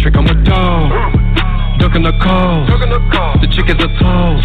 Trick 0.00 0.16
on 0.16 0.24
my 0.24 0.32
dog, 0.32 0.92
ducking 1.78 2.02
the 2.02 2.12
call. 2.22 2.64
The 3.40 3.46
chick 3.52 3.68
is 3.68 3.76
a 3.76 3.88
toes. 4.00 4.42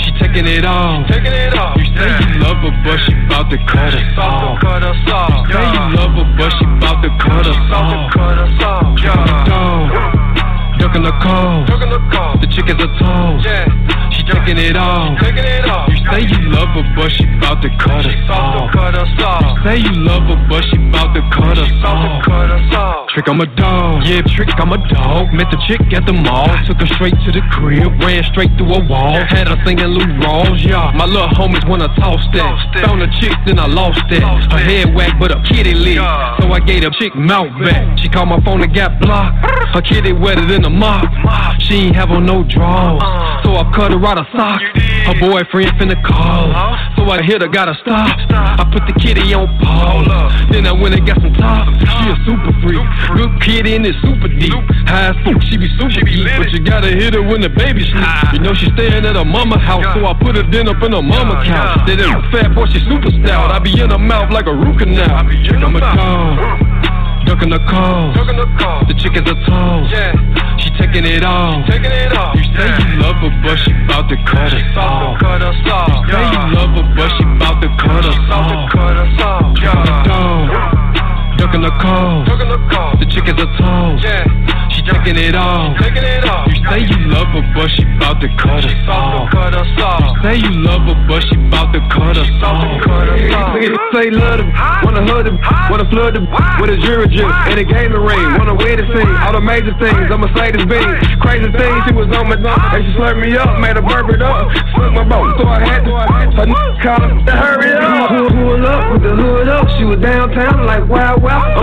She 0.00 0.10
taking 0.12 0.46
it 0.46 0.64
all. 0.64 1.04
You 1.06 1.84
say 1.92 2.08
you 2.08 2.40
love 2.40 2.56
her, 2.64 2.72
but 2.84 2.96
she 3.04 3.12
bout 3.28 3.50
to 3.50 3.58
cut 3.68 3.92
us 3.92 4.16
off. 4.16 4.58
Say 5.52 5.60
you 5.60 5.84
love 5.92 6.16
her, 6.16 6.24
but 6.38 6.50
she 6.56 6.64
bout 6.80 7.02
to 7.02 7.10
cut 7.20 7.46
us 7.46 7.70
off. 7.70 8.12
Trick 8.96 9.12
on 9.12 9.26
my 9.26 9.44
dog, 9.44 10.17
ducking 10.78 11.02
the 11.02 11.12
call. 11.20 11.66
The 12.40 12.46
chick 12.46 12.68
is 12.70 12.78
a 12.78 12.88
toes. 12.98 13.42
She 14.14 14.22
taking 14.24 14.58
it 14.58 14.76
all. 14.76 15.18
You 15.90 15.98
say 16.10 16.22
you 16.24 16.50
love 16.50 16.70
her, 16.72 16.86
but 16.96 17.10
she 17.12 17.26
bout 17.40 17.60
to 17.62 17.68
cut 17.78 18.06
us 18.06 18.30
off. 18.30 18.70
Say 19.64 19.78
you 19.78 19.92
love 19.92 20.22
her, 20.30 20.38
but 20.48 20.64
she 20.70 20.78
bout 20.90 21.12
to 21.14 21.22
cut 21.34 21.58
us 21.58 21.72
off. 21.84 23.08
Trick, 23.08 23.28
I'm 23.28 23.40
a 23.40 23.46
dog. 23.56 24.06
Yeah, 24.06 24.22
trick, 24.22 24.48
I'm 24.56 24.72
a 24.72 24.78
dog. 24.88 25.32
Met 25.32 25.50
the 25.50 25.58
chick 25.66 25.80
at 25.92 26.06
the 26.06 26.12
mall. 26.12 26.48
Took 26.66 26.80
her 26.80 26.86
straight 26.94 27.14
to 27.24 27.32
the 27.32 27.42
crib. 27.50 28.00
Ran 28.00 28.22
straight 28.24 28.50
through 28.56 28.74
a 28.74 28.84
wall. 28.86 29.18
Had 29.28 29.48
her 29.48 29.58
singing 29.64 29.86
Lou 29.86 30.06
Rawls. 30.22 30.62
Yeah, 30.62 30.92
my 30.94 31.04
little 31.04 31.28
homies 31.28 31.66
wanna 31.68 31.88
toss 31.96 32.24
that. 32.32 32.84
Found 32.84 33.02
a 33.02 33.10
chick, 33.18 33.36
then 33.46 33.58
I 33.58 33.66
lost 33.66 34.00
that. 34.10 34.22
Her 34.52 34.58
head 34.58 34.94
whack, 34.94 35.18
but 35.18 35.30
her 35.32 35.42
kitty 35.42 35.74
lit. 35.74 35.96
So 36.40 36.52
I 36.52 36.60
gave 36.60 36.82
the 36.82 36.90
chick 37.00 37.14
mouth 37.14 37.50
back. 37.64 37.98
She 37.98 38.08
called 38.08 38.28
my 38.28 38.40
phone 38.44 38.62
and 38.62 38.72
got 38.74 39.00
blocked. 39.00 39.44
Her 39.74 39.82
kitty 39.82 40.12
wetter 40.12 40.46
than 40.46 40.64
a 40.64 40.67
mop. 40.70 41.04
She 41.60 41.88
ain't 41.88 41.96
have 41.96 42.10
on 42.10 42.24
no 42.26 42.44
drawers. 42.44 43.02
So 43.44 43.56
I 43.56 43.64
cut 43.74 43.92
her 43.92 44.06
out 44.06 44.18
of 44.18 44.26
sock. 44.32 44.60
Her 45.08 45.14
boyfriend 45.20 45.70
finna 45.80 45.96
call. 46.04 46.52
So 46.96 47.04
I 47.08 47.22
hit 47.22 47.40
her, 47.42 47.48
gotta 47.48 47.74
stop. 47.80 48.08
I 48.30 48.64
put 48.72 48.86
the 48.86 48.92
kitty 49.00 49.34
on 49.34 49.48
pause. 49.58 50.06
Then 50.50 50.66
I 50.66 50.72
went 50.72 50.94
and 50.94 51.06
got 51.06 51.20
some 51.20 51.34
top. 51.34 51.68
She 51.80 52.08
a 52.10 52.16
super 52.24 52.52
freak. 52.60 52.84
Good 53.16 53.32
kitty 53.42 53.76
and 53.76 53.86
it's 53.86 53.98
super 54.00 54.28
deep. 54.28 54.52
High 54.88 55.12
as 55.12 55.16
fuck, 55.24 55.40
she 55.42 55.56
be 55.56 55.68
super 55.76 56.04
deep. 56.04 56.28
But 56.36 56.52
you 56.52 56.60
gotta 56.60 56.88
hit 56.88 57.14
her 57.14 57.22
when 57.22 57.40
the 57.40 57.48
baby 57.48 57.84
sleep. 57.84 58.04
You 58.32 58.40
know 58.40 58.54
she 58.54 58.70
staying 58.76 59.04
at 59.04 59.16
her 59.16 59.24
mama 59.24 59.58
house. 59.58 59.84
So 59.94 60.04
I 60.06 60.14
put 60.14 60.36
her 60.36 60.44
then 60.50 60.68
up 60.68 60.82
in 60.82 60.92
her 60.92 61.02
mama 61.02 61.44
couch. 61.44 61.86
Then 61.86 61.98
that 61.98 62.28
fat 62.32 62.54
boy, 62.54 62.66
she 62.72 62.80
super 62.84 63.10
stout. 63.24 63.50
I 63.50 63.58
be 63.58 63.80
in 63.80 63.90
her 63.90 63.98
mouth 63.98 64.32
like 64.32 64.46
a 64.46 64.54
root 64.54 64.78
canal. 64.78 65.08
I'm 65.08 65.76
a 65.76 65.80
dog. 65.80 66.78
Ducking 67.26 67.50
the 67.50 67.60
call. 67.68 68.12
The 68.88 68.94
chick 68.96 69.16
is 69.16 69.24
a 70.94 71.20
toes. 71.20 71.64
She 71.64 71.72
taking 71.72 71.92
it 71.92 72.12
all. 72.16 72.34
You 72.36 72.44
say 72.56 72.68
you 72.78 73.02
love 73.02 73.16
her, 73.16 73.32
but 73.42 73.56
she 73.58 73.72
bout 73.86 74.08
to 74.08 74.16
cut 74.24 74.52
us 74.52 74.76
off. 74.76 75.20
You 75.20 76.12
say 76.12 76.24
you 76.32 76.42
love 76.54 76.74
her, 76.76 76.94
but 76.96 77.10
she 77.16 77.24
bout 77.38 77.60
to 77.62 77.68
cut 77.76 78.04
us 78.04 78.18
off. 78.30 78.74
On 78.74 79.84
the 79.84 80.08
dog. 80.08 80.77
Ducking 81.38 81.62
the 81.62 81.70
call. 81.80 82.24
The 82.98 83.06
chick 83.06 83.24
is 83.30 83.38
a 83.38 83.46
toes. 83.56 84.02
She 84.74 84.82
taking 84.82 85.16
it 85.16 85.34
all. 85.34 85.74
You 85.78 86.58
say 86.68 86.80
you 86.84 86.98
love 87.08 87.28
her, 87.34 87.42
but 87.54 87.68
she 87.70 87.84
bout 87.98 88.20
to 88.20 88.28
cut 88.36 88.64
us 88.64 88.74
off. 88.86 89.30
You 89.32 90.22
say 90.22 90.36
you 90.36 90.50
love 90.66 90.82
her, 90.86 90.98
but 91.08 91.22
she 91.30 91.36
bout 91.50 91.72
to 91.72 91.80
cut 91.88 92.18
us 92.18 92.30
off. 92.42 92.82
Niggas 93.54 93.78
say 93.94 94.10
love 94.10 94.38
them, 94.38 94.50
wanna 94.84 95.02
hug 95.06 95.24
them, 95.24 95.38
wanna 95.70 95.88
flood 95.90 96.14
them 96.14 96.26
with 96.60 96.70
a 96.70 96.76
jury 96.78 97.06
drip 97.08 97.26
and 97.48 97.58
a 97.58 97.64
gaming 97.64 98.02
ring. 98.02 98.38
Wanna 98.38 98.54
wear 98.54 98.76
the 98.76 98.86
scene, 98.92 99.08
all 99.22 99.32
the 99.32 99.40
major 99.40 99.74
things. 99.78 100.10
I'ma 100.10 100.28
say 100.36 100.52
this 100.52 100.66
bean. 100.66 100.90
Crazy 101.22 101.50
things, 101.50 101.80
she 101.88 101.94
was 101.94 102.10
on 102.14 102.28
my 102.28 102.36
dog. 102.36 102.58
And 102.74 102.84
she 102.84 102.92
slurped 102.98 103.20
me 103.22 103.36
up, 103.36 103.58
made 103.58 103.76
her 103.76 103.82
burp 103.82 104.10
it 104.10 104.22
up. 104.22 104.50
Slipped 104.74 104.94
my 104.94 105.04
boat, 105.06 105.38
so 105.38 105.46
I 105.48 105.58
had 105.64 105.84
to. 105.86 105.90
Her 106.38 106.46
n- 106.46 106.54
call 106.82 107.00
her 107.02 107.10
to 107.18 107.32
hurry 107.34 107.72
up. 107.74 108.10
Pull, 108.30 108.66
up 108.66 108.92
with 108.92 109.02
the 109.02 109.14
hood 109.16 109.48
up. 109.48 109.66
She 109.78 109.84
was 109.84 109.98
downtown 109.98 110.66
like 110.66 110.86
wow. 110.88 111.17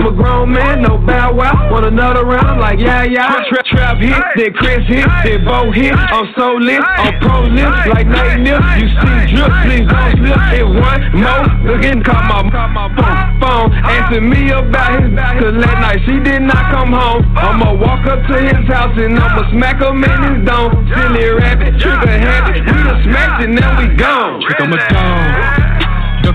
I'm 0.06 0.14
a 0.14 0.22
grown 0.22 0.52
man, 0.52 0.82
no 0.82 0.98
bow 0.98 1.34
wow. 1.34 1.66
Want 1.72 1.84
another 1.84 2.24
round 2.24 2.60
like 2.60 2.78
yeah 2.78 3.02
yeah. 3.02 3.42
Trap 3.50 3.66
trap 3.66 3.98
hit, 3.98 4.14
then 4.36 4.52
Chris 4.54 4.86
hit, 4.86 5.02
then 5.24 5.44
Bo 5.44 5.72
hit. 5.72 5.94
I'm 5.94 6.30
so 6.38 6.54
lit, 6.54 6.78
I'm 6.78 7.18
pro 7.18 7.42
lit 7.42 7.66
like 7.90 8.06
Nate 8.06 8.38
Nip. 8.38 8.62
You 8.78 8.86
see 8.86 9.34
drip, 9.34 9.50
please 9.66 9.82
don't 9.90 10.14
slip. 10.14 10.38
Hit 10.54 10.62
one. 10.62 11.02
More, 11.10 11.42
looking 11.66 12.06
call 12.06 12.22
my 12.22 12.46
phone, 12.54 13.40
phone, 13.42 13.74
asking 13.82 14.30
me 14.30 14.54
about 14.54 15.02
his 15.02 15.10
Cause 15.10 15.58
last 15.58 15.78
night 15.82 15.98
she 16.06 16.22
did 16.22 16.42
not 16.42 16.70
come 16.70 16.94
home. 16.94 17.26
I'ma 17.34 17.74
walk 17.74 18.06
up 18.06 18.22
to 18.30 18.36
his 18.38 18.62
house 18.70 18.94
and 18.94 19.18
I'ma 19.18 19.50
smack 19.50 19.82
him 19.82 20.04
in 20.06 20.22
his 20.22 20.46
dome. 20.46 20.86
Silly 20.94 21.34
rabbit, 21.34 21.82
trigger 21.82 22.14
happy. 22.14 22.60
We 22.62 22.78
done 22.86 23.02
smacked 23.02 23.42
it, 23.42 23.50
now 23.50 23.74
we 23.82 23.92
gone. 23.96 24.40
Trick 24.42 24.60
on 24.60 24.70
my 24.70 24.78
dog. 24.86 25.65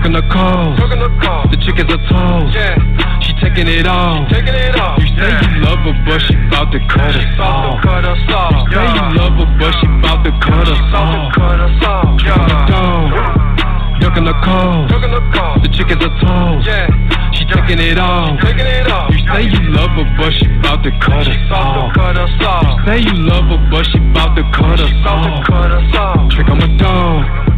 Ducking 0.02 0.18
the 0.18 0.22
call. 0.34 1.46
The 1.46 1.56
chick 1.62 1.78
is 1.78 1.86
a 1.86 1.98
toes. 2.10 2.50
She 3.22 3.32
taking 3.38 3.68
it 3.70 3.86
all. 3.86 4.26
You 4.98 5.06
say 5.14 5.30
you 5.30 5.62
love 5.62 5.78
her, 5.86 5.94
but 6.04 6.18
she 6.18 6.34
bout 6.50 6.72
to 6.72 6.80
cut 6.90 7.14
us 7.14 7.38
off. 7.38 7.78
You 8.66 8.74
say 8.74 8.82
you 8.98 9.04
love 9.14 9.38
her, 9.38 9.46
but 9.62 9.72
she 9.78 9.86
bout 10.02 10.24
to 10.26 10.32
cut 10.42 10.66
us 10.66 10.82
off. 10.90 11.30
Trick 12.18 12.34
on 12.34 12.48
the 12.50 12.58
dog. 12.66 13.14
Ducking 14.02 14.24
the 14.24 14.34
call. 14.42 14.88
The 15.62 15.68
chick 15.70 15.90
is 15.94 16.02
a 16.02 16.10
toes. 16.18 16.66
She 17.38 17.44
taking 17.46 17.78
it 17.78 17.98
all. 17.98 18.34
You 18.34 19.22
say 19.30 19.46
you 19.54 19.70
love 19.70 19.94
her, 19.94 20.06
but 20.18 20.32
she 20.34 20.48
bout 20.66 20.82
to 20.82 20.90
cut 20.98 21.28
us 21.30 21.52
off. 21.52 21.94
You 21.94 22.84
say 22.86 22.98
you 23.06 23.14
love 23.22 23.44
her, 23.54 23.70
but 23.70 23.86
she 23.86 23.98
bout 24.12 24.34
to 24.34 24.42
cut 24.50 24.80
us 24.80 24.92
off. 25.06 25.46
Trick 26.30 26.48
on 26.48 26.58
my 26.58 26.66
dog. 26.76 27.51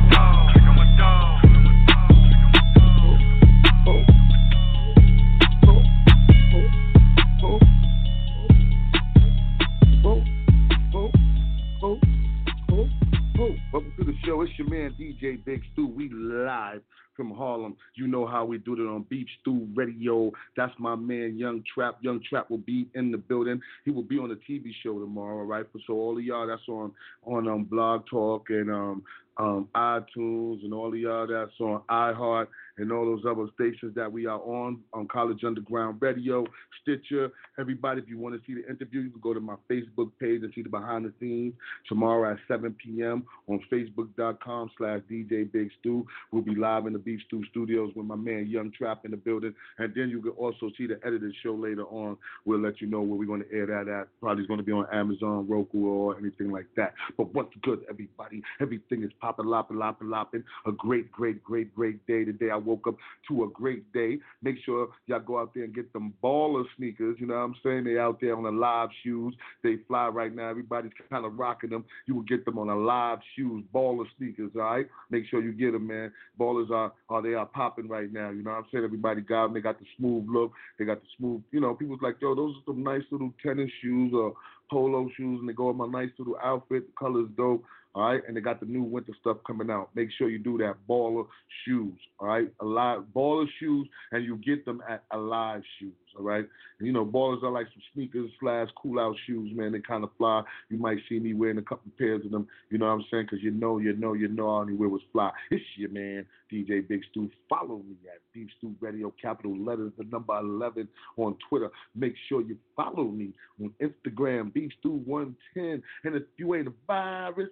Big 15.44 15.62
Stew. 15.72 15.86
We 15.86 16.10
live 16.10 16.82
from 17.16 17.30
Harlem. 17.30 17.76
You 17.94 18.06
know 18.06 18.26
how 18.26 18.44
we 18.44 18.58
do 18.58 18.74
it 18.74 18.80
on 18.80 19.06
Beef 19.08 19.26
Stew 19.40 19.68
Radio. 19.74 20.32
That's 20.56 20.72
my 20.78 20.94
man 20.96 21.38
Young 21.38 21.62
Trap. 21.72 21.98
Young 22.00 22.20
Trap 22.28 22.50
will 22.50 22.58
be 22.58 22.88
in 22.94 23.10
the 23.10 23.18
building. 23.18 23.60
He 23.84 23.90
will 23.90 24.02
be 24.02 24.18
on 24.18 24.28
the 24.28 24.40
TV 24.48 24.70
show 24.82 24.98
tomorrow, 24.98 25.38
all 25.38 25.44
right? 25.44 25.66
So 25.86 25.94
all 25.94 26.18
of 26.18 26.24
y'all 26.24 26.46
that's 26.46 26.68
on 26.68 26.92
on 27.24 27.48
um, 27.48 27.64
Blog 27.64 28.04
Talk 28.10 28.50
and 28.50 28.70
um, 28.70 29.02
um, 29.36 29.68
iTunes 29.74 30.64
and 30.64 30.72
all 30.72 30.88
of 30.88 30.98
y'all 30.98 31.26
that's 31.26 31.58
on 31.60 31.82
iHeart 31.90 32.46
and 32.78 32.92
all 32.92 33.04
those 33.04 33.24
other 33.28 33.46
stations 33.54 33.94
that 33.94 34.10
we 34.10 34.26
are 34.26 34.40
on 34.40 34.80
on 34.92 35.06
College 35.08 35.44
Underground 35.44 36.00
Radio, 36.00 36.44
Stitcher. 36.82 37.30
Everybody, 37.58 38.00
if 38.02 38.08
you 38.08 38.18
want 38.18 38.34
to 38.34 38.40
see 38.46 38.60
the 38.60 38.68
interview, 38.68 39.00
you 39.00 39.10
can 39.10 39.20
go 39.20 39.34
to 39.34 39.40
my 39.40 39.56
Facebook 39.70 40.10
page 40.20 40.42
and 40.42 40.52
see 40.54 40.62
the 40.62 40.68
behind 40.68 41.04
the 41.04 41.12
scenes 41.20 41.54
tomorrow 41.88 42.32
at 42.32 42.38
7 42.48 42.74
p.m. 42.84 43.24
on 43.48 43.60
Facebook.com 43.72 44.70
slash 44.76 45.00
DJ 45.10 45.50
Big 45.50 45.70
Stew. 45.80 46.06
We'll 46.32 46.42
be 46.42 46.54
live 46.54 46.86
in 46.86 46.92
the 46.92 46.98
Beef 46.98 47.20
Stew 47.26 47.44
Studios 47.50 47.92
with 47.94 48.06
my 48.06 48.16
man 48.16 48.46
Young 48.46 48.72
Trap 48.72 49.04
in 49.04 49.12
the 49.12 49.16
building, 49.16 49.54
and 49.78 49.92
then 49.94 50.08
you 50.08 50.20
can 50.20 50.32
also 50.32 50.70
see 50.76 50.86
the 50.86 50.98
edited 51.04 51.34
show 51.42 51.54
later 51.54 51.84
on. 51.84 52.16
We'll 52.44 52.60
let 52.60 52.80
you 52.80 52.88
know 52.88 53.02
where 53.02 53.18
we're 53.18 53.26
going 53.26 53.44
to 53.44 53.52
air 53.52 53.66
that 53.66 53.88
at. 53.88 54.08
Probably 54.20 54.42
it's 54.42 54.48
going 54.48 54.58
to 54.58 54.64
be 54.64 54.72
on 54.72 54.86
Amazon, 54.92 55.46
Roku, 55.48 55.86
or 55.86 56.18
anything 56.18 56.50
like 56.50 56.66
that. 56.76 56.94
But 57.16 57.32
what's 57.34 57.54
good, 57.62 57.84
everybody? 57.88 58.42
Everything 58.60 59.02
is 59.02 59.10
popping, 59.20 59.46
lopping, 59.46 59.78
lopping, 59.78 60.10
lopping. 60.10 60.44
A 60.66 60.72
great, 60.72 61.10
great, 61.12 61.42
great, 61.42 61.74
great 61.74 62.04
day 62.06 62.24
today. 62.24 62.50
I 62.50 62.56
woke 62.64 62.86
up 62.86 62.96
to 63.28 63.44
a 63.44 63.48
great 63.48 63.92
day. 63.92 64.18
Make 64.42 64.56
sure 64.64 64.88
y'all 65.06 65.20
go 65.20 65.38
out 65.38 65.52
there 65.54 65.64
and 65.64 65.74
get 65.74 65.92
them 65.92 66.14
baller 66.22 66.64
sneakers. 66.76 67.16
You 67.18 67.26
know 67.26 67.34
what 67.34 67.40
I'm 67.40 67.56
saying? 67.62 67.84
They 67.84 67.98
out 67.98 68.20
there 68.20 68.36
on 68.36 68.44
the 68.44 68.50
live 68.50 68.90
shoes. 69.02 69.34
They 69.62 69.76
fly 69.88 70.08
right 70.08 70.34
now. 70.34 70.48
Everybody's 70.48 70.92
kind 71.10 71.24
of 71.24 71.38
rocking 71.38 71.70
them. 71.70 71.84
You 72.06 72.16
will 72.16 72.22
get 72.22 72.44
them 72.44 72.58
on 72.58 72.68
the 72.68 72.74
live 72.74 73.18
shoes, 73.36 73.64
baller 73.74 74.06
sneakers. 74.16 74.52
All 74.54 74.62
right. 74.62 74.86
Make 75.10 75.24
sure 75.26 75.42
you 75.42 75.52
get 75.52 75.72
them, 75.72 75.86
man. 75.86 76.12
Ballers 76.38 76.70
are 76.70 76.92
are 77.08 77.22
they 77.22 77.34
are 77.34 77.46
popping 77.46 77.88
right 77.88 78.12
now. 78.12 78.30
You 78.30 78.42
know 78.42 78.50
what 78.50 78.58
I'm 78.58 78.66
saying? 78.72 78.84
Everybody 78.84 79.20
got 79.20 79.44
them. 79.44 79.54
They 79.54 79.60
got 79.60 79.78
the 79.78 79.86
smooth 79.96 80.26
look. 80.28 80.52
They 80.78 80.84
got 80.84 81.00
the 81.00 81.08
smooth. 81.18 81.42
You 81.50 81.60
know, 81.60 81.74
people's 81.74 82.02
like, 82.02 82.16
yo, 82.20 82.34
those 82.34 82.54
are 82.56 82.72
some 82.72 82.82
nice 82.82 83.02
little 83.10 83.32
tennis 83.44 83.70
shoes 83.82 84.12
or 84.14 84.34
polo 84.74 85.08
shoes, 85.16 85.38
and 85.38 85.48
they 85.48 85.52
go 85.52 85.68
with 85.68 85.76
my 85.76 85.86
nice 85.86 86.10
little 86.18 86.36
outfit. 86.42 86.86
The 86.86 86.92
color's 86.98 87.28
dope. 87.36 87.64
All 87.94 88.02
right, 88.02 88.20
and 88.26 88.36
they 88.36 88.40
got 88.40 88.58
the 88.58 88.66
new 88.66 88.82
winter 88.82 89.12
stuff 89.20 89.36
coming 89.46 89.70
out. 89.70 89.90
Make 89.94 90.08
sure 90.18 90.28
you 90.28 90.40
do 90.40 90.58
that. 90.58 90.74
Baller 90.88 91.26
shoes. 91.64 91.96
All 92.18 92.26
right, 92.26 92.48
alive 92.60 93.04
baller 93.14 93.46
shoes, 93.60 93.88
and 94.10 94.24
you 94.24 94.36
get 94.38 94.64
them 94.64 94.82
at 94.88 95.04
Alive 95.12 95.62
Shoes. 95.78 95.92
All 96.16 96.24
right, 96.24 96.44
and, 96.78 96.86
you 96.86 96.92
know 96.92 97.04
ballers 97.04 97.42
are 97.42 97.50
like 97.50 97.66
some 97.66 97.82
sneakers 97.92 98.30
slash 98.40 98.68
cool 98.80 99.00
out 99.00 99.16
shoes, 99.26 99.50
man. 99.54 99.72
They 99.72 99.80
kind 99.80 100.04
of 100.04 100.10
fly. 100.16 100.42
You 100.70 100.78
might 100.78 100.98
see 101.08 101.18
me 101.18 101.34
wearing 101.34 101.58
a 101.58 101.62
couple 101.62 101.90
pairs 101.98 102.24
of 102.24 102.30
them. 102.30 102.46
You 102.70 102.78
know 102.78 102.86
what 102.86 102.92
I'm 102.92 103.04
saying? 103.10 103.26
Because 103.30 103.42
you 103.42 103.50
know, 103.50 103.78
you 103.78 103.94
know, 103.96 104.12
you 104.12 104.28
know, 104.28 104.48
I 104.48 104.60
only 104.60 104.74
wear 104.74 104.88
what's 104.88 105.04
fly. 105.12 105.30
It's 105.50 105.64
your 105.76 105.90
man, 105.90 106.26
DJ 106.52 106.86
Big 106.86 107.02
Stew. 107.10 107.30
Follow 107.48 107.78
me 107.78 107.96
at 108.12 108.20
Beef 108.32 108.48
Stew 108.58 108.74
Radio, 108.80 109.12
capital 109.20 109.56
letters, 109.56 109.92
the 109.98 110.04
number 110.04 110.36
11 110.38 110.88
on 111.16 111.36
Twitter. 111.48 111.70
Make 111.94 112.14
sure 112.28 112.42
you 112.42 112.56
follow 112.76 113.04
me 113.04 113.32
on 113.60 113.72
Instagram, 113.80 114.52
Beef 114.52 114.72
Stew 114.80 115.02
110. 115.04 115.82
And 116.04 116.16
if 116.16 116.24
you 116.36 116.54
ain't 116.54 116.68
a 116.68 116.72
virus, 116.86 117.50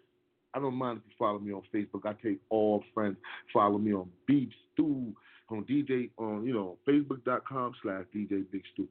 I 0.55 0.59
don't 0.59 0.75
mind 0.75 0.99
if 0.99 1.11
you 1.11 1.17
follow 1.19 1.39
me 1.39 1.53
on 1.53 1.63
Facebook. 1.75 2.05
I 2.05 2.15
take 2.23 2.41
all 2.51 2.85
friends. 2.93 3.17
Follow 3.53 3.79
me 3.79 3.93
on 3.95 4.09
Beef 4.27 4.51
Stew 4.73 5.15
on 5.53 5.65
DJ 5.65 6.11
on 6.19 6.45
you 6.45 6.55
know 6.55 6.79
Facebook.com 6.89 7.75
slash 7.83 8.05
DJ 8.15 8.45
Big 8.51 8.63
Stew. 8.73 8.89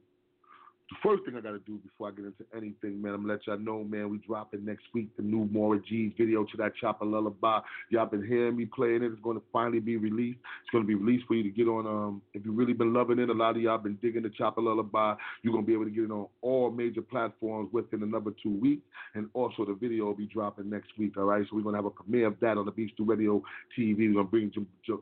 The 0.90 0.96
first 1.02 1.24
thing 1.24 1.36
I 1.36 1.40
gotta 1.40 1.60
do 1.60 1.78
before 1.78 2.08
I 2.08 2.10
get 2.10 2.26
into 2.26 2.44
anything, 2.54 3.00
man, 3.00 3.14
I'm 3.14 3.22
gonna 3.22 3.34
let 3.34 3.46
y'all 3.46 3.58
know, 3.58 3.82
man, 3.84 4.10
we 4.10 4.18
dropping 4.18 4.64
next 4.64 4.84
week 4.92 5.08
the 5.16 5.22
new 5.22 5.48
Maura 5.50 5.80
G's 5.88 6.12
video 6.18 6.44
to 6.44 6.56
that 6.58 6.74
Chopper 6.76 7.06
Lullaby. 7.06 7.60
Y'all 7.90 8.06
been 8.06 8.26
hearing 8.26 8.56
me 8.56 8.66
playing 8.66 9.02
it. 9.02 9.12
It's 9.12 9.22
gonna 9.22 9.40
finally 9.52 9.80
be 9.80 9.96
released. 9.96 10.38
It's 10.62 10.70
gonna 10.70 10.84
be 10.84 10.94
released 10.94 11.26
for 11.26 11.34
you 11.34 11.44
to 11.44 11.48
get 11.48 11.68
on. 11.68 11.86
Um, 11.86 12.22
if 12.34 12.44
you 12.44 12.52
really 12.52 12.74
been 12.74 12.92
loving 12.92 13.18
it, 13.20 13.30
a 13.30 13.32
lot 13.32 13.56
of 13.56 13.62
y'all 13.62 13.78
been 13.78 13.98
digging 14.02 14.22
the 14.22 14.30
Chopper 14.30 14.60
Lullaby. 14.60 15.14
You're 15.42 15.54
gonna 15.54 15.66
be 15.66 15.72
able 15.72 15.84
to 15.84 15.90
get 15.90 16.04
it 16.04 16.10
on 16.10 16.26
all 16.42 16.70
major 16.70 17.02
platforms 17.02 17.70
within 17.72 18.02
another 18.02 18.32
two 18.42 18.52
weeks, 18.52 18.86
and 19.14 19.28
also 19.34 19.64
the 19.64 19.74
video 19.74 20.06
will 20.06 20.14
be 20.14 20.26
dropping 20.26 20.68
next 20.68 20.90
week. 20.98 21.16
All 21.16 21.24
right, 21.24 21.44
so 21.48 21.56
we're 21.56 21.62
gonna 21.62 21.78
have 21.78 21.86
a 21.86 21.90
premiere 21.90 22.26
of 22.26 22.40
that 22.40 22.58
on 22.58 22.66
the 22.66 22.72
Beef 22.72 22.90
Stew 22.94 23.04
Radio 23.04 23.42
TV. 23.78 24.08
We're 24.08 24.14
gonna 24.14 24.24
bring 24.24 24.52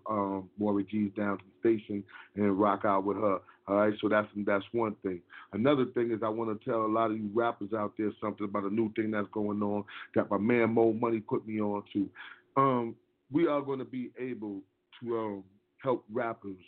um, 0.08 0.48
Maura 0.58 0.84
G's 0.84 1.10
down 1.16 1.38
to 1.38 1.44
the 1.44 1.68
station 1.68 2.04
and 2.36 2.60
rock 2.60 2.84
out 2.84 3.04
with 3.04 3.16
her. 3.16 3.40
All 3.70 3.76
right, 3.76 3.94
so 4.00 4.08
that's 4.08 4.26
that's 4.44 4.64
one 4.72 4.96
thing. 5.04 5.20
Another 5.52 5.84
thing 5.94 6.10
is 6.10 6.24
I 6.24 6.28
want 6.28 6.60
to 6.60 6.68
tell 6.68 6.84
a 6.84 6.88
lot 6.88 7.12
of 7.12 7.18
you 7.18 7.30
rappers 7.32 7.72
out 7.72 7.92
there 7.96 8.10
something 8.20 8.44
about 8.44 8.64
a 8.64 8.74
new 8.74 8.92
thing 8.94 9.12
that's 9.12 9.28
going 9.32 9.62
on 9.62 9.84
that 10.16 10.28
my 10.28 10.38
man 10.38 10.74
Moe 10.74 10.92
Money 10.92 11.20
put 11.20 11.46
me 11.46 11.60
on 11.60 11.84
to. 11.92 12.10
Um, 12.56 12.96
we 13.30 13.46
are 13.46 13.62
going 13.62 13.78
to 13.78 13.84
be 13.84 14.10
able 14.18 14.60
to 15.00 15.18
um, 15.18 15.44
help 15.84 16.04
rappers 16.10 16.58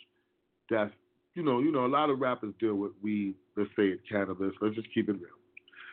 that 0.69 0.91
you 1.35 1.43
know, 1.43 1.59
you 1.59 1.73
know, 1.73 1.85
a 1.85 1.87
lot 1.87 2.09
of 2.09 2.21
rappers 2.21 2.53
deal 2.57 2.75
with 2.75 2.91
weed, 3.01 3.35
let's 3.57 3.69
say 3.71 3.87
it's 3.87 4.01
cannabis. 4.09 4.53
Let's 4.61 4.75
just 4.75 4.87
keep 4.93 5.09
it 5.09 5.13
real. 5.13 5.27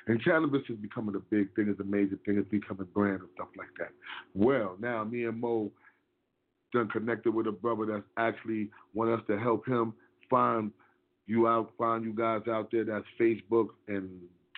And 0.07 0.23
cannabis 0.23 0.63
is 0.69 0.77
becoming 0.77 1.17
a 1.17 1.19
big 1.19 1.53
thing, 1.57 1.67
it's 1.69 1.81
a 1.81 1.85
major 1.85 2.19
thing, 2.25 2.39
it's 2.39 2.51
becoming 2.51 2.87
brand 2.95 3.21
and 3.21 3.29
stuff 3.35 3.49
like 3.59 3.69
that. 3.79 3.91
Well, 4.35 4.77
now 4.79 5.03
me 5.03 5.25
and 5.25 5.41
Mo 5.41 5.73
done 6.73 6.89
connected 6.89 7.35
with 7.35 7.49
a 7.49 7.53
brother 7.53 7.87
that's 7.87 8.05
actually 8.17 8.71
want 8.95 9.11
us 9.11 9.27
to 9.27 9.39
help 9.39 9.67
him 9.67 9.93
find 10.29 10.71
you 11.31 11.47
out, 11.47 11.71
find 11.79 12.05
you 12.05 12.13
guys 12.13 12.43
out 12.49 12.71
there 12.73 12.85
that's 12.85 13.05
Facebook 13.19 13.69
and 13.87 14.11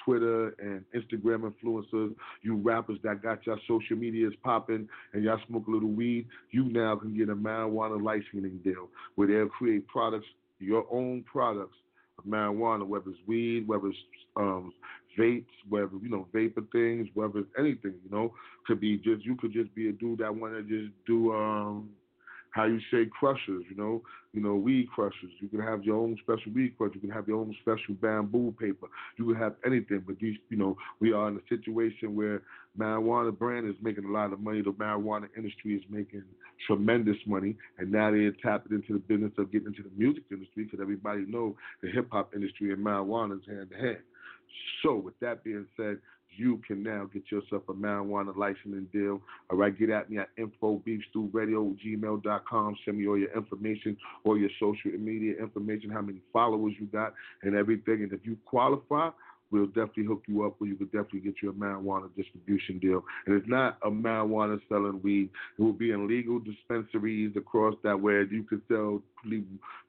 Twitter 0.04 0.54
and 0.58 0.84
Instagram 0.94 1.52
influencers, 1.52 2.14
you 2.42 2.56
rappers 2.56 2.98
that 3.04 3.22
got 3.22 3.46
your 3.46 3.58
social 3.68 3.96
medias 3.96 4.32
popping 4.42 4.88
and 5.12 5.22
y'all 5.22 5.38
smoke 5.46 5.66
a 5.68 5.70
little 5.70 5.90
weed, 5.90 6.26
you 6.50 6.64
now 6.64 6.96
can 6.96 7.16
get 7.16 7.28
a 7.28 7.36
marijuana 7.36 8.02
licensing 8.02 8.58
deal 8.64 8.88
where 9.14 9.28
they'll 9.28 9.48
create 9.48 9.86
products, 9.86 10.26
your 10.58 10.86
own 10.90 11.24
products 11.30 11.76
of 12.18 12.24
marijuana, 12.24 12.86
whether 12.86 13.10
it's 13.10 13.18
weed, 13.26 13.68
whether 13.68 13.88
it's 13.88 13.98
um, 14.36 14.72
vapes, 15.18 15.44
whether 15.68 15.90
you 16.02 16.08
know 16.08 16.26
vapor 16.32 16.62
things, 16.72 17.06
whether 17.14 17.40
it's 17.40 17.50
anything, 17.58 17.94
you 18.02 18.10
know, 18.10 18.32
could 18.66 18.80
be 18.80 18.96
just 18.96 19.24
you 19.24 19.36
could 19.36 19.52
just 19.52 19.72
be 19.74 19.88
a 19.88 19.92
dude 19.92 20.18
that 20.20 20.34
want 20.34 20.54
to 20.54 20.62
just 20.62 20.92
do 21.06 21.32
um 21.34 21.90
how 22.52 22.64
you 22.64 22.78
say 22.90 23.06
crushers, 23.06 23.64
you 23.68 23.76
know, 23.76 24.02
you 24.32 24.40
know, 24.40 24.54
weed 24.54 24.88
crushers. 24.94 25.30
You 25.40 25.48
can 25.48 25.60
have 25.60 25.84
your 25.84 25.96
own 25.96 26.16
special 26.22 26.52
weed 26.54 26.76
crusher. 26.76 26.94
You 26.94 27.00
can 27.00 27.10
have 27.10 27.26
your 27.26 27.38
own 27.38 27.54
special 27.60 27.94
bamboo 28.00 28.54
paper. 28.58 28.86
You 29.18 29.26
can 29.26 29.36
have 29.36 29.54
anything. 29.66 30.04
But 30.06 30.18
these, 30.18 30.36
you 30.48 30.56
know, 30.56 30.76
we 31.00 31.12
are 31.12 31.28
in 31.28 31.36
a 31.36 31.40
situation 31.48 32.14
where 32.14 32.42
marijuana 32.78 33.36
brand 33.36 33.68
is 33.68 33.74
making 33.82 34.04
a 34.04 34.10
lot 34.10 34.32
of 34.32 34.40
money. 34.40 34.62
The 34.62 34.70
marijuana 34.70 35.28
industry 35.36 35.74
is 35.74 35.82
making 35.90 36.22
tremendous 36.66 37.16
money, 37.26 37.56
and 37.78 37.90
now 37.90 38.10
they're 38.10 38.32
tapping 38.42 38.76
into 38.76 38.92
the 38.92 39.00
business 39.00 39.32
of 39.38 39.50
getting 39.50 39.68
into 39.68 39.82
the 39.82 39.90
music 39.96 40.24
industry 40.30 40.64
because 40.64 40.80
everybody 40.80 41.24
know 41.26 41.56
the 41.82 41.90
hip 41.90 42.08
hop 42.12 42.34
industry 42.34 42.72
and 42.72 42.84
marijuana 42.84 43.38
is 43.38 43.46
hand 43.46 43.70
to 43.70 43.76
hand. 43.76 43.98
So, 44.82 44.96
with 44.96 45.18
that 45.20 45.42
being 45.42 45.66
said, 45.76 45.98
you 46.36 46.60
can 46.66 46.82
now 46.82 47.08
get 47.12 47.30
yourself 47.30 47.62
a 47.68 47.72
marijuana 47.72 48.36
licensing 48.36 48.88
deal. 48.92 49.20
All 49.50 49.58
right, 49.58 49.78
get 49.78 49.90
at 49.90 50.10
me 50.10 50.18
at 50.18 50.28
infobeefstewradio@gmail.com. 50.36 52.76
Send 52.84 52.98
me 52.98 53.06
all 53.06 53.18
your 53.18 53.30
information, 53.36 53.96
all 54.24 54.36
your 54.38 54.50
social 54.58 54.90
media 54.92 55.40
information, 55.40 55.90
how 55.90 56.02
many 56.02 56.20
followers 56.32 56.74
you 56.78 56.86
got, 56.86 57.14
and 57.42 57.54
everything. 57.54 58.02
And 58.02 58.12
if 58.12 58.24
you 58.24 58.36
qualify, 58.44 59.10
we'll 59.52 59.66
definitely 59.66 60.06
hook 60.06 60.22
you 60.26 60.44
up 60.44 60.54
where 60.58 60.70
you 60.70 60.76
could 60.76 60.90
definitely 60.90 61.20
get 61.20 61.34
you 61.42 61.50
a 61.50 61.52
marijuana 61.52 62.08
distribution 62.16 62.78
deal. 62.78 63.04
And 63.26 63.36
it's 63.36 63.48
not 63.48 63.76
a 63.84 63.90
marijuana 63.90 64.58
selling 64.68 65.00
weed. 65.02 65.28
It 65.58 65.62
will 65.62 65.74
be 65.74 65.90
in 65.92 66.08
legal 66.08 66.40
dispensaries 66.40 67.36
across 67.36 67.74
that 67.84 68.00
where 68.00 68.22
you 68.22 68.42
can 68.44 68.62
sell 68.66 69.02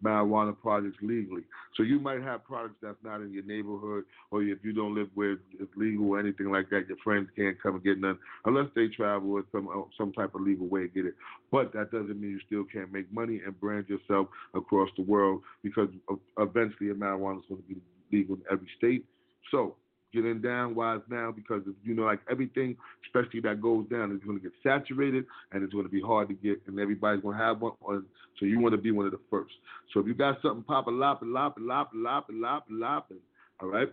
marijuana 0.04 0.56
products 0.60 0.98
legally. 1.02 1.44
So 1.76 1.84
you 1.84 2.00
might 2.00 2.22
have 2.22 2.44
products 2.44 2.76
that's 2.82 2.98
not 3.04 3.22
in 3.22 3.34
your 3.34 3.44
neighborhood 3.44 4.04
or 4.30 4.44
if 4.44 4.60
you 4.64 4.74
don't 4.74 4.94
live 4.94 5.08
where 5.16 5.38
it's 5.60 5.72
legal 5.76 6.10
or 6.10 6.20
anything 6.20 6.52
like 6.52 6.70
that, 6.70 6.88
your 6.88 6.98
friends 7.04 7.30
can't 7.36 7.60
come 7.62 7.76
and 7.76 7.84
get 7.84 8.00
none 8.00 8.20
unless 8.46 8.68
they 8.76 8.88
travel 8.88 9.32
or 9.32 9.44
some 9.52 9.68
uh, 9.68 9.82
some 9.98 10.12
type 10.12 10.36
of 10.36 10.42
legal 10.42 10.68
way 10.68 10.82
to 10.82 10.88
get 10.90 11.06
it. 11.06 11.16
But 11.52 11.74
that 11.74 11.92
doesn't 11.92 12.20
mean 12.20 12.32
you 12.32 12.40
still 12.46 12.64
can't 12.66 12.92
make 12.92 13.12
money 13.12 13.42
and 13.46 13.60
brand 13.60 13.88
yourself 13.88 14.28
across 14.54 14.90
the 14.98 15.04
world 15.04 15.42
because 15.64 15.90
eventually 16.38 16.90
marijuana 16.90 17.40
is 17.40 17.46
going 17.50 17.62
to 17.62 17.68
be 17.68 17.82
legal 18.12 18.36
in 18.36 18.42
every 18.52 18.68
state 18.78 19.06
so 19.52 19.76
getting 20.14 20.42
down 20.42 20.76
wise 20.76 21.02
now 21.10 21.32
because 21.32 21.64
you 21.84 21.94
know 21.94 22.04
like 22.04 22.20
everything, 22.30 22.78
especially 23.06 23.40
that 23.42 23.62
goes 23.62 23.88
down, 23.90 24.12
is 24.12 24.24
going 24.24 24.38
to 24.38 24.44
get 24.44 24.54
saturated 24.62 25.26
and 25.52 25.64
it's 25.64 25.74
going 25.74 25.86
to 25.86 25.92
be 25.92 26.02
hard 26.02 26.28
to 26.30 26.36
get, 26.36 26.62
and 26.68 26.80
everybody's 26.80 27.22
going 27.22 27.38
to 27.38 27.44
have 27.44 27.62
one. 27.62 27.74
On, 27.82 28.06
so 28.40 28.46
you 28.46 28.60
want 28.60 28.74
to 28.74 28.82
be 28.82 28.92
one 28.92 29.06
of 29.06 29.12
the 29.12 29.20
first. 29.30 29.54
So 29.94 30.00
if 30.00 30.08
you 30.08 30.14
got 30.14 30.42
something 30.42 30.64
popping, 30.64 31.00
lopping, 31.00 31.34
lopping, 31.34 31.68
lopping, 31.68 32.04
lopping, 32.04 32.42
lopping, 32.42 32.80
lopping, 32.80 33.18
all 33.60 33.70
right. 33.70 33.92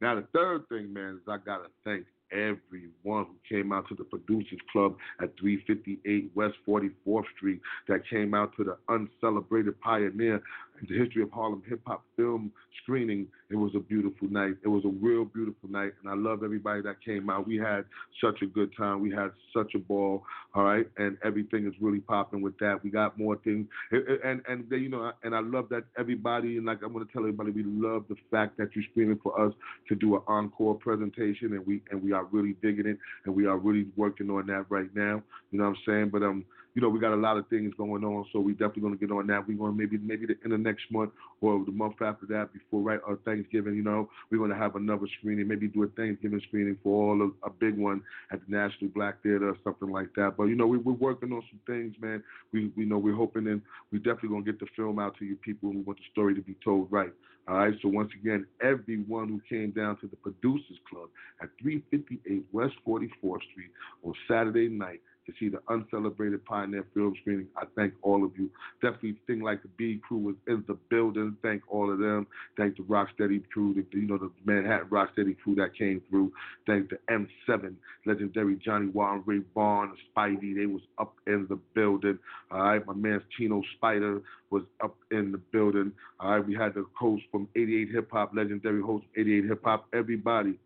Now 0.00 0.16
the 0.16 0.26
third 0.32 0.68
thing, 0.68 0.92
man, 0.92 1.14
is 1.14 1.28
I 1.28 1.38
gotta 1.38 1.68
thank 1.84 2.04
everyone 2.32 3.26
who 3.26 3.36
came 3.48 3.72
out 3.72 3.88
to 3.88 3.94
the 3.94 4.04
Producers 4.04 4.58
Club 4.72 4.96
at 5.20 5.30
358 5.38 6.30
West 6.34 6.54
44th 6.66 7.24
Street, 7.36 7.60
that 7.88 8.08
came 8.08 8.34
out 8.34 8.56
to 8.56 8.64
the 8.64 8.76
uncelebrated 8.88 9.78
pioneer 9.80 10.42
the 10.88 10.98
history 10.98 11.22
of 11.22 11.30
Harlem 11.30 11.62
hip 11.68 11.80
hop 11.86 12.04
film 12.16 12.52
screening. 12.82 13.26
It 13.50 13.56
was 13.56 13.72
a 13.76 13.80
beautiful 13.80 14.28
night. 14.28 14.54
It 14.64 14.68
was 14.68 14.84
a 14.84 14.88
real 14.88 15.24
beautiful 15.24 15.68
night, 15.68 15.92
and 16.02 16.10
I 16.10 16.14
love 16.14 16.42
everybody 16.42 16.82
that 16.82 17.04
came 17.04 17.30
out. 17.30 17.46
We 17.46 17.56
had 17.56 17.84
such 18.22 18.42
a 18.42 18.46
good 18.46 18.72
time. 18.76 19.00
We 19.00 19.10
had 19.10 19.30
such 19.54 19.74
a 19.74 19.78
ball, 19.78 20.24
all 20.54 20.64
right, 20.64 20.88
and 20.96 21.18
everything 21.24 21.66
is 21.66 21.74
really 21.80 22.00
popping 22.00 22.40
with 22.40 22.58
that. 22.58 22.82
We 22.82 22.90
got 22.90 23.18
more 23.18 23.36
things, 23.36 23.66
and 23.90 24.42
and, 24.48 24.64
you 24.70 24.88
know, 24.88 25.12
and 25.22 25.34
I 25.34 25.40
love 25.40 25.68
that 25.70 25.84
everybody, 25.98 26.56
and 26.56 26.66
like 26.66 26.82
I'm 26.82 26.92
gonna 26.92 27.04
tell 27.12 27.22
everybody, 27.22 27.50
we 27.50 27.62
love 27.64 28.04
the 28.08 28.16
fact 28.30 28.56
that 28.58 28.70
you're 28.74 28.84
screaming 28.90 29.20
for 29.22 29.38
us 29.40 29.52
to 29.88 29.94
do 29.94 30.16
an 30.16 30.22
encore 30.26 30.74
presentation, 30.74 31.52
and 31.52 31.66
we 31.66 31.82
and 31.90 32.02
we 32.02 32.12
are 32.12 32.24
really 32.24 32.56
digging 32.62 32.86
it, 32.86 32.98
and 33.24 33.34
we 33.34 33.46
are 33.46 33.58
really 33.58 33.86
working 33.96 34.30
on 34.30 34.46
that 34.46 34.66
right 34.70 34.94
now. 34.94 35.22
You 35.50 35.58
know 35.58 35.64
what 35.64 35.76
I'm 35.76 35.82
saying? 35.86 36.08
But 36.10 36.22
um, 36.22 36.44
you 36.74 36.80
know, 36.80 36.88
we 36.88 36.98
got 36.98 37.12
a 37.12 37.16
lot 37.16 37.36
of 37.36 37.46
things 37.48 37.72
going 37.76 38.02
on, 38.02 38.24
so 38.32 38.40
we 38.40 38.52
definitely 38.52 38.82
going 38.82 38.98
to 38.98 39.06
get 39.06 39.14
on 39.14 39.26
that. 39.26 39.46
We're 39.46 39.58
going 39.58 39.72
to 39.72 39.78
maybe 39.78 39.98
maybe 39.98 40.26
the, 40.26 40.36
in 40.44 40.50
the 40.50 40.58
next 40.58 40.84
month 40.90 41.10
or 41.40 41.62
the 41.64 41.72
month 41.72 42.00
after 42.00 42.26
that, 42.26 42.52
before 42.52 42.80
right 42.80 43.00
or 43.06 43.16
Thanksgiving. 43.24 43.74
You 43.74 43.82
know, 43.82 44.08
we're 44.30 44.38
going 44.38 44.50
to 44.50 44.56
have 44.56 44.76
another 44.76 45.06
screening, 45.18 45.48
maybe 45.48 45.68
do 45.68 45.82
a 45.82 45.88
Thanksgiving 45.88 46.40
screening 46.48 46.78
for 46.82 47.10
all 47.10 47.22
of 47.22 47.32
a 47.42 47.50
big 47.50 47.76
one 47.76 48.02
at 48.32 48.40
the 48.46 48.56
National 48.56 48.90
Black 48.90 49.22
Theater 49.22 49.50
or 49.50 49.56
something 49.62 49.90
like 49.90 50.08
that. 50.16 50.34
But 50.36 50.44
you 50.44 50.54
know, 50.54 50.66
we, 50.66 50.78
we're 50.78 50.92
working 50.94 51.32
on 51.32 51.42
some 51.50 51.60
things, 51.66 51.94
man. 52.00 52.22
We 52.52 52.72
we 52.76 52.86
know 52.86 52.98
we're 52.98 53.16
hoping 53.16 53.46
and 53.48 53.60
we 53.90 53.98
definitely 53.98 54.30
going 54.30 54.44
to 54.44 54.52
get 54.52 54.60
the 54.60 54.66
film 54.74 54.98
out 54.98 55.18
to 55.18 55.24
you 55.24 55.36
people, 55.36 55.68
and 55.68 55.78
we 55.78 55.84
want 55.84 55.98
the 55.98 56.04
story 56.12 56.34
to 56.34 56.42
be 56.42 56.56
told 56.64 56.90
right. 56.90 57.12
All 57.48 57.56
right. 57.56 57.74
So 57.82 57.88
once 57.88 58.10
again, 58.20 58.46
everyone 58.62 59.28
who 59.28 59.40
came 59.48 59.72
down 59.72 59.98
to 59.98 60.06
the 60.06 60.16
Producers 60.16 60.78
Club 60.88 61.08
at 61.42 61.48
358 61.60 62.44
West 62.52 62.74
44th 62.86 63.42
Street 63.50 63.70
on 64.04 64.14
Saturday 64.28 64.68
night 64.68 65.00
to 65.26 65.32
see 65.38 65.48
the 65.48 65.60
uncelebrated 65.68 66.44
Pioneer 66.44 66.84
Film 66.94 67.14
screening. 67.20 67.46
I 67.56 67.64
thank 67.76 67.94
all 68.02 68.24
of 68.24 68.32
you. 68.36 68.50
Definitely 68.82 69.16
Thing 69.26 69.40
Like 69.40 69.62
the 69.62 69.68
B 69.76 70.00
crew 70.06 70.18
was 70.18 70.36
in 70.48 70.64
the 70.66 70.74
building. 70.90 71.36
Thank 71.42 71.62
all 71.68 71.92
of 71.92 71.98
them. 71.98 72.26
Thank 72.56 72.76
the 72.76 72.82
Rocksteady 72.82 73.42
crew, 73.52 73.74
the, 73.74 73.84
you 73.98 74.06
know, 74.06 74.18
the 74.18 74.30
Manhattan 74.44 74.88
Rocksteady 74.88 75.36
crew 75.38 75.54
that 75.56 75.76
came 75.76 76.02
through. 76.10 76.32
Thank 76.66 76.90
the 76.90 76.98
M7, 77.10 77.74
legendary 78.06 78.56
Johnny 78.56 78.86
Warren, 78.88 79.22
Ray 79.24 79.42
Vaughn, 79.54 79.96
Spidey. 80.16 80.56
They 80.56 80.66
was 80.66 80.82
up 80.98 81.14
in 81.26 81.46
the 81.48 81.58
building. 81.74 82.18
All 82.50 82.60
right, 82.62 82.86
my 82.86 82.94
man 82.94 83.22
Chino 83.36 83.62
Spider 83.76 84.22
was 84.50 84.62
up 84.82 84.96
in 85.10 85.32
the 85.32 85.38
building. 85.38 85.92
All 86.20 86.32
right, 86.32 86.46
we 86.46 86.54
had 86.54 86.74
the 86.74 86.84
host 86.94 87.22
from 87.30 87.48
88 87.56 87.88
Hip 87.92 88.10
Hop, 88.12 88.32
legendary 88.34 88.82
host 88.82 89.04
from 89.14 89.20
88 89.22 89.44
Hip 89.44 89.60
Hop. 89.64 89.86
Everybody 89.94 90.58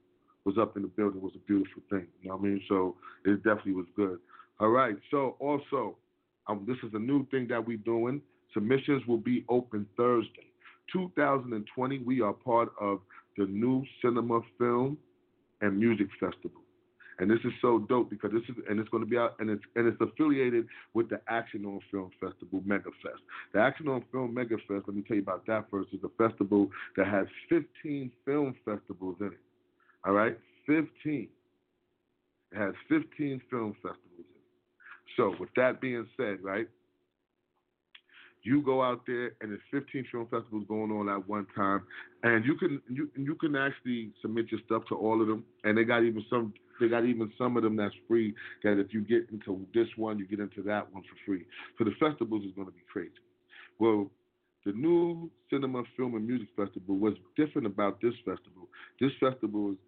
was 0.47 0.57
up 0.59 0.77
in 0.77 0.83
the 0.83 0.89
building 0.89 1.21
was 1.21 1.33
a 1.35 1.47
beautiful 1.47 1.83
thing. 1.91 2.07
You 2.23 2.29
know 2.29 2.37
what 2.37 2.47
I 2.47 2.49
mean? 2.49 2.63
So 2.69 2.95
it 3.25 3.43
definitely 3.43 3.73
was 3.73 3.87
good. 3.97 4.19
All 4.61 4.69
right. 4.69 4.97
So 5.11 5.37
also, 5.39 5.97
um, 6.47 6.65
this 6.67 6.77
is 6.83 6.95
a 6.95 6.99
new 6.99 7.27
thing 7.27 7.47
that 7.49 7.67
we're 7.67 7.77
doing. 7.79 8.21
Submissions 8.55 9.07
will 9.07 9.19
be 9.19 9.45
open 9.49 9.87
Thursday. 9.97 10.47
2020, 10.93 11.99
we 12.01 12.21
are 12.21 12.33
part 12.33 12.71
of 12.81 13.01
the 13.37 13.45
new 13.47 13.85
Cinema 14.03 14.41
Film 14.59 14.97
and 15.61 15.79
Music 15.79 16.07
Festival. 16.19 16.63
And 17.19 17.31
this 17.31 17.39
is 17.45 17.53
so 17.63 17.79
dope 17.89 18.11
because 18.11 18.31
this 18.31 18.43
is 18.49 18.63
and 18.69 18.79
it's 18.79 18.91
going 18.91 19.03
to 19.03 19.09
be 19.09 19.17
out 19.17 19.37
and 19.39 19.49
it's 19.49 19.63
and 19.75 19.89
it's 19.89 20.01
affiliated 20.01 20.67
with 20.93 21.09
the 21.09 21.19
Action 21.29 21.65
on 21.65 21.81
Film 21.91 22.11
Festival 22.21 22.61
MegaFest. 22.67 23.23
The 23.55 23.61
Action 23.61 23.89
on 23.89 24.05
Film 24.13 24.35
MegaFest. 24.35 24.87
Let 24.87 24.95
me 24.95 25.03
tell 25.03 25.17
you 25.17 25.23
about 25.23 25.47
that 25.47 25.71
first, 25.71 25.89
is 25.95 26.01
a 26.05 26.29
festival 26.29 26.69
that 26.97 27.07
has 27.07 27.27
15 27.49 28.13
film 28.27 28.55
festivals 28.67 29.17
in 29.21 29.29
it. 29.29 29.41
All 30.05 30.13
right? 30.13 30.39
15. 30.67 31.29
It 32.53 32.59
has 32.59 32.75
15 32.89 33.41
film 33.51 33.75
festivals. 33.83 34.26
So 35.17 35.35
with 35.39 35.51
that 35.57 35.81
being 35.81 36.07
said, 36.17 36.39
right? 36.43 36.69
You 38.43 38.63
go 38.63 38.81
out 38.83 39.03
there 39.07 39.33
and 39.41 39.51
there's 39.51 39.61
15 39.73 40.07
film 40.13 40.29
festivals 40.31 40.65
going 40.69 40.93
on 40.93 41.09
at 41.09 41.29
one 41.29 41.47
time, 41.57 41.83
and 42.23 42.45
you 42.45 42.55
can 42.55 42.81
you 42.89 43.11
you 43.17 43.35
can 43.35 43.57
actually 43.57 44.13
submit 44.23 44.53
your 44.53 44.61
stuff 44.67 44.83
to 44.89 44.95
all 44.95 45.21
of 45.21 45.27
them, 45.27 45.43
and 45.65 45.77
they 45.77 45.83
got 45.83 46.05
even 46.05 46.25
some 46.31 46.55
they 46.81 46.89
got 46.89 47.05
even 47.05 47.33
some 47.37 47.57
of 47.57 47.65
them 47.65 47.75
that's 47.75 47.95
free. 48.07 48.35
That 48.63 48.79
if 48.79 48.95
you 48.95 49.01
get 49.01 49.29
into 49.33 49.67
this 49.75 49.89
one, 49.97 50.19
you 50.19 50.27
get 50.29 50.39
into 50.39 50.63
that 50.63 50.93
one 50.93 51.03
for 51.03 51.17
free. 51.27 51.45
So 51.77 51.85
the 51.85 51.93
festivals 51.99 52.45
is 52.45 52.53
going 52.55 52.69
to 52.69 52.73
be 52.73 52.85
crazy. 52.93 53.11
Well, 53.81 54.11
the 54.65 54.73
new 54.73 55.31
Cinema, 55.51 55.85
Film, 55.97 56.15
and 56.15 56.27
Music 56.27 56.49
Festival. 56.57 56.97
What's 56.97 57.19
different 57.37 57.67
about 57.67 58.01
this 58.01 58.15
festival? 58.25 58.69
This 59.01 59.13
festival 59.19 59.73
is 59.73 59.79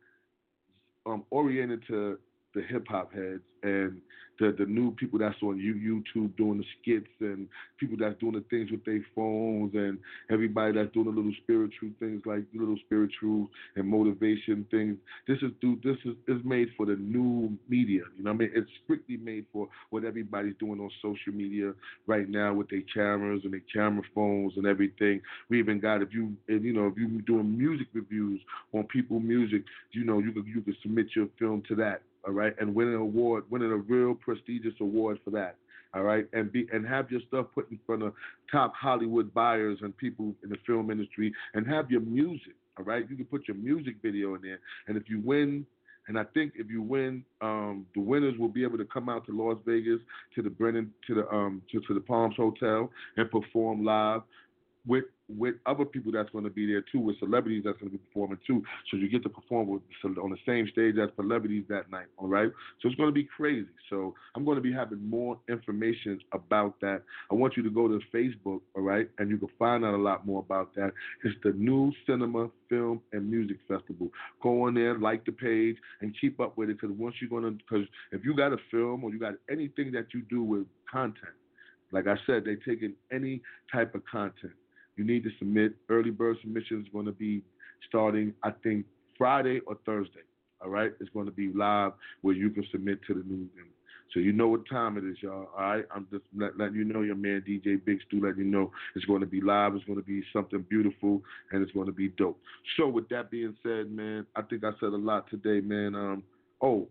um, 1.07 1.25
oriented 1.31 1.83
to 1.89 2.19
the 2.55 2.63
hip 2.63 2.87
hop 2.89 3.13
heads 3.13 3.43
and 3.63 4.01
the 4.39 4.55
the 4.59 4.65
new 4.67 4.93
people 4.93 5.19
that's 5.19 5.41
on 5.43 5.59
YouTube 5.59 6.37
doing 6.37 6.59
the 6.59 6.65
skits 6.81 7.11
and 7.21 7.49
people 7.79 7.97
that's 7.99 8.19
doing 8.21 8.35
the 8.35 8.45
things 8.51 8.71
with 8.71 8.85
their 8.85 9.05
phones 9.15 9.75
and 9.75 9.99
everybody 10.31 10.73
that's 10.73 10.93
doing 10.93 11.07
the 11.07 11.13
little 11.13 11.33
spiritual 11.43 11.91
things 11.99 12.23
like 12.25 12.45
little 12.55 12.77
spiritual 12.87 13.49
and 13.77 13.89
motivation 13.89 14.67
things. 14.71 14.97
This 15.27 15.39
is 15.39 15.51
do 15.61 15.79
this 15.83 15.97
is, 16.05 16.15
is 16.29 16.43
made 16.45 16.69
for 16.77 16.87
the 16.87 16.97
new 16.97 17.57
media. 17.69 18.03
You 18.17 18.25
know 18.25 18.33
what 18.33 18.37
I 18.37 18.39
mean? 18.39 18.51
It's 18.55 18.71
strictly 18.85 19.17
made 19.17 19.47
for 19.53 19.69
what 19.91 20.05
everybody's 20.05 20.55
doing 20.61 20.81
on 20.81 20.91
social 21.03 21.33
media 21.33 21.73
right 22.07 22.29
now 22.29 22.55
with 22.55 22.71
their 22.71 22.83
cameras 22.95 23.43
and 23.45 23.53
their 23.53 23.63
camera 23.73 24.03
phones 24.15 24.53
and 24.57 24.67
everything. 24.67 25.21
We 25.49 25.59
even 25.59 25.81
got 25.81 26.03
if 26.03 26.13
you 26.13 26.35
if, 26.47 26.63
you 26.63 26.73
know 26.73 26.87
if 26.87 26.97
you 26.97 27.09
doing 27.23 27.59
music 27.59 27.89
reviews 27.93 28.41
on 28.73 28.85
people 28.85 29.21
music, 29.21 29.65
you 29.93 30.05
know 30.05 30.21
you 30.21 30.33
could 30.33 30.47
you 30.47 30.61
could 30.61 30.77
submit 30.83 31.09
your 31.17 31.29
film 31.39 31.63
to 31.69 31.75
that 31.77 32.03
all 32.29 32.35
right, 32.35 32.55
and 32.61 32.75
win 32.75 32.89
an 32.89 32.97
award, 32.97 33.45
winning 33.49 33.73
a 33.73 33.77
real 33.77 34.15
prestigious 34.15 34.75
award 34.81 35.19
for 35.25 35.31
that, 35.31 35.57
all 35.95 36.03
right, 36.03 36.27
and 36.35 36.53
be 36.53 36.69
and 36.73 36.87
have 36.87 37.11
your 37.11 37.23
stuff 37.27 37.47
put 37.55 37.71
in 37.71 37.81
front 37.87 38.03
of 38.03 38.13
top 38.53 38.75
Hollywood 38.75 39.33
buyers 39.33 39.79
and 39.81 39.97
people 39.97 40.35
in 40.45 40.51
the 40.51 40.59
film 40.67 40.91
industry, 40.91 41.33
and 41.55 41.67
have 41.67 41.91
your 41.91 42.03
music, 42.03 42.55
all 42.77 42.85
right. 42.85 43.09
You 43.09 43.17
can 43.17 43.25
put 43.25 43.49
your 43.49 43.57
music 43.57 43.97
video 44.03 44.35
in 44.35 44.43
there, 44.43 44.61
and 44.87 44.97
if 44.97 45.09
you 45.09 45.21
win. 45.25 45.67
And 46.07 46.19
I 46.19 46.25
think 46.33 46.55
if 46.57 46.71
you 46.71 46.81
win, 46.81 47.23
um, 47.43 47.85
the 47.95 48.01
winners 48.01 48.33
will 48.39 48.49
be 48.49 48.63
able 48.63 48.79
to 48.79 48.87
come 48.87 49.11
out 49.11 49.27
to 49.27 49.33
Las 49.33 49.59
Vegas 49.67 50.01
to 50.35 50.41
the 50.41 50.49
Brennan 50.49 50.91
to 51.07 51.15
the 51.15 51.29
um 51.29 51.61
to, 51.71 51.81
to 51.81 51.93
the 51.93 52.01
Palms 52.01 52.35
Hotel 52.35 52.91
and 53.19 53.31
perform 53.31 53.85
live 53.85 54.23
with 54.87 55.05
with 55.29 55.57
other 55.67 55.85
people 55.85 56.13
that's 56.13 56.31
going 56.31 56.45
to 56.45 56.51
be 56.51 56.67
there 56.67 56.83
too, 56.91 57.01
with 57.01 57.19
celebrities 57.19 57.63
that's 57.65 57.79
going 57.79 57.91
to 57.91 57.99
be 57.99 58.05
performing 58.05 58.39
too. 58.47 58.63
So 58.91 58.97
you 58.97 59.09
get 59.09 59.23
to 59.25 59.29
perform 59.29 59.69
with, 59.69 59.83
on 60.05 60.31
the 60.31 60.39
same 60.47 60.69
stage 60.73 60.97
as 61.03 61.11
celebrities 61.17 61.65
that 61.69 61.91
night. 61.91 62.07
All 62.17 62.29
right. 62.29 62.51
So 62.81 62.89
it's 62.89 62.97
going 62.97 63.09
to 63.09 63.15
be 63.15 63.29
crazy. 63.37 63.69
So 63.91 64.15
I'm 64.35 64.45
going 64.45 64.57
to 64.57 64.63
be 64.63 64.73
having 64.73 65.09
more 65.09 65.39
information 65.49 66.19
about 66.33 66.81
that. 66.81 67.03
I 67.31 67.35
want 67.35 67.57
you 67.57 67.63
to 67.63 67.71
go 67.71 67.89
to 67.89 68.01
Facebook. 68.15 68.61
All 68.75 68.83
right, 68.83 69.09
and 69.19 69.31
you 69.31 69.39
can 69.39 69.49
find 69.59 69.85
out 69.85 69.95
a 69.95 69.97
lot 69.97 70.27
more 70.27 70.41
about 70.41 70.75
that. 70.77 70.93
It's 71.25 71.37
the 71.43 71.53
new 71.53 71.93
Cinema, 72.07 72.49
Film, 72.69 73.01
and 73.13 73.31
Music 73.31 73.59
Festival. 73.69 74.09
Go 74.43 74.67
on 74.67 74.75
there, 74.75 74.99
like 74.99 75.25
the 75.25 75.33
page, 75.33 75.77
and 76.01 76.15
keep 76.21 76.41
up 76.41 76.57
with 76.57 76.71
it. 76.71 76.81
Because 76.81 76.97
once 76.97 77.17
you're 77.21 77.31
going 77.31 77.45
to, 77.45 77.51
because 77.51 77.87
if 78.13 78.25
you 78.25 78.37
got 78.37 78.53
a 78.53 78.59
film 78.71 79.05
or 79.05 79.11
you 79.11 79.19
got 79.19 79.35
anything 79.51 79.93
that 79.93 80.07
you 80.15 80.23
do 80.31 80.43
with 80.43 80.67
content, 80.91 81.35
like 81.93 82.07
I 82.07 82.17
said, 82.27 82.45
they 82.45 82.57
taking 82.57 82.95
any 83.13 83.41
type 83.73 83.95
of 83.95 84.03
content 84.11 84.53
you 84.99 85.05
need 85.05 85.23
to 85.25 85.31
submit. 85.39 85.75
Early 85.89 86.11
bird 86.11 86.37
submission 86.43 86.83
is 86.83 86.89
going 86.93 87.07
to 87.07 87.13
be 87.13 87.43
starting, 87.89 88.35
I 88.43 88.51
think, 88.51 88.85
Friday 89.17 89.61
or 89.67 89.77
Thursday. 89.87 90.21
All 90.61 90.71
right, 90.71 90.93
it's 91.01 91.11
going 91.11 91.27
to 91.27 91.33
be 91.33 91.53
live 91.55 91.93
where 92.23 92.35
you 92.35 92.51
can 92.51 92.67
submit 92.73 92.99
to 93.07 93.15
the 93.15 93.23
news. 93.23 93.49
So 94.13 94.21
you 94.21 94.33
know 94.33 94.49
what 94.49 94.69
time 94.69 94.97
it 94.97 95.05
is, 95.05 95.17
y'all. 95.21 95.49
All 95.57 95.63
right, 95.63 95.85
I'm 95.95 96.07
just 96.11 96.25
let, 96.37 96.59
letting 96.59 96.77
you 96.77 96.85
know. 96.85 97.03
Your 97.03 97.15
man 97.15 97.45
DJ 97.47 97.85
Big 97.85 97.99
Stew 98.07 98.21
letting 98.21 98.45
you 98.45 98.51
know 98.51 98.73
it's 98.97 99.05
going 99.05 99.21
to 99.21 99.27
be 99.27 99.41
live. 99.41 99.75
It's 99.75 99.85
going 99.85 99.99
to 99.99 100.05
be 100.05 100.23
something 100.33 100.65
beautiful, 100.69 101.23
and 101.53 101.63
it's 101.63 101.73
going 101.73 101.87
to 101.87 101.93
be 101.93 102.09
dope. 102.09 102.41
So 102.77 102.89
with 102.89 103.09
that 103.11 103.31
being 103.31 103.55
said, 103.63 103.91
man, 103.93 104.27
I 104.35 104.43
think 104.43 104.65
I 104.65 104.71
said 104.81 104.89
a 104.89 104.97
lot 104.97 105.29
today, 105.31 105.61
man. 105.61 105.95
Um, 105.95 106.23
oh, 106.63 106.89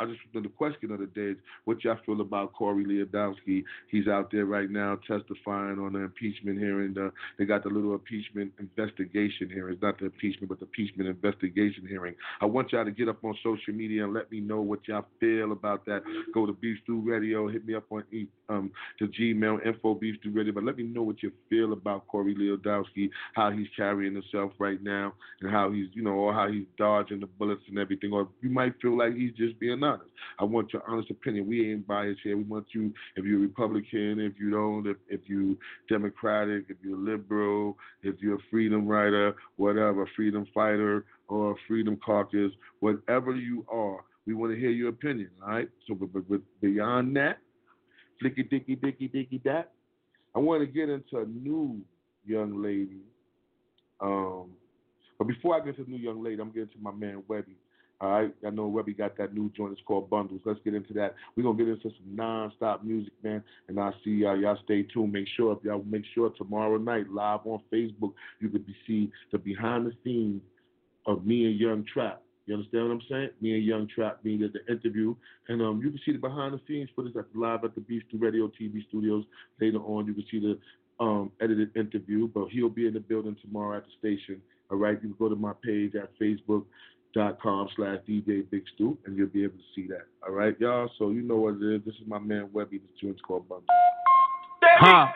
I 0.00 0.04
just 0.06 0.20
the 0.32 0.48
question 0.48 0.92
of 0.92 1.00
the 1.00 1.06
day 1.06 1.34
what 1.64 1.82
y'all 1.82 1.98
feel 2.06 2.20
about 2.20 2.52
Corey 2.52 2.84
Lewandowski. 2.84 3.64
He's 3.88 4.06
out 4.06 4.30
there 4.30 4.44
right 4.44 4.70
now 4.70 4.96
testifying 5.06 5.78
on 5.80 5.94
the 5.94 6.00
impeachment 6.00 6.58
hearing. 6.58 6.94
The, 6.94 7.12
they 7.36 7.44
got 7.44 7.64
the 7.64 7.68
little 7.68 7.94
impeachment 7.94 8.52
investigation 8.60 9.50
hearing. 9.50 9.74
It's 9.74 9.82
not 9.82 9.98
the 9.98 10.06
impeachment, 10.06 10.50
but 10.50 10.60
the 10.60 10.66
impeachment 10.66 11.08
investigation 11.08 11.84
hearing. 11.88 12.14
I 12.40 12.46
want 12.46 12.70
y'all 12.70 12.84
to 12.84 12.92
get 12.92 13.08
up 13.08 13.24
on 13.24 13.36
social 13.42 13.74
media 13.74 14.04
and 14.04 14.14
let 14.14 14.30
me 14.30 14.40
know 14.40 14.60
what 14.60 14.86
y'all 14.86 15.06
feel 15.18 15.50
about 15.50 15.84
that. 15.86 16.02
Go 16.32 16.46
to 16.46 16.52
Beef 16.52 16.78
Stew 16.84 17.00
Radio. 17.00 17.48
Hit 17.48 17.66
me 17.66 17.74
up 17.74 17.84
on 17.90 18.04
um 18.48 18.70
the 19.00 19.06
Gmail 19.06 19.66
info 19.66 19.94
Beef 19.94 20.16
Stew 20.20 20.30
Radio. 20.30 20.52
But 20.52 20.64
let 20.64 20.76
me 20.76 20.84
know 20.84 21.02
what 21.02 21.22
you 21.24 21.32
feel 21.50 21.72
about 21.72 22.06
Corey 22.06 22.36
Lewandowski, 22.36 23.10
how 23.34 23.50
he's 23.50 23.66
carrying 23.76 24.14
himself 24.14 24.52
right 24.60 24.82
now, 24.82 25.12
and 25.40 25.50
how 25.50 25.72
he's 25.72 25.88
you 25.92 26.02
know 26.02 26.12
or 26.12 26.32
how 26.32 26.46
he's 26.46 26.66
dodging 26.76 27.18
the 27.18 27.26
bullets 27.26 27.62
and 27.68 27.78
everything. 27.78 28.12
Or 28.12 28.28
you 28.40 28.50
might 28.50 28.74
feel 28.80 28.96
like 28.96 29.14
he's 29.14 29.32
just 29.32 29.58
being 29.58 29.82
honest. 29.88 30.10
I 30.38 30.44
want 30.44 30.72
your 30.72 30.82
honest 30.88 31.10
opinion. 31.10 31.48
We 31.48 31.72
ain't 31.72 31.86
biased 31.86 32.20
here. 32.22 32.36
We 32.36 32.44
want 32.44 32.66
you, 32.72 32.92
if 33.16 33.24
you're 33.24 33.40
Republican, 33.40 34.20
if 34.20 34.34
you 34.38 34.50
don't, 34.50 34.86
if, 34.86 34.96
if 35.08 35.20
you 35.26 35.58
Democratic, 35.88 36.66
if 36.68 36.76
you're 36.82 36.98
liberal, 36.98 37.76
if 38.02 38.16
you're 38.20 38.36
a 38.36 38.44
freedom 38.50 38.86
writer, 38.86 39.34
whatever, 39.56 40.08
freedom 40.14 40.46
fighter 40.54 41.04
or 41.28 41.56
freedom 41.66 41.98
caucus, 42.04 42.52
whatever 42.80 43.34
you 43.34 43.66
are, 43.72 44.04
we 44.26 44.34
want 44.34 44.52
to 44.52 44.60
hear 44.60 44.70
your 44.70 44.90
opinion, 44.90 45.30
all 45.42 45.48
right? 45.48 45.68
So, 45.86 45.94
but, 45.94 46.12
but, 46.12 46.28
but 46.28 46.40
beyond 46.60 47.16
that, 47.16 47.38
flicky 48.22 48.48
dicky 48.48 48.76
dicky 48.76 49.08
dicky 49.08 49.40
that, 49.44 49.72
I 50.34 50.38
want 50.38 50.60
to 50.60 50.66
get 50.66 50.88
into 50.88 51.18
a 51.18 51.24
new 51.24 51.80
young 52.26 52.62
lady. 52.62 53.00
Um, 54.00 54.50
but 55.18 55.26
before 55.26 55.60
I 55.60 55.64
get 55.64 55.76
to 55.76 55.84
the 55.84 55.90
new 55.90 55.98
young 55.98 56.22
lady, 56.22 56.40
I'm 56.40 56.50
getting 56.50 56.68
to 56.68 56.78
my 56.80 56.92
man 56.92 57.22
Webby. 57.26 57.56
All 58.00 58.10
right, 58.10 58.34
I 58.46 58.50
know 58.50 58.68
Webby 58.68 58.94
got 58.94 59.16
that 59.18 59.34
new 59.34 59.50
joint. 59.56 59.72
It's 59.72 59.82
called 59.84 60.08
Bundles. 60.08 60.40
Let's 60.44 60.60
get 60.64 60.74
into 60.74 60.92
that. 60.94 61.16
We're 61.34 61.42
gonna 61.42 61.58
get 61.58 61.66
into 61.66 61.90
some 61.90 62.14
non-stop 62.14 62.84
music, 62.84 63.12
man. 63.24 63.42
And 63.66 63.80
I 63.80 63.90
see 64.04 64.10
y'all. 64.10 64.38
Y'all 64.38 64.58
stay 64.62 64.84
tuned. 64.84 65.12
Make 65.12 65.26
sure 65.36 65.52
if 65.52 65.64
y'all 65.64 65.82
make 65.82 66.04
sure 66.14 66.30
tomorrow 66.30 66.76
night 66.76 67.10
live 67.10 67.40
on 67.44 67.60
Facebook, 67.72 68.12
you 68.38 68.50
could 68.50 68.64
be 68.64 68.76
see 68.86 69.10
the 69.32 69.38
behind 69.38 69.86
the 69.86 69.92
scenes 70.04 70.42
of 71.06 71.26
me 71.26 71.46
and 71.46 71.58
Young 71.58 71.84
Trap. 71.92 72.22
You 72.46 72.54
understand 72.54 72.88
what 72.88 72.94
I'm 72.94 73.02
saying? 73.10 73.30
Me 73.40 73.54
and 73.54 73.64
Young 73.64 73.88
Trap 73.92 74.22
being 74.22 74.44
at 74.44 74.52
the 74.52 74.72
interview, 74.72 75.16
and 75.48 75.60
um, 75.60 75.80
you 75.82 75.90
can 75.90 76.00
see 76.06 76.12
the 76.12 76.18
behind 76.18 76.54
the 76.54 76.60
scenes 76.68 76.88
footage 76.94 77.16
at 77.16 77.24
live 77.34 77.64
at 77.64 77.74
the 77.74 77.80
Beef 77.80 78.04
Radio 78.12 78.46
TV 78.60 78.86
studios. 78.88 79.24
Later 79.60 79.78
on, 79.78 80.06
you 80.06 80.14
can 80.14 80.24
see 80.30 80.38
the 80.38 80.58
um, 81.04 81.32
edited 81.40 81.76
interview, 81.76 82.28
but 82.28 82.48
he'll 82.50 82.68
be 82.68 82.86
in 82.86 82.94
the 82.94 83.00
building 83.00 83.36
tomorrow 83.42 83.76
at 83.76 83.84
the 83.84 83.90
station. 83.98 84.40
All 84.70 84.76
right, 84.76 84.92
you 85.02 85.14
can 85.14 85.16
go 85.18 85.28
to 85.28 85.36
my 85.36 85.52
page 85.64 85.94
at 85.94 86.16
Facebook 86.18 86.64
dot 87.14 87.40
com 87.40 87.68
slash 87.76 87.98
DJ 88.08 88.48
Big 88.50 88.64
Stew, 88.74 88.96
and 89.06 89.16
you'll 89.16 89.28
be 89.28 89.44
able 89.44 89.56
to 89.56 89.68
see 89.74 89.86
that. 89.88 90.06
All 90.26 90.32
right, 90.32 90.58
y'all. 90.60 90.90
So 90.98 91.10
you 91.10 91.22
know 91.22 91.36
what 91.36 91.54
it 91.54 91.76
is. 91.76 91.82
This 91.84 91.94
is 91.94 92.06
my 92.06 92.18
man 92.18 92.48
Webby. 92.52 92.78
This 92.78 92.90
joint's 93.00 93.20
called 93.20 93.48
Bundle. 93.48 93.66
Huh. 94.62 95.06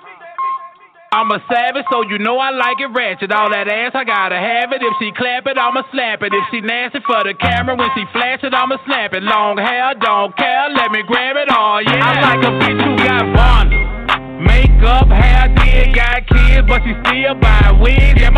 I'm 1.12 1.28
a 1.28 1.44
savage, 1.44 1.84
so 1.92 2.00
you 2.08 2.16
know 2.16 2.40
I 2.40 2.48
like 2.56 2.80
it 2.80 2.88
ratchet. 2.88 3.36
All 3.36 3.52
that 3.52 3.68
ass, 3.68 3.92
I 3.92 4.00
gotta 4.00 4.40
have 4.40 4.72
it. 4.72 4.80
If 4.80 4.96
she 4.96 5.12
clap 5.12 5.44
it, 5.44 5.60
I'ma 5.60 5.84
slap 5.92 6.24
it. 6.24 6.32
If 6.32 6.44
she 6.48 6.64
nasty 6.64 7.04
for 7.04 7.20
the 7.20 7.36
camera, 7.36 7.76
when 7.76 7.92
she 7.92 8.08
flash 8.16 8.40
it, 8.40 8.56
I'ma 8.56 8.80
snap 8.88 9.12
it. 9.12 9.20
Long 9.20 9.60
hair, 9.60 9.92
don't 10.00 10.32
care, 10.40 10.72
let 10.72 10.88
me 10.88 11.04
grab 11.04 11.36
it 11.36 11.52
all, 11.52 11.84
yeah. 11.84 12.00
I 12.00 12.32
like 12.32 12.40
a 12.48 12.52
bitch 12.56 12.80
who 12.80 12.96
got 12.96 13.28
bundles. 13.36 13.92
Makeup, 14.40 15.12
hair, 15.12 15.52
did, 15.52 15.92
got 15.92 16.24
kids, 16.24 16.64
but 16.64 16.80
she 16.80 16.96
still 17.04 17.36
buy 17.36 17.76
wigs. 17.76 18.16
Yeah, 18.16 18.31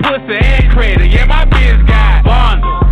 pussy 0.00 0.38
and 0.38 0.70
credit. 0.72 1.10
Yeah, 1.10 1.26
my 1.26 1.44
biz 1.44 1.78
got 1.86 2.24
bundles. 2.24 2.84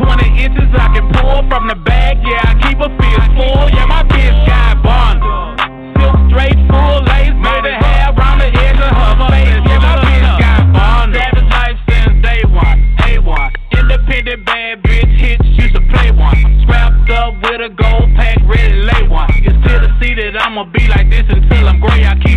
20 0.00 0.44
inches 0.44 0.70
I 0.74 0.88
can 0.94 1.06
pull 1.12 1.46
from 1.48 1.68
the 1.68 1.76
back. 1.76 2.16
Yeah, 2.22 2.50
I 2.50 2.54
keep 2.62 2.78
a 2.80 2.90
fist 2.98 3.28
full. 3.36 3.68
Yeah, 3.70 3.86
my 3.86 4.02
biz 4.04 4.34
got 4.48 4.82
bundles. 4.82 5.60
Silk 6.00 6.16
straight, 6.30 6.58
full 6.68 6.98
lace, 7.08 7.36
made 7.38 7.66
a 7.68 7.74
hair 7.78 8.12
round 8.14 8.40
the 8.40 8.50
edge 8.50 8.80
of 8.80 8.92
her 8.92 9.14
face. 9.30 9.62
Yeah, 9.64 9.80
my 9.80 9.94
biz 10.02 10.28
got 10.40 10.60
bundles. 10.72 11.22
Savage 11.22 11.50
life 11.52 11.78
since 11.88 12.14
day 12.22 12.42
one, 12.48 12.78
A1. 13.06 13.50
Independent 13.78 14.44
bad 14.44 14.82
bitch 14.82 15.12
hits, 15.18 15.46
used 15.58 15.74
to 15.74 15.82
play 15.92 16.10
one. 16.10 16.38
Scrapped 16.64 17.10
up 17.10 17.34
with 17.42 17.60
a 17.60 17.70
gold 17.70 18.10
pack, 18.16 18.38
ready 18.48 18.72
to 18.72 18.82
lay 18.88 19.08
one. 19.08 19.30
You 19.42 19.52
still 19.62 19.86
see 20.00 20.14
that 20.14 20.36
I'ma 20.40 20.64
be 20.72 20.86
like 20.88 21.10
this 21.10 21.24
until 21.28 21.68
I'm 21.68 21.80
gray. 21.80 22.04
I 22.04 22.16
keep 22.24 22.33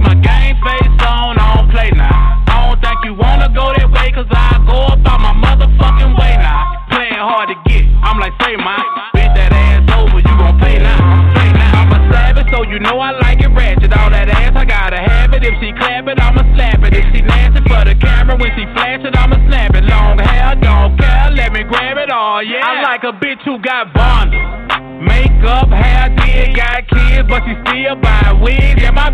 bitch 23.38 23.44
who 23.46 23.60
got 23.60 23.94
bonded, 23.94 24.40
Makeup, 25.02 25.70
hair, 25.70 26.10
did 26.10 26.56
got 26.56 26.88
kids, 26.88 27.28
but 27.30 27.44
she 27.46 27.54
still 27.68 27.96
buy 27.96 28.34
wigs. 28.42 28.82
Yeah, 28.82 28.92
my 28.92 29.10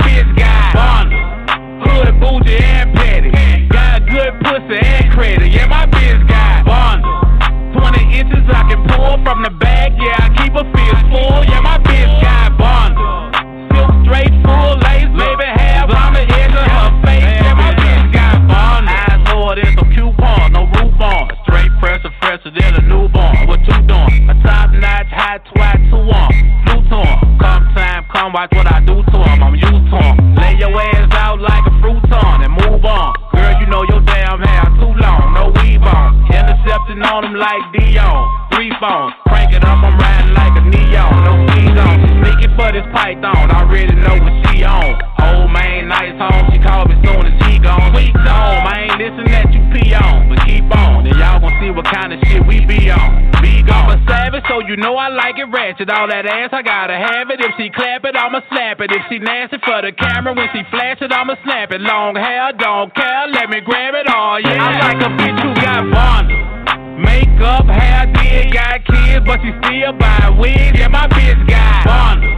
dancing 55.73 55.89
all 55.95 56.07
that 56.07 56.25
ass, 56.25 56.49
I 56.53 56.61
gotta 56.61 56.93
have 56.93 57.29
it. 57.29 57.41
If 57.41 57.57
she 57.57 57.69
clap 57.73 58.05
it, 58.05 58.15
I'ma 58.15 58.41
slap 58.49 58.79
it. 58.81 58.91
If 58.91 59.01
she 59.09 59.17
nasty 59.17 59.57
for 59.65 59.81
the 59.81 59.91
camera, 59.91 60.33
when 60.33 60.47
she 60.53 60.61
flash 60.69 61.01
it, 61.01 61.11
I'ma 61.11 61.35
snap 61.43 61.71
it. 61.71 61.81
Long 61.81 62.15
hair, 62.15 62.53
don't 62.53 62.93
care, 62.93 63.27
let 63.33 63.49
me 63.49 63.61
grab 63.61 63.95
it 63.95 64.07
all, 64.07 64.39
yeah. 64.39 64.61
I 64.61 64.93
like 64.93 65.01
a 65.01 65.09
bitch 65.17 65.39
who 65.41 65.51
got 65.57 65.81
bundles. 65.89 66.45
Makeup, 67.01 67.65
hair, 67.65 68.05
did, 68.13 68.53
got 68.53 68.85
kids, 68.85 69.25
but 69.25 69.41
she 69.41 69.49
still 69.65 69.93
buy 69.97 70.29
wigs. 70.37 70.77
Yeah, 70.77 70.93
my 70.93 71.07
bitch 71.09 71.41
got 71.49 71.89
bundles. 71.89 72.37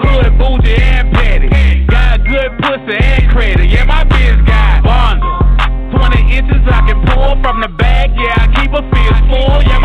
Hood, 0.00 0.32
bougie, 0.40 0.80
and 0.80 1.12
petty. 1.12 1.48
Got 1.84 2.24
good 2.24 2.50
pussy 2.64 2.96
and 2.96 3.28
credit. 3.30 3.68
Yeah, 3.68 3.84
my 3.84 4.04
bitch 4.08 4.40
got 4.46 4.84
bundles. 4.84 5.36
20 5.92 6.32
inches 6.32 6.64
I 6.64 6.80
can 6.88 7.04
pull 7.12 7.36
from 7.44 7.60
the 7.60 7.68
bag. 7.68 8.16
Yeah, 8.16 8.40
I 8.40 8.48
keep 8.56 8.72
a 8.72 8.80
fist 8.88 9.20
full. 9.28 9.60
Yeah, 9.68 9.79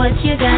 what 0.00 0.24
you 0.24 0.34
got. 0.38 0.49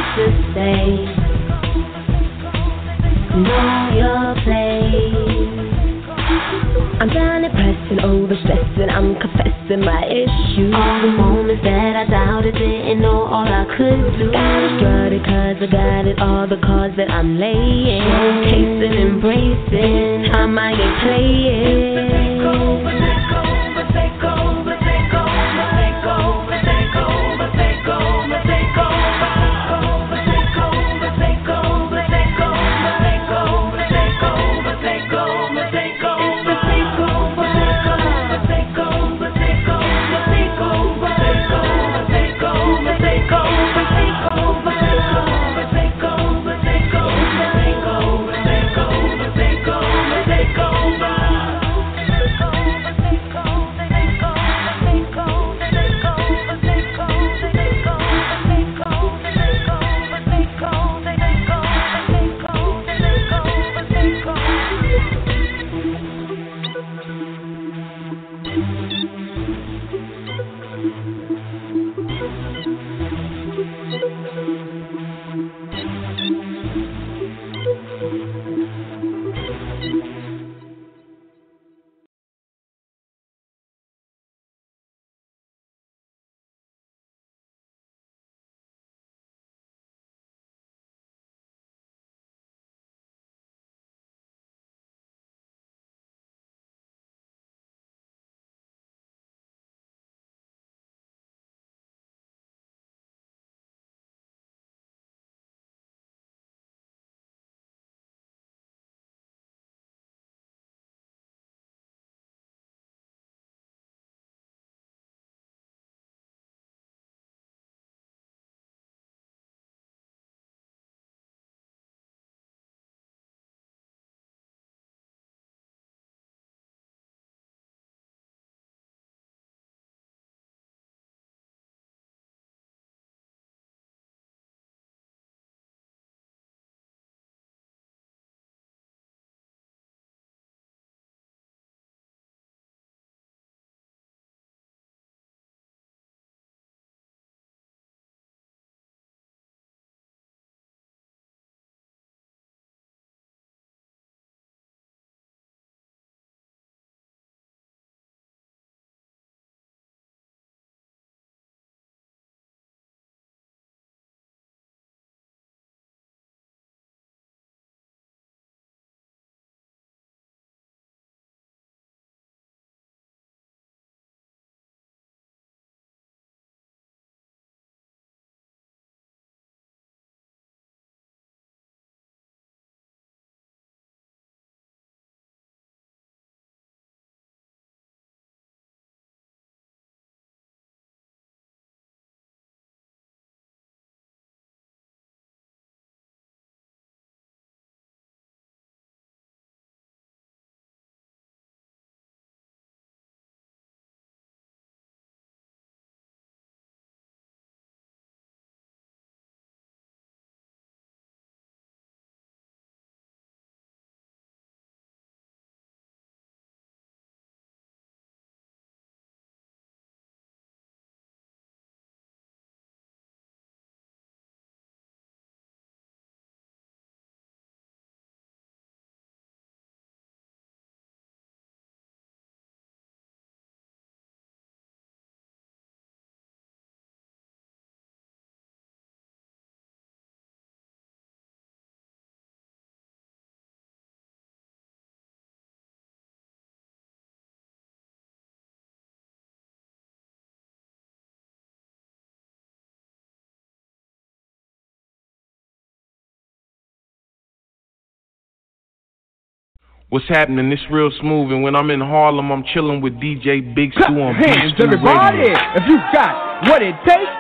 What's 259.93 260.09
happening? 260.09 260.51
It's 260.51 260.63
real 260.71 260.91
smooth, 261.03 261.33
and 261.33 261.43
when 261.43 261.55
I'm 261.55 261.69
in 261.69 261.81
Harlem, 261.81 262.33
I'm 262.33 262.45
chilling 262.55 262.81
with 262.81 262.95
DJ 262.95 263.45
Big 263.55 263.75
Stew 263.75 264.01
on 264.01 264.15
Hands, 264.15 264.55
everybody, 264.59 265.29
if 265.29 265.69
you 265.69 265.77
got 265.93 266.49
what 266.49 266.63
it 266.63 266.73
takes, 266.89 267.13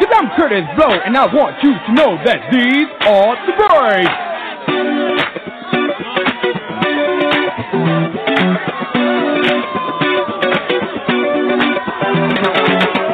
cause 0.00 0.08
I'm 0.08 0.32
Kurtis 0.32 0.64
Blow, 0.74 0.88
and 0.88 1.18
I 1.18 1.26
want 1.28 1.62
you 1.62 1.74
to 1.76 1.92
know 1.92 2.16
that 2.24 2.48
these 2.48 2.88
are 3.04 3.36
the 3.44 3.52
breaks. 3.60 4.08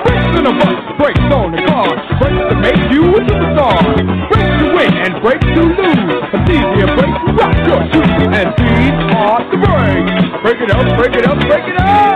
Breaks 0.06 0.38
in 0.38 0.44
the 0.46 0.54
bus, 0.54 0.78
breaks 1.02 1.26
on 1.34 1.50
the 1.50 1.66
car, 1.66 1.90
breaks 2.22 2.46
to 2.46 2.56
make 2.62 2.78
you 2.94 3.02
a 3.10 3.20
superstar. 3.26 3.74
Breaks 4.30 4.54
to 4.62 4.66
win 4.70 4.94
and 5.02 5.18
breaks 5.18 5.42
to 5.42 5.62
lose. 5.66 6.22
It's 6.30 6.46
easier 6.46 6.94
break 6.94 7.19
rock 7.40 7.56
your 7.66 7.82
shoes 7.92 8.28
and 8.36 8.54
beat 8.56 9.16
off 9.16 9.50
the 9.50 9.56
break. 9.56 10.42
Break 10.42 10.60
it 10.60 10.70
up, 10.70 10.98
break 10.98 11.14
it 11.16 11.26
up, 11.26 11.38
break 11.48 11.64
it 11.64 11.80
up. 11.80 12.09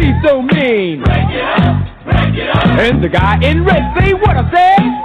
be 0.00 0.12
so 0.24 0.42
mean? 0.42 1.02
Break 1.02 1.30
it 1.30 1.42
up, 1.42 2.04
break 2.04 2.34
it 2.34 2.48
up. 2.48 2.64
And 2.78 3.02
the 3.02 3.08
guy 3.08 3.38
in 3.42 3.64
red 3.64 3.82
say 3.98 4.12
what 4.14 4.36
I 4.36 4.50
said. 4.50 4.97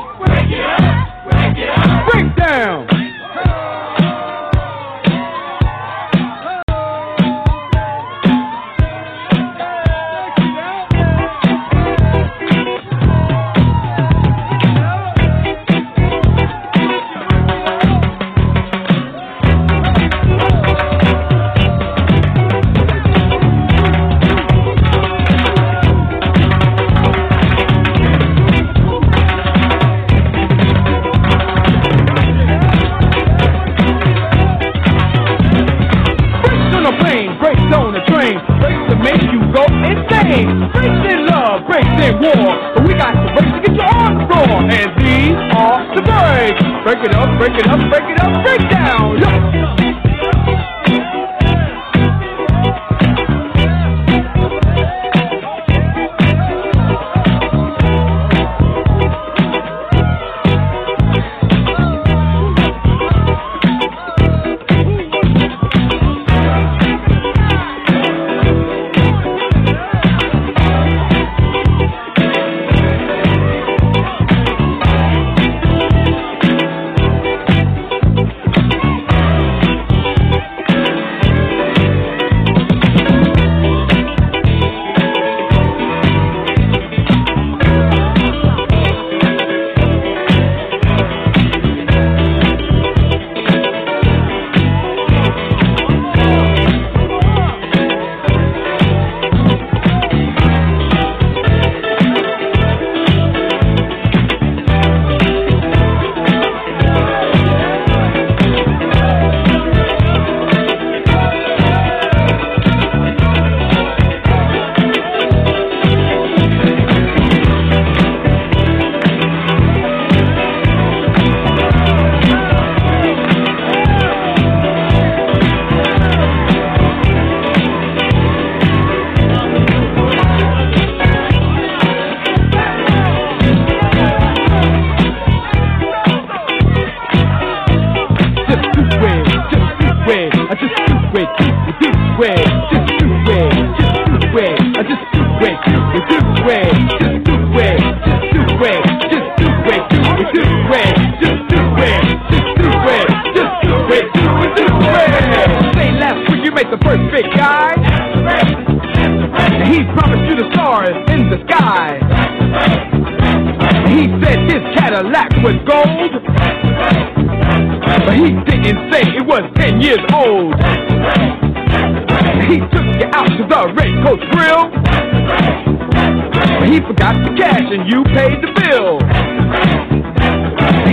and 177.73 177.89
you 177.89 178.03
paid 178.03 178.37
the 178.37 178.53
bill. 178.61 178.99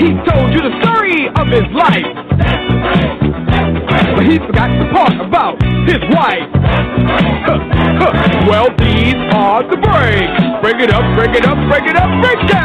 He 0.01 0.17
told 0.25 0.49
you 0.55 0.63
the 0.65 0.73
story 0.81 1.29
of 1.29 1.47
his 1.49 1.69
life, 1.77 2.09
but 4.17 4.25
he 4.25 4.39
forgot 4.39 4.71
the 4.81 4.89
part 4.91 5.21
about 5.21 5.63
his 5.87 6.01
wife. 6.17 6.49
Well, 8.49 8.69
these 8.79 9.15
are 9.33 9.63
the 9.63 9.77
breaks. 9.77 10.41
Break 10.63 10.81
it 10.81 10.91
up, 10.91 11.05
break 11.15 11.37
it 11.37 11.47
up, 11.47 11.59
break 11.69 11.85
it 11.85 11.97
up, 11.97 12.09
break 12.23 12.51
it. 12.51 12.60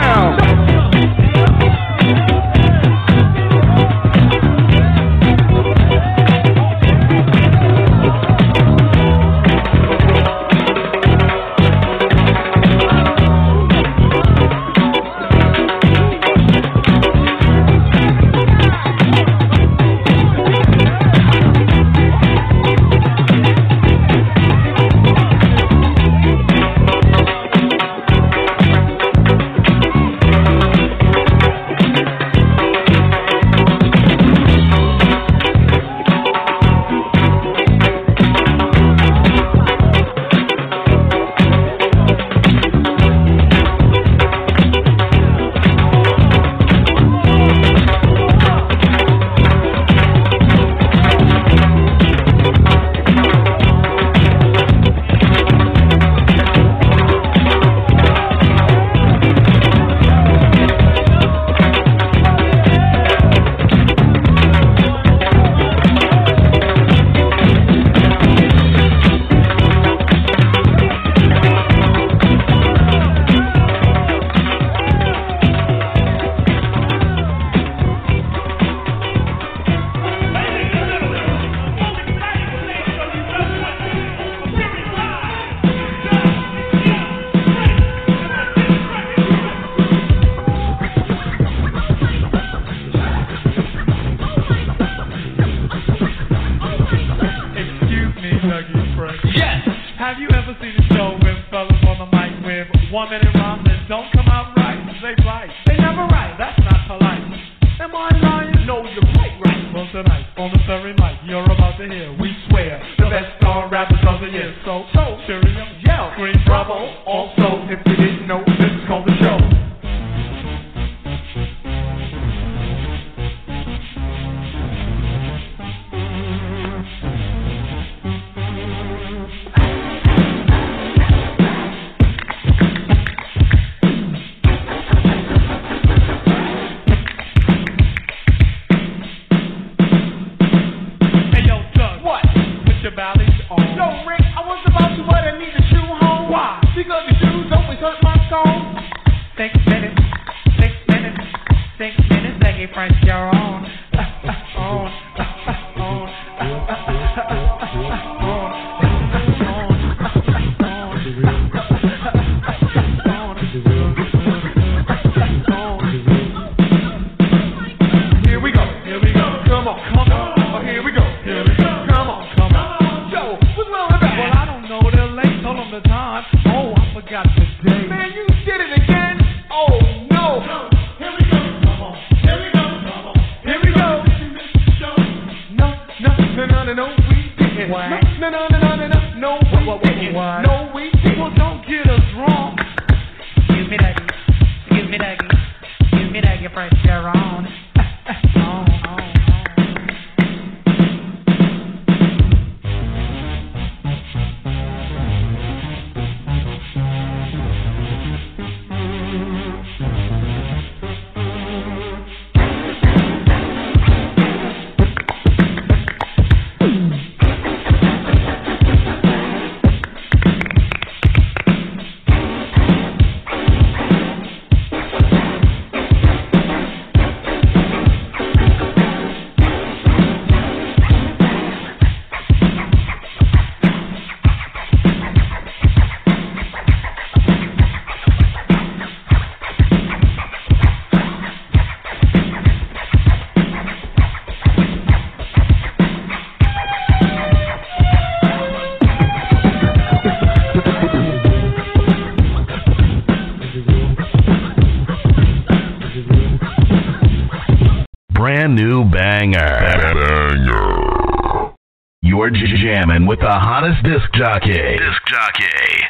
With 263.07 263.19
the 263.19 263.29
hottest 263.29 263.83
disc 263.83 264.11
jockey. 264.13 264.77
Disc 264.77 265.01
jockey. 265.07 265.85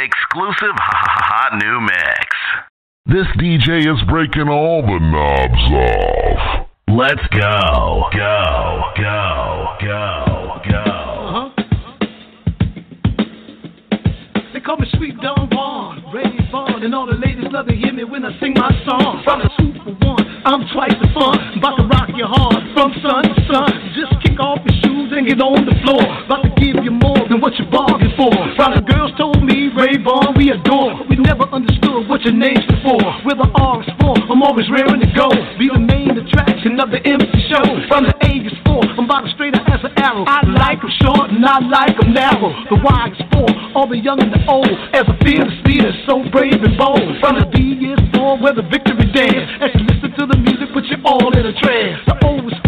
Exclusive 0.00 0.74
hot 0.76 1.58
new 1.58 1.80
mix. 1.80 2.26
This 3.06 3.26
DJ 3.38 3.80
is 3.80 4.02
breaking 4.08 4.48
all 4.48 4.82
the 4.82 4.98
knobs 5.00 5.72
off. 5.72 6.66
Let's 6.88 7.26
go. 7.32 8.04
Go. 8.12 8.82
Go. 8.96 9.76
Go. 9.80 10.60
Go. 10.68 11.52
They 14.52 14.60
call 14.60 14.76
me 14.76 14.86
Sweet 14.96 15.16
Don 15.20 15.48
Vaughn, 15.50 16.04
Ray 16.12 16.24
Vaughn, 16.50 16.82
and 16.82 16.94
all 16.94 17.06
the 17.06 17.14
ladies 17.14 17.50
love 17.50 17.66
to 17.68 17.74
hear 17.74 17.92
me 17.92 18.04
when 18.04 18.24
I 18.24 18.38
sing 18.40 18.54
my 18.54 18.70
song. 18.84 19.22
From 19.24 19.40
the 19.40 19.48
for 19.84 20.06
one, 20.06 20.29
I'm 20.42 20.64
twice 20.72 20.96
the 20.96 21.08
fun, 21.12 21.36
about 21.58 21.76
to 21.76 21.84
rock 21.84 22.08
you 22.16 22.24
hard 22.24 22.64
from 22.72 22.96
sun 23.04 23.28
to 23.28 23.40
sun. 23.44 23.68
Just 23.92 24.16
kick 24.24 24.40
off 24.40 24.64
your 24.64 24.76
shoes 24.80 25.12
and 25.12 25.28
get 25.28 25.36
on 25.36 25.68
the 25.68 25.76
floor, 25.84 26.00
about 26.24 26.48
to 26.48 26.52
give 26.56 26.80
you 26.80 26.90
more 26.90 27.20
than 27.28 27.44
what 27.44 27.52
you 27.60 27.68
bargained 27.68 28.16
for. 28.16 28.32
While 28.56 28.72
the 28.72 28.80
girls 28.80 29.12
told 29.20 29.44
me 29.44 29.68
Ray 29.68 30.00
Vaughn 30.00 30.32
we 30.40 30.48
adore, 30.48 31.04
we 31.12 31.16
never 31.16 31.44
understood 31.52 32.08
what 32.20 32.28
your 32.28 32.36
name's 32.36 32.64
for. 32.84 33.00
Where 33.24 33.36
the 33.36 33.48
R 33.56 33.80
is 33.80 33.88
for, 34.00 34.12
I'm 34.28 34.42
always 34.42 34.68
raring 34.68 35.00
to 35.00 35.10
go. 35.16 35.28
Be 35.56 35.68
the 35.72 35.80
main 35.80 36.12
attraction 36.12 36.78
of 36.80 36.90
the 36.90 37.00
MC 37.00 37.32
show. 37.48 37.64
From 37.88 38.04
the 38.04 38.14
A 38.20 38.44
is 38.44 38.52
for, 38.64 38.84
I'm 38.84 39.08
about 39.08 39.24
to 39.24 39.30
straight 39.32 39.56
as 39.56 39.80
an 39.80 39.92
arrow. 39.96 40.24
I 40.28 40.44
like 40.44 40.60
like 40.60 40.84
'em 40.84 40.92
short 41.00 41.30
and 41.30 41.44
I 41.44 41.58
like 41.64 41.96
like 41.96 42.04
'em 42.04 42.12
narrow. 42.12 42.52
The 42.68 42.76
Y 42.76 43.08
is 43.08 43.22
for 43.32 43.48
all 43.74 43.86
the 43.86 43.96
young 43.96 44.20
and 44.20 44.32
the 44.32 44.42
old. 44.46 44.68
As 44.92 45.08
a 45.08 45.16
fearless 45.24 45.56
leader, 45.64 45.92
so 46.06 46.22
brave 46.28 46.60
and 46.62 46.76
bold. 46.76 47.08
From 47.20 47.40
the 47.40 47.46
B 47.46 47.88
is 47.88 48.00
for 48.12 48.36
where 48.36 48.52
the 48.52 48.62
victory 48.62 49.08
dance. 49.12 49.48
As 49.64 49.70
you 49.74 49.86
listen 49.88 50.12
to 50.20 50.26
the 50.26 50.36
music, 50.36 50.72
put 50.72 50.84
you 50.92 50.98
all 51.04 51.32
in 51.32 51.46
a 51.46 51.54
trance. 51.56 52.04
The 52.06 52.16
O 52.26 52.36
is 52.44 52.59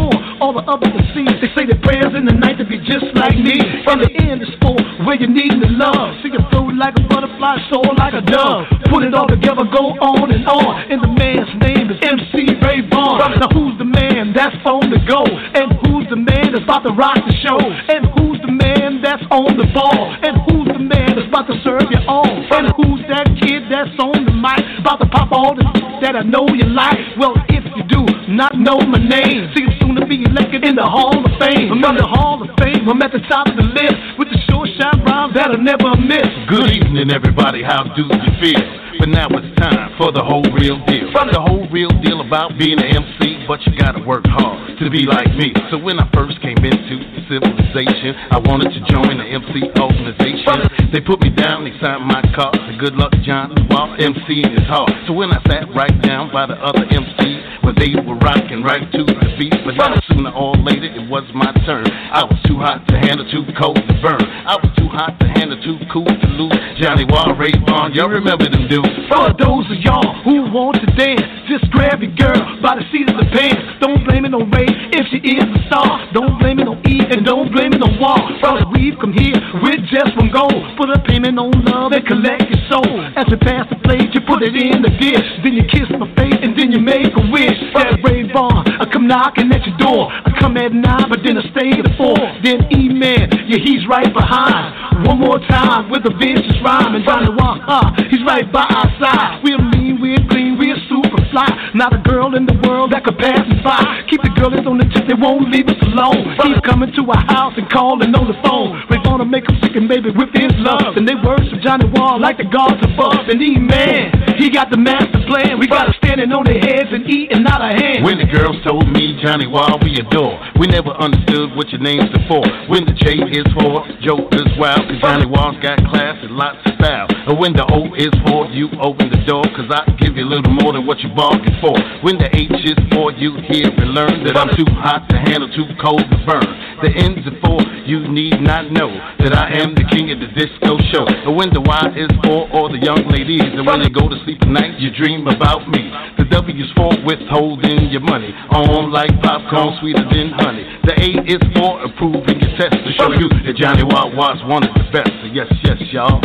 all 0.42 0.50
the 0.50 0.66
other 0.66 0.90
MCs. 0.90 1.38
They 1.38 1.50
say 1.54 1.70
their 1.70 1.78
prayers 1.78 2.10
in 2.18 2.26
the 2.26 2.34
night 2.34 2.58
to 2.58 2.66
be 2.66 2.82
just 2.82 3.06
like 3.14 3.38
me. 3.38 3.62
From 3.86 4.02
the 4.02 4.10
end 4.26 4.42
is 4.42 4.50
for 4.58 4.74
where 5.06 5.14
you 5.14 5.30
need 5.30 5.54
the 5.62 5.70
love. 5.70 6.18
See 6.18 6.34
you 6.34 6.42
float 6.50 6.74
like 6.74 6.98
a 6.98 7.04
butterfly, 7.06 7.62
soar 7.70 7.86
like 7.94 8.10
a 8.10 8.26
dove. 8.26 8.66
Put 8.90 9.06
it 9.06 9.14
all 9.14 9.30
together, 9.30 9.62
go 9.70 9.94
on 10.02 10.34
and 10.34 10.42
on. 10.50 10.90
And 10.90 10.98
the 10.98 11.12
man's 11.14 11.46
name 11.62 11.94
is 11.94 11.98
MC 12.02 12.58
Ray 12.58 12.82
Vaughn. 12.90 13.22
Now 13.38 13.54
who's 13.54 13.78
the 13.78 13.86
man 13.86 14.34
that's 14.34 14.58
on 14.66 14.90
the 14.90 14.98
go? 15.06 15.22
And 15.22 15.78
who's 15.86 16.10
the 16.10 16.18
man 16.18 16.50
that's 16.50 16.66
about 16.66 16.82
to 16.90 16.92
rock 16.92 17.22
the 17.22 17.36
show? 17.38 17.62
And 17.62 18.10
who's 18.18 18.42
the 18.42 18.50
man 18.50 18.98
that's 18.98 19.22
on 19.30 19.54
the 19.54 19.70
ball? 19.70 20.10
And 20.26 20.42
who's 20.50 20.66
the 20.74 20.82
man 20.82 21.14
that's 21.14 21.30
about 21.30 21.46
to 21.46 21.56
serve 21.62 21.86
you 21.86 22.02
all? 22.10 22.26
And 22.26 22.66
who's 22.82 23.06
that 23.06 23.30
kid 23.38 23.70
that's 23.70 23.94
on 24.02 24.26
the 24.26 24.34
mic? 24.34 24.58
About 24.82 24.98
to 24.98 25.06
pop 25.06 25.30
all 25.30 25.54
the 25.54 25.62
that 26.02 26.16
I 26.18 26.26
know 26.26 26.50
you 26.50 26.66
like. 26.66 26.98
Well, 27.16 27.38
if 27.46 27.62
you 27.78 27.86
do 27.86 28.02
not 28.26 28.58
know 28.58 28.82
my 28.82 28.98
name, 28.98 29.54
see 29.54 29.62
you 29.62 29.70
soon 29.78 29.91
be 30.12 30.24
elected 30.28 30.64
in 30.64 30.76
the 30.76 30.84
Hall 30.84 31.16
of 31.16 31.24
Fame. 31.40 31.72
I'm 31.72 31.80
in 31.80 31.96
the 31.96 32.04
Hall 32.04 32.36
of 32.44 32.50
Fame. 32.60 32.84
I'm 32.84 33.00
at 33.00 33.12
the 33.16 33.24
top 33.32 33.48
of 33.48 33.56
the 33.56 33.64
list 33.64 33.96
with 34.20 34.28
the 34.28 34.36
short 34.44 34.68
shot 34.76 35.00
rhymes 35.08 35.32
that 35.32 35.48
I 35.48 35.56
never 35.56 35.96
miss. 35.96 36.28
Good 36.52 36.68
evening, 36.68 37.08
everybody. 37.08 37.64
How 37.64 37.88
do 37.96 38.04
you 38.04 38.32
feel? 38.36 38.60
But 39.00 39.08
now 39.08 39.32
it's 39.32 39.48
time 39.56 39.96
for 39.96 40.12
the 40.12 40.20
whole 40.20 40.44
real 40.52 40.76
deal. 40.84 41.08
The 41.08 41.40
whole 41.40 41.64
real 41.72 41.88
deal 42.04 42.20
about 42.20 42.58
being 42.60 42.76
an 42.76 42.92
MC, 42.92 43.31
but 43.46 43.60
you 43.66 43.76
gotta 43.78 44.02
work 44.04 44.24
hard 44.26 44.78
to 44.78 44.90
be 44.90 45.06
like 45.06 45.30
me. 45.34 45.52
So 45.70 45.78
when 45.78 45.98
I 45.98 46.08
first 46.14 46.40
came 46.42 46.58
into 46.58 46.94
civilization, 47.28 48.14
I 48.30 48.38
wanted 48.38 48.74
to 48.74 48.80
join 48.90 49.18
the 49.18 49.26
MC 49.26 49.70
organization. 49.78 50.90
They 50.92 51.00
put 51.00 51.22
me 51.22 51.30
down, 51.30 51.64
they 51.64 51.74
signed 51.80 52.04
my 52.04 52.22
card. 52.34 52.54
The 52.54 52.76
good 52.78 52.94
luck 52.94 53.12
John 53.24 53.54
while 53.68 53.94
MCing 53.96 54.52
is 54.52 54.66
hard. 54.66 54.92
So 55.06 55.12
when 55.12 55.32
I 55.32 55.40
sat 55.48 55.70
right 55.74 55.94
down 56.02 56.32
by 56.32 56.46
the 56.46 56.58
other 56.60 56.84
MCs, 56.86 57.62
well 57.62 57.74
they 57.74 57.94
were 57.94 58.18
rocking 58.18 58.62
right 58.62 58.84
to 58.92 59.00
the 59.04 59.22
beat. 59.38 59.54
But 59.64 59.74
now 59.74 59.98
sooner 60.08 60.30
or 60.30 60.56
later 60.56 60.86
it 60.86 61.08
was 61.10 61.24
my 61.34 61.50
turn. 61.66 61.86
I 61.90 62.22
was 62.24 62.38
too 62.46 62.58
hot 62.58 62.86
to 62.88 62.96
handle, 62.98 63.26
too 63.30 63.42
cold 63.58 63.76
to 63.76 63.94
burn. 64.02 64.22
I 64.46 64.54
was 64.54 64.70
too 64.78 64.88
hot 64.88 65.18
to 65.20 65.26
handle, 65.26 65.58
too 65.62 65.78
cool 65.92 66.06
to 66.06 66.28
lose. 66.38 66.54
Johnny 66.78 67.04
Wall, 67.04 67.34
Ray 67.34 67.52
Vaughn, 67.66 67.92
y'all 67.94 68.08
remember 68.08 68.48
them 68.48 68.68
dudes? 68.68 68.88
For 69.08 69.34
those 69.38 69.66
of 69.70 69.78
y'all 69.82 70.22
who 70.22 70.46
want 70.52 70.78
to 70.78 70.88
dance, 70.94 71.22
just 71.48 71.70
grab 71.70 72.02
your 72.02 72.14
girl 72.14 72.38
by 72.62 72.78
the 72.78 72.84
seat 72.92 73.08
of 73.10 73.16
the 73.18 73.28
Don't 73.32 74.04
blame 74.04 74.24
it 74.26 74.34
on 74.34 74.50
Ray 74.52 74.68
if 74.92 75.08
she 75.08 75.18
is 75.24 75.42
a 75.42 75.60
star. 75.66 76.04
Don't 76.12 76.38
blame 76.38 76.60
it 76.60 76.68
on 76.68 76.84
E 76.84 77.00
and 77.00 77.24
don't 77.24 77.50
blame 77.50 77.72
it 77.72 77.80
on 77.80 77.98
Wall. 77.98 78.20
Cause 78.44 78.62
we've 78.76 78.94
come 79.00 79.12
here 79.12 79.34
with 79.64 79.80
just 79.88 80.12
one 80.20 80.28
goal. 80.28 80.52
Put 80.76 80.92
a 80.92 81.00
payment 81.00 81.40
on 81.40 81.50
love 81.64 81.96
and 81.96 82.04
collect 82.04 82.44
your 82.52 82.62
soul. 82.68 83.00
As 83.16 83.24
we 83.32 83.40
pass 83.40 83.64
the 83.72 83.80
plate, 83.80 84.12
you 84.12 84.20
put 84.20 84.44
it 84.44 84.52
in 84.52 84.84
the 84.84 84.92
dish. 85.00 85.24
Then 85.40 85.56
you 85.56 85.64
kiss 85.64 85.88
my 85.96 86.06
face 86.14 86.36
and 86.44 86.52
then 86.52 86.70
you 86.70 86.78
make 86.78 87.08
a 87.16 87.24
wish. 87.32 87.56
That 87.72 88.04
Ray 88.04 88.28
Vaughn, 88.28 88.68
I 88.68 88.84
come 88.84 89.08
knocking 89.08 89.48
at 89.48 89.64
your 89.64 89.76
door. 89.80 90.12
I 90.12 90.28
come 90.38 90.60
at 90.60 90.70
nine, 90.76 91.08
but 91.08 91.24
then 91.24 91.40
I 91.40 91.44
stay 91.56 91.72
to 91.80 91.88
four. 91.96 92.20
Then 92.44 92.68
E-Man, 92.68 93.48
yeah, 93.48 93.58
he's 93.64 93.88
right 93.88 94.12
behind. 94.12 95.08
One 95.08 95.18
more 95.18 95.40
time 95.48 95.88
with 95.88 96.04
a 96.04 96.14
vicious 96.20 96.60
rhyme. 96.60 96.94
And 96.94 97.02
Johnny 97.02 97.32
Wall, 97.32 97.58
uh, 97.64 97.96
he's 98.12 98.22
right 98.28 98.46
by 98.52 98.68
our 98.68 98.92
side. 99.00 99.40
We're 99.42 99.58
mean, 99.58 99.98
we're 99.98 100.20
clean, 100.28 100.54
we're 100.60 100.78
super 100.86 101.18
fly. 101.32 101.48
Not 101.74 101.96
a 101.96 102.02
girl 102.04 102.36
in 102.36 102.44
the 102.46 102.54
world 102.68 102.92
that 102.92 103.02
could 103.02 103.18
pass 103.22 103.46
us 103.46 103.62
by. 103.62 104.02
Keep 104.10 104.26
the 104.26 104.34
girlies 104.34 104.66
on 104.66 104.82
the 104.82 104.86
tip, 104.90 105.06
they 105.06 105.14
won't 105.14 105.46
leave 105.54 105.70
us 105.70 105.78
alone. 105.86 106.34
Keep 106.42 106.66
coming 106.66 106.90
to 106.98 107.02
our 107.06 107.24
house 107.30 107.54
and 107.54 107.70
calling 107.70 108.10
on 108.10 108.26
the 108.26 108.34
phone. 108.42 108.82
We're 108.90 109.06
gonna 109.06 109.24
make 109.24 109.46
them 109.46 109.62
sick 109.62 109.78
and 109.78 109.86
baby 109.86 110.10
with 110.10 110.34
his 110.34 110.50
love. 110.58 110.98
And 110.98 111.06
they 111.06 111.14
worship 111.14 111.62
Johnny 111.62 111.86
Wall 111.94 112.18
like 112.18 112.42
the 112.42 112.50
gods 112.50 112.82
above. 112.82 113.30
And 113.30 113.38
he 113.38 113.62
man, 113.62 114.10
he 114.34 114.50
got 114.50 114.74
the 114.74 114.76
master 114.76 115.22
plan. 115.30 115.62
We 115.62 115.70
got 115.70 115.86
to 115.86 115.94
standing 116.02 116.34
on 116.34 116.42
their 116.42 116.58
heads 116.58 116.90
and 116.90 117.06
eating 117.06 117.46
out 117.46 117.62
of 117.62 117.78
hands. 117.78 118.02
When 118.02 118.18
the 118.18 118.26
girls 118.26 118.58
told 118.66 118.90
me 118.90 119.14
Johnny 119.22 119.46
Wall 119.46 119.78
we 119.78 119.94
adore, 120.02 120.34
we 120.58 120.66
never 120.66 120.90
understood 120.98 121.54
what 121.54 121.70
your 121.70 121.80
name's 121.80 122.10
for. 122.26 122.42
When 122.66 122.84
the 122.84 122.92
J 122.98 123.22
is 123.30 123.46
for 123.54 123.86
Joker's 124.02 124.50
wild, 124.58 124.82
cause 124.90 124.98
Johnny 124.98 125.30
Wall's 125.30 125.56
got 125.62 125.78
class 125.86 126.18
and 126.26 126.34
lots 126.34 126.58
of 126.66 126.74
style. 126.74 127.06
And 127.30 127.38
when 127.38 127.54
the 127.54 127.62
O 127.70 127.94
is 127.94 128.10
for 128.26 128.50
you 128.50 128.66
open 128.82 129.08
the 129.14 129.22
door, 129.28 129.46
cause 129.54 129.70
I 129.70 129.86
give 130.02 130.16
you 130.18 130.26
a 130.26 130.30
little 130.30 130.50
more 130.50 130.72
than 130.72 130.86
what 130.86 130.98
you 131.00 131.08
bargained 131.14 131.54
for. 131.62 131.76
When 132.02 132.18
the 132.18 132.28
H 132.34 132.50
is 132.66 132.78
for 132.90 133.11
you 133.18 133.36
hear 133.48 133.68
and 133.68 133.90
learn 133.92 134.24
that 134.24 134.36
I'm 134.36 134.50
too 134.56 134.68
hot 134.80 135.08
to 135.10 135.16
handle, 135.16 135.48
too 135.50 135.68
cold 135.80 136.04
to 136.04 136.18
burn. 136.24 136.46
The 136.82 136.90
N's 136.92 137.26
are 137.26 137.38
for 137.40 137.60
you 137.86 138.06
need 138.08 138.40
not 138.40 138.70
know 138.70 138.90
that 139.18 139.34
I 139.34 139.58
am 139.58 139.74
the 139.74 139.86
king 139.90 140.10
of 140.14 140.18
the 140.22 140.30
disco 140.34 140.78
show. 140.94 141.04
And 141.06 141.34
when 141.34 141.50
the 141.50 141.60
Y 141.60 141.82
is 141.98 142.10
for 142.22 142.46
all 142.54 142.70
the 142.70 142.78
young 142.78 143.06
ladies, 143.10 143.42
and 143.42 143.66
when 143.66 143.82
they 143.82 143.90
go 143.90 144.08
to 144.08 144.16
sleep 144.24 144.42
at 144.42 144.48
night, 144.48 144.78
you 144.78 144.90
dream 144.94 145.26
about 145.26 145.68
me. 145.68 145.90
The 146.18 146.24
W's 146.30 146.70
for 146.76 146.94
withholding 147.02 147.90
your 147.90 148.02
money. 148.02 148.30
On 148.54 148.90
like 148.90 149.10
popcorn, 149.22 149.78
sweeter 149.80 150.06
than 150.10 150.30
honey. 150.38 150.64
The 150.86 150.94
A 150.94 151.08
is 151.26 151.42
for 151.58 151.82
approving 151.84 152.38
your 152.38 152.54
test 152.58 152.78
to 152.78 152.90
show 152.98 153.10
you 153.12 153.28
that 153.28 153.56
Johnny 153.58 153.82
Watt 153.82 154.14
was 154.14 154.38
one 154.46 154.62
of 154.62 154.72
the 154.74 154.86
best. 154.94 155.10
So 155.22 155.26
yes, 155.30 155.50
yes, 155.64 155.78
y'all. 155.90 156.22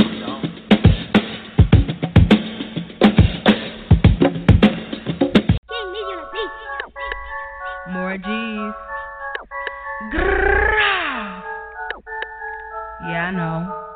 More 7.90 8.18
G's. 8.18 8.74
Grrrah. 10.12 11.42
Yeah, 13.10 13.28
I 13.28 13.32
know. 13.32 13.87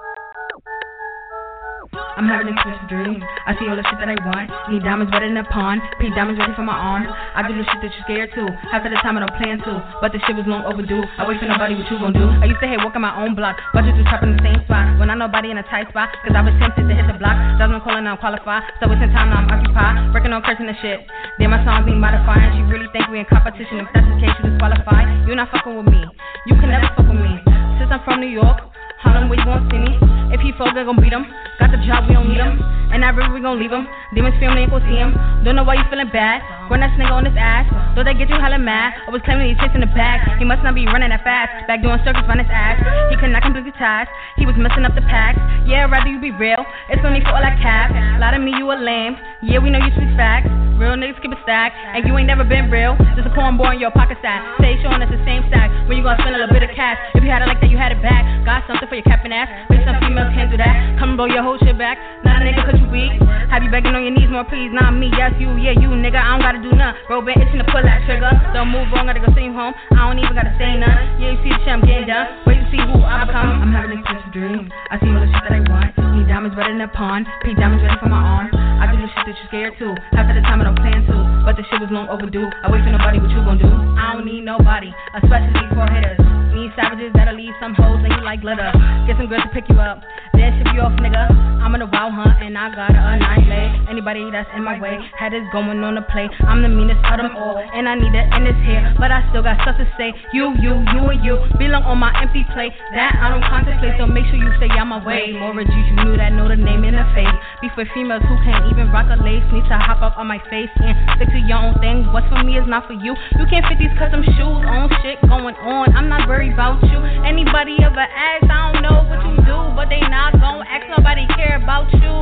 I'm 2.21 2.27
having 2.27 2.51
a 2.51 2.55
twisted 2.55 2.87
dream. 2.87 3.17
I 3.49 3.57
see 3.57 3.65
all 3.65 3.75
the 3.75 3.83
shit 3.87 3.97
that 3.97 4.05
I 4.05 4.13
want. 4.21 4.47
Need 4.69 4.85
diamonds 4.85 5.09
better 5.09 5.27
than 5.27 5.41
a 5.41 5.47
pawn. 5.47 5.81
Pink 5.99 6.13
diamonds 6.15 6.37
ready 6.37 6.53
for 6.53 6.63
my 6.63 6.75
arm. 6.75 7.09
I 7.09 7.41
do 7.43 7.57
the 7.57 7.65
shit 7.67 7.81
that 7.81 7.91
you're 7.91 8.05
scared 8.05 8.29
to. 8.37 8.43
Half 8.69 8.85
of 8.85 8.93
the 8.93 8.99
time 9.01 9.17
I 9.17 9.25
don't 9.25 9.35
plan 9.41 9.57
to. 9.65 9.73
But 9.99 10.13
the 10.13 10.21
shit 10.23 10.37
was 10.37 10.45
long 10.45 10.63
overdue. 10.63 11.03
I 11.17 11.25
wait 11.27 11.41
for 11.41 11.49
nobody, 11.49 11.75
what 11.75 11.89
you 11.89 11.97
gon' 11.97 12.13
do? 12.13 12.29
I 12.39 12.45
used 12.45 12.61
to 12.61 12.69
hate 12.69 12.79
walking 12.79 13.01
my 13.01 13.15
own 13.17 13.33
block. 13.33 13.57
But 13.73 13.89
you 13.89 13.91
just 13.97 14.07
top 14.07 14.21
in 14.21 14.37
the 14.37 14.41
same 14.45 14.61
spot. 14.69 15.01
When 15.01 15.09
I 15.09 15.15
nobody 15.17 15.51
in 15.51 15.57
a 15.57 15.65
tight 15.65 15.89
spot. 15.89 16.13
Cause 16.23 16.35
I 16.37 16.45
was 16.45 16.55
tempted 16.61 16.85
to 16.87 16.93
hit 16.93 17.09
the 17.09 17.17
block. 17.17 17.35
Jasmine 17.57 17.81
calling, 17.81 18.05
I'm 18.05 18.21
qualified. 18.21 18.69
So 18.77 18.87
it's 18.91 19.01
in 19.01 19.11
time 19.11 19.33
now 19.33 19.43
I'm 19.43 19.51
occupied. 19.51 20.13
Working 20.15 20.31
on 20.31 20.45
cursing 20.45 20.69
the 20.69 20.77
shit. 20.79 21.03
Then 21.41 21.51
my 21.51 21.59
songs 21.65 21.89
need 21.89 21.97
modifying. 21.97 22.53
She 22.53 22.61
really 22.69 22.87
think 22.95 23.09
we 23.09 23.19
in 23.19 23.27
competition. 23.27 23.81
If 23.83 23.89
that's 23.91 24.05
the 24.05 24.17
case, 24.21 24.35
you 24.39 24.53
disqualified. 24.53 25.25
You're 25.25 25.39
not 25.39 25.49
fucking 25.49 25.73
with 25.73 25.89
me. 25.89 26.05
You 26.47 26.55
can 26.55 26.69
never 26.69 26.87
fuck 26.93 27.09
with 27.09 27.17
me. 27.17 27.41
Since 27.81 27.89
I'm 27.89 27.99
from 28.05 28.21
New 28.21 28.29
York. 28.29 28.61
Harlem, 29.01 29.33
where 29.33 29.41
you 29.41 29.47
gon' 29.49 29.65
see 29.73 29.81
me? 29.81 29.97
If 30.29 30.45
he 30.45 30.53
falls, 30.53 30.77
they 30.77 30.85
gon' 30.85 31.01
beat 31.01 31.11
him. 31.11 31.25
Got 31.61 31.77
the 31.77 31.81
job, 31.85 32.09
we 32.09 32.17
don't 32.17 32.25
need 32.25 32.41
him. 32.41 32.57
And 32.89 33.05
that 33.05 33.13
river, 33.15 33.31
we 33.31 33.39
gon' 33.39 33.55
leave 33.55 33.71
him. 33.71 33.87
Demons 34.11 34.35
family 34.41 34.67
ain't 34.67 34.73
gon' 34.73 34.83
see 34.83 34.97
him. 34.99 35.15
Don't 35.45 35.55
know 35.55 35.63
why 35.63 35.79
you 35.79 35.85
feeling 35.87 36.11
bad. 36.11 36.43
Run 36.67 36.83
that 36.83 36.91
nigga 36.99 37.13
on 37.13 37.23
his 37.23 37.37
ass. 37.39 37.69
Though 37.95 38.03
they 38.03 38.17
get 38.17 38.27
you 38.27 38.35
hella 38.35 38.59
mad. 38.59 38.97
I 39.07 39.13
was 39.13 39.21
claiming 39.23 39.47
he's 39.47 39.61
chasing 39.61 39.79
the 39.79 39.91
bag. 39.95 40.25
He 40.41 40.43
must 40.43 40.59
not 40.65 40.75
be 40.75 40.83
running 40.89 41.13
that 41.13 41.23
fast. 41.23 41.69
Back 41.71 41.85
doing 41.85 42.01
circles 42.03 42.27
on 42.27 42.41
his 42.41 42.51
ass. 42.51 42.81
He 43.07 43.15
could 43.15 43.31
not 43.31 43.45
complete 43.47 43.63
the 43.63 43.77
task. 43.79 44.11
He 44.35 44.43
was 44.43 44.57
messing 44.59 44.83
up 44.83 44.91
the 44.91 45.05
packs. 45.07 45.39
Yeah, 45.63 45.87
rather 45.87 46.11
you 46.11 46.19
be 46.19 46.35
real. 46.35 46.59
It's 46.91 46.99
only 47.05 47.23
for 47.23 47.31
all 47.31 47.43
that 47.45 47.61
cap. 47.63 47.95
Lie 48.19 48.35
to 48.35 48.39
me, 48.43 48.57
you 48.57 48.67
a 48.67 48.75
lame. 48.75 49.15
Yeah, 49.39 49.63
we 49.63 49.71
know 49.71 49.79
you 49.79 49.93
speak 49.95 50.11
facts. 50.19 50.51
Real 50.75 50.97
niggas 50.99 51.21
keep 51.23 51.31
a 51.31 51.39
stack. 51.47 51.71
And 51.95 52.03
you 52.03 52.11
ain't 52.17 52.27
never 52.27 52.43
been 52.43 52.67
real. 52.67 52.99
Just 53.15 53.29
a 53.29 53.33
cornball 53.37 53.71
in 53.71 53.79
your 53.79 53.95
pocket 53.95 54.19
sack. 54.19 54.43
Say 54.59 54.75
showing 54.83 54.99
us 54.99 55.07
the 55.07 55.21
same 55.23 55.47
stack. 55.47 55.71
When 55.87 55.95
you 55.95 56.03
gonna 56.03 56.19
spend 56.19 56.35
a 56.35 56.39
little 56.43 56.51
bit 56.51 56.67
of 56.67 56.75
cash. 56.75 56.99
If 57.15 57.23
you 57.23 57.31
had 57.31 57.39
it 57.39 57.47
like 57.47 57.63
that, 57.63 57.71
you 57.71 57.79
had 57.79 57.95
it 57.95 58.03
back. 58.03 58.27
Got 58.43 58.67
something 58.67 58.87
for 58.91 58.99
your 58.99 59.07
capping 59.07 59.31
ass. 59.31 59.47
Bitch, 59.71 59.79
some 59.87 59.95
females 60.03 60.35
can't 60.35 60.51
do 60.51 60.59
that. 60.59 60.99
Come 60.99 61.15
blow 61.15 61.27
your 61.27 61.43
whole 61.43 61.50
shit 61.59 61.77
back. 61.77 61.97
A 62.23 62.43
nigga 62.43 62.65
cause 62.65 62.79
you 62.79 62.87
weak. 62.89 63.13
Have 63.53 63.61
you 63.61 63.69
begging 63.69 63.93
on 63.93 64.01
your 64.01 64.15
knees 64.15 64.31
more, 64.31 64.47
please? 64.47 64.73
Not 64.73 64.97
me, 64.97 65.11
yes, 65.13 65.35
you, 65.37 65.51
yeah, 65.61 65.77
you, 65.77 65.91
nigga. 65.93 66.17
I 66.17 66.33
don't 66.33 66.41
gotta 66.41 66.61
do 66.63 66.71
none. 66.73 66.95
Bro, 67.05 67.21
been 67.27 67.37
itching 67.37 67.61
to 67.61 67.67
pull 67.69 67.83
that 67.85 68.01
trigger. 68.09 68.31
Don't 68.55 68.73
move 68.73 68.89
wrong, 68.89 69.05
gotta 69.05 69.21
go 69.21 69.29
see 69.37 69.51
home. 69.51 69.77
I 69.93 70.09
don't 70.09 70.17
even 70.17 70.33
gotta 70.33 70.55
say 70.57 70.73
none. 70.79 71.21
Yeah, 71.21 71.35
you 71.35 71.39
see 71.45 71.53
the 71.53 71.59
shit 71.61 71.69
I'm 71.69 71.85
getting 71.85 72.09
done. 72.09 72.25
Wait 72.49 72.57
to 72.57 72.65
see 72.73 72.81
who 72.81 73.03
I 73.05 73.27
become. 73.29 73.61
I'm 73.61 73.73
having 73.75 73.93
a 73.93 74.01
expensive 74.01 74.33
dream. 74.33 74.71
I 74.89 74.97
see 74.97 75.11
all 75.13 75.21
the 75.21 75.29
shit 75.29 75.43
that 75.45 75.53
I 75.53 75.61
want. 75.69 75.93
Need 76.17 76.27
diamonds 76.27 76.57
better 76.57 76.73
than 76.73 76.81
a 76.81 76.89
pawn. 76.89 77.27
Pink 77.45 77.61
diamonds 77.61 77.85
ready 77.85 77.99
for 78.01 78.09
my 78.09 78.19
arm. 78.19 78.49
I 78.51 78.89
do 78.89 78.97
the 78.97 79.07
shit 79.13 79.23
that 79.29 79.35
you're 79.37 79.49
scared 79.51 79.73
to. 79.79 79.87
Half 80.17 80.31
of 80.31 80.35
the 80.35 80.43
time 80.47 80.59
I 80.59 80.65
don't 80.65 80.79
plan 80.79 81.05
to. 81.05 81.15
But 81.45 81.59
the 81.59 81.63
shit 81.69 81.77
was 81.77 81.93
long 81.93 82.09
overdue. 82.09 82.49
I 82.63 82.71
wait 82.71 82.81
for 82.81 82.91
nobody, 82.95 83.21
what 83.21 83.29
you 83.29 83.43
gon' 83.45 83.59
do? 83.61 83.69
I 83.69 84.17
don't 84.17 84.25
need 84.25 84.41
nobody, 84.47 84.89
especially 85.13 85.67
for 85.75 85.85
hitters. 85.91 86.40
Savages 86.75 87.11
that'll 87.13 87.35
leave 87.35 87.53
some 87.59 87.75
hoes 87.75 87.99
and 88.03 88.11
you 88.11 88.23
like 88.23 88.41
glitter. 88.41 88.71
Get 89.07 89.17
some 89.17 89.27
girls 89.27 89.43
to 89.43 89.51
pick 89.51 89.67
you 89.67 89.75
up, 89.75 89.99
then 90.33 90.55
ship 90.57 90.71
you 90.73 90.81
off, 90.81 90.95
nigga. 91.03 91.27
I'm 91.61 91.75
on 91.75 91.81
a 91.83 91.89
wild 91.89 92.15
hunt 92.15 92.39
and 92.41 92.57
I 92.57 92.71
got 92.73 92.95
a 92.95 93.19
nice 93.19 93.45
leg. 93.45 93.69
Anybody 93.91 94.23
that's 94.31 94.47
in 94.55 94.63
my 94.63 94.79
way, 94.79 94.97
had 95.19 95.35
is 95.35 95.43
going 95.51 95.83
on 95.83 95.95
the 95.95 96.05
play. 96.07 96.29
I'm 96.47 96.63
the 96.63 96.71
meanest 96.71 97.03
of 97.03 97.19
them 97.19 97.35
all, 97.35 97.59
and 97.59 97.89
I 97.89 97.95
need 97.95 98.15
it 98.15 98.27
in 98.39 98.47
this 98.47 98.57
here. 98.63 98.81
But 98.95 99.11
I 99.11 99.25
still 99.29 99.43
got 99.43 99.59
stuff 99.61 99.75
to 99.77 99.87
say. 99.99 100.15
You, 100.31 100.55
you, 100.63 100.79
you, 100.95 101.01
and 101.11 101.19
you 101.19 101.35
belong 101.59 101.83
on 101.83 101.99
my 101.99 102.13
empty 102.21 102.47
plate. 102.55 102.71
That 102.95 103.19
I 103.19 103.29
don't 103.35 103.43
contemplate, 103.43 103.99
so 103.99 104.07
make 104.07 104.25
sure 104.31 104.39
you 104.39 104.51
stay 104.57 104.71
out 104.79 104.87
my 104.87 105.03
way. 105.03 105.35
More 105.35 105.51
G's, 105.59 105.75
you 105.91 105.95
knew 106.07 106.15
that, 106.15 106.31
know 106.31 106.47
the 106.47 106.55
name 106.55 106.87
in 106.87 106.95
the 106.95 107.05
face. 107.11 107.35
Be 107.59 107.67
for 107.75 107.83
females 107.91 108.23
who 108.25 108.35
can't 108.47 108.63
even 108.71 108.89
rock 108.95 109.11
a 109.11 109.17
lace. 109.19 109.43
Need 109.51 109.67
to 109.67 109.77
hop 109.77 109.99
up 110.05 110.15
on 110.15 110.29
my 110.29 110.39
face 110.47 110.71
and 110.79 110.95
stick 111.19 111.27
to 111.35 111.41
your 111.43 111.59
own 111.59 111.75
thing. 111.83 112.07
What's 112.15 112.31
for 112.31 112.39
me 112.47 112.55
is 112.55 112.67
not 112.69 112.87
for 112.87 112.95
you. 112.95 113.11
You 113.35 113.45
can't 113.51 113.65
fit 113.67 113.75
these 113.81 113.93
custom 113.99 114.23
shoes 114.23 114.61
on 114.63 114.87
shit 115.03 115.19
going 115.27 115.57
on. 115.67 115.91
I'm 115.97 116.07
not 116.07 116.29
worried 116.29 116.53
about 116.53 116.60
you. 116.61 116.99
Anybody 117.25 117.77
ever 117.81 118.05
ask, 118.05 118.45
I 118.45 118.71
don't 118.71 118.83
know 118.83 119.01
what 119.09 119.25
you 119.25 119.35
do, 119.49 119.57
but 119.75 119.89
they 119.89 119.99
not 120.01 120.33
gon' 120.39 120.61
ask 120.67 120.85
nobody 120.95 121.25
care 121.33 121.57
about 121.57 121.91
you. 121.91 122.13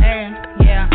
And 0.00 0.36
yeah, 0.64 0.88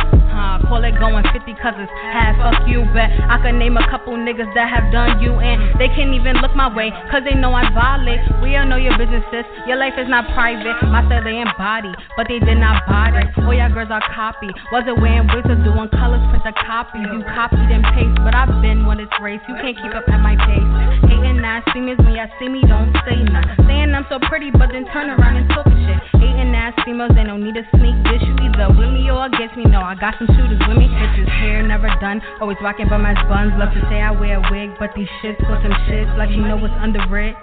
huh, 0.43 0.59
call 0.67 0.83
it 0.83 0.99
going 0.99 1.23
50 1.31 1.55
cousins. 1.63 1.87
Half 2.11 2.35
fuck 2.43 2.67
you, 2.67 2.83
bet 2.91 3.07
I 3.31 3.39
could 3.39 3.55
name 3.55 3.79
a 3.79 3.85
couple 3.87 4.19
niggas 4.19 4.51
that 4.53 4.67
have 4.67 4.91
done 4.91 5.23
you, 5.23 5.39
and 5.39 5.79
they 5.79 5.87
can't 5.95 6.11
even 6.11 6.43
look 6.43 6.51
my 6.51 6.67
way, 6.67 6.91
cause 7.07 7.23
they 7.23 7.35
know 7.39 7.55
I 7.55 7.71
violate. 7.71 8.19
We 8.43 8.59
all 8.59 8.67
know 8.67 8.75
your 8.75 8.97
business, 8.99 9.23
sis. 9.31 9.47
Your 9.63 9.79
life 9.79 9.95
is 9.95 10.11
not 10.11 10.27
private. 10.35 10.75
My 10.91 11.05
style 11.07 11.23
they 11.23 11.39
embody, 11.39 11.95
but 12.19 12.27
they 12.27 12.43
did 12.43 12.59
not 12.59 12.83
body. 12.83 13.23
All 13.39 13.55
y'all 13.55 13.71
girls 13.71 13.89
are 13.89 14.03
copy. 14.11 14.51
Wasn't 14.75 14.99
wearing 14.99 15.29
wigs 15.31 15.47
or 15.47 15.59
doing 15.63 15.87
colors, 15.95 16.23
print 16.29 16.43
a 16.43 16.53
copy. 16.67 16.99
You 16.99 17.23
copied 17.31 17.71
and 17.71 17.85
paste, 17.95 18.19
but 18.27 18.35
I've 18.35 18.51
been 18.59 18.83
when 18.85 18.99
it's 18.99 19.13
race. 19.23 19.41
You 19.47 19.55
can't 19.63 19.77
keep 19.79 19.95
up 19.95 20.03
at 20.11 20.19
my 20.19 20.35
pace. 20.35 20.67
Hating 21.07 21.39
ass 21.45 21.63
females 21.71 22.01
when 22.03 22.19
y'all 22.19 22.31
see 22.39 22.49
me, 22.49 22.61
don't 22.67 22.91
say 23.07 23.23
nothing. 23.23 23.63
Saying 23.69 23.95
I'm 23.95 24.05
so 24.09 24.19
pretty, 24.27 24.51
but 24.51 24.73
then 24.73 24.83
turn 24.91 25.07
around 25.09 25.37
and 25.37 25.47
talking 25.53 25.79
shit. 25.85 25.99
Hating 26.19 26.51
ass 26.51 26.73
females, 26.83 27.13
they 27.15 27.23
don't 27.23 27.43
need 27.43 27.55
a 27.55 27.65
sneak 27.77 27.95
dish. 28.03 28.23
You 28.25 28.33
either 28.49 28.73
with 28.73 28.91
me 28.91 29.07
or 29.13 29.29
against 29.29 29.55
me. 29.55 29.65
No, 29.69 29.81
I 29.81 29.95
got 29.95 30.17
some 30.17 30.32
shooters 30.35 30.61
with 30.67 30.77
me. 30.77 30.87
Bitches 30.87 31.29
hair 31.29 31.63
never 31.63 31.89
done. 32.01 32.21
Always 32.41 32.57
rocking 32.61 32.89
by 32.89 32.97
my 32.97 33.13
buns. 33.27 33.53
Love 33.57 33.73
to 33.73 33.81
say 33.89 34.01
I 34.01 34.11
wear 34.11 34.37
a 34.37 34.51
wig, 34.51 34.71
but 34.79 34.91
these 34.95 35.09
shits 35.21 35.39
for 35.39 35.59
some 35.61 35.73
shits 35.87 36.17
like 36.17 36.29
you 36.29 36.41
know 36.41 36.57
what's 36.57 36.73
under 36.79 37.01
it. 37.19 37.35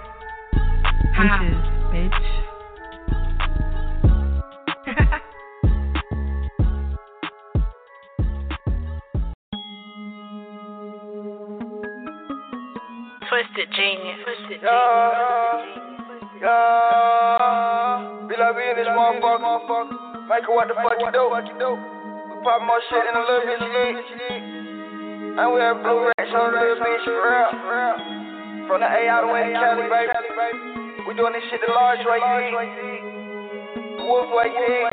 Bitches, 1.15 1.55
bitch. 1.91 2.21
Twisted 13.31 13.69
genius. 13.75 14.19
Twisted 14.25 14.61
Yeah, 14.61 15.65
yeah. 16.41 18.27
Be 18.27 18.35
like 18.35 18.55
we 18.55 18.69
in 18.69 18.75
this 18.75 18.87
motherfucker. 18.87 20.27
Michael, 20.27 20.55
what 20.55 20.67
the 20.67 20.75
fuck 20.75 20.99
you 20.99 21.11
do? 21.11 21.29
We 21.31 22.00
pop 22.43 22.61
more 22.65 22.81
shit 22.89 23.05
in 23.05 23.13
a 23.13 23.21
little 23.21 23.45
bit, 23.45 23.57
you 23.61 23.69
need. 23.69 24.01
And 25.37 25.47
we 25.53 25.61
have 25.61 25.77
blue 25.85 26.09
racks 26.09 26.33
on 26.33 26.51
the 26.51 26.73
beach, 26.81 27.05
for 27.05 27.21
real. 27.21 27.53
From 28.65 28.81
the 28.81 28.89
A 28.89 29.01
all 29.13 29.29
the 29.29 29.33
way 29.33 29.45
to 29.45 29.53
Cali, 29.53 29.85
baby. 29.85 30.09
We 31.05 31.13
doing 31.13 31.33
this 31.33 31.45
shit 31.49 31.61
the 31.61 31.69
large 31.73 32.01
way, 32.01 32.17
you. 32.17 32.49
The 33.97 34.03
wolf 34.05 34.29
way, 34.33 34.49
you. 34.49 34.89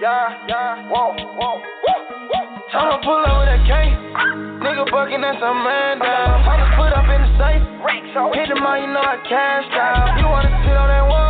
Yeah, 0.00 0.48
yeah, 0.48 0.88
whoa, 0.88 1.16
whoa, 1.16 1.60
whoa. 1.60 2.40
I'ma 2.72 3.00
pull 3.04 3.20
up 3.24 3.40
with 3.40 3.52
a 3.52 3.60
K. 3.64 3.72
Nigga 4.60 4.84
bucking, 4.92 5.20
that's 5.20 5.40
a 5.40 5.52
man 5.52 5.98
down. 5.98 6.44
I 6.44 6.60
just 6.60 6.72
put 6.76 6.92
up 6.92 7.08
in 7.08 7.20
the 7.24 7.30
safe. 7.40 7.64
Hit 8.36 8.48
the 8.52 8.60
mine, 8.60 8.84
you 8.84 8.92
know 8.92 9.00
I 9.00 9.16
cashed 9.28 9.72
out. 9.76 10.16
You 10.20 10.28
wanna 10.28 10.52
sit 10.64 10.76
on 10.76 10.88
that 10.88 11.08
water? 11.08 11.29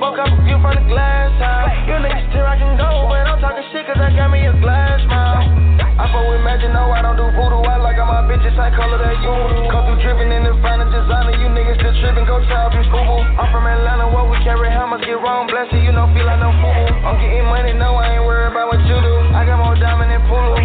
Get 0.00 0.16
you 0.16 0.16
a 0.16 0.24
up 0.24 0.32
view 0.48 0.56
from 0.64 0.80
the 0.80 0.84
glass 0.88 1.28
house. 1.36 1.76
You 1.84 2.00
niggas 2.00 2.32
still 2.32 2.48
I 2.48 2.56
can 2.56 2.72
go, 2.80 3.04
but 3.12 3.20
I'm 3.20 3.36
talking 3.36 3.60
shit 3.68 3.84
cause 3.84 4.00
I 4.00 4.08
got 4.16 4.32
me 4.32 4.48
a 4.48 4.56
glass 4.56 5.04
mouth. 5.04 5.44
I 5.76 6.08
fuck 6.08 6.24
with 6.24 6.40
magic, 6.40 6.72
no, 6.72 6.88
I 6.88 7.04
don't 7.04 7.20
do 7.20 7.28
voodoo. 7.36 7.60
I 7.68 7.76
like 7.76 8.00
all 8.00 8.08
my 8.08 8.24
bitches, 8.24 8.56
I 8.56 8.72
color 8.72 8.96
that 8.96 9.20
you. 9.20 9.28
Come 9.68 9.92
through 9.92 10.00
dripping 10.00 10.32
in 10.32 10.48
the 10.48 10.56
final 10.64 10.88
designer. 10.88 11.36
You 11.36 11.52
niggas 11.52 11.84
still 11.84 11.92
tripping, 12.00 12.24
go 12.24 12.40
tell 12.48 12.72
me 12.72 12.80
boo. 12.88 12.96
I'm 12.96 13.52
from 13.52 13.68
Atlanta, 13.68 14.08
what 14.08 14.32
we 14.32 14.40
carry 14.40 14.72
hammers, 14.72 15.04
get 15.04 15.20
wrong, 15.20 15.44
bless 15.52 15.68
you, 15.68 15.84
you 15.84 15.92
know, 15.92 16.08
feel 16.16 16.24
like 16.24 16.40
no 16.40 16.48
fool. 16.48 16.88
I'm 17.04 17.20
getting 17.20 17.44
money, 17.44 17.76
no, 17.76 18.00
I 18.00 18.16
ain't 18.16 18.24
worried 18.24 18.56
about 18.56 18.72
what 18.72 18.80
you 18.80 18.96
do. 18.96 19.14
I 19.36 19.44
got 19.44 19.60
more 19.60 19.76
diamond 19.76 20.08
than 20.16 20.24
Pulu. 20.24 20.64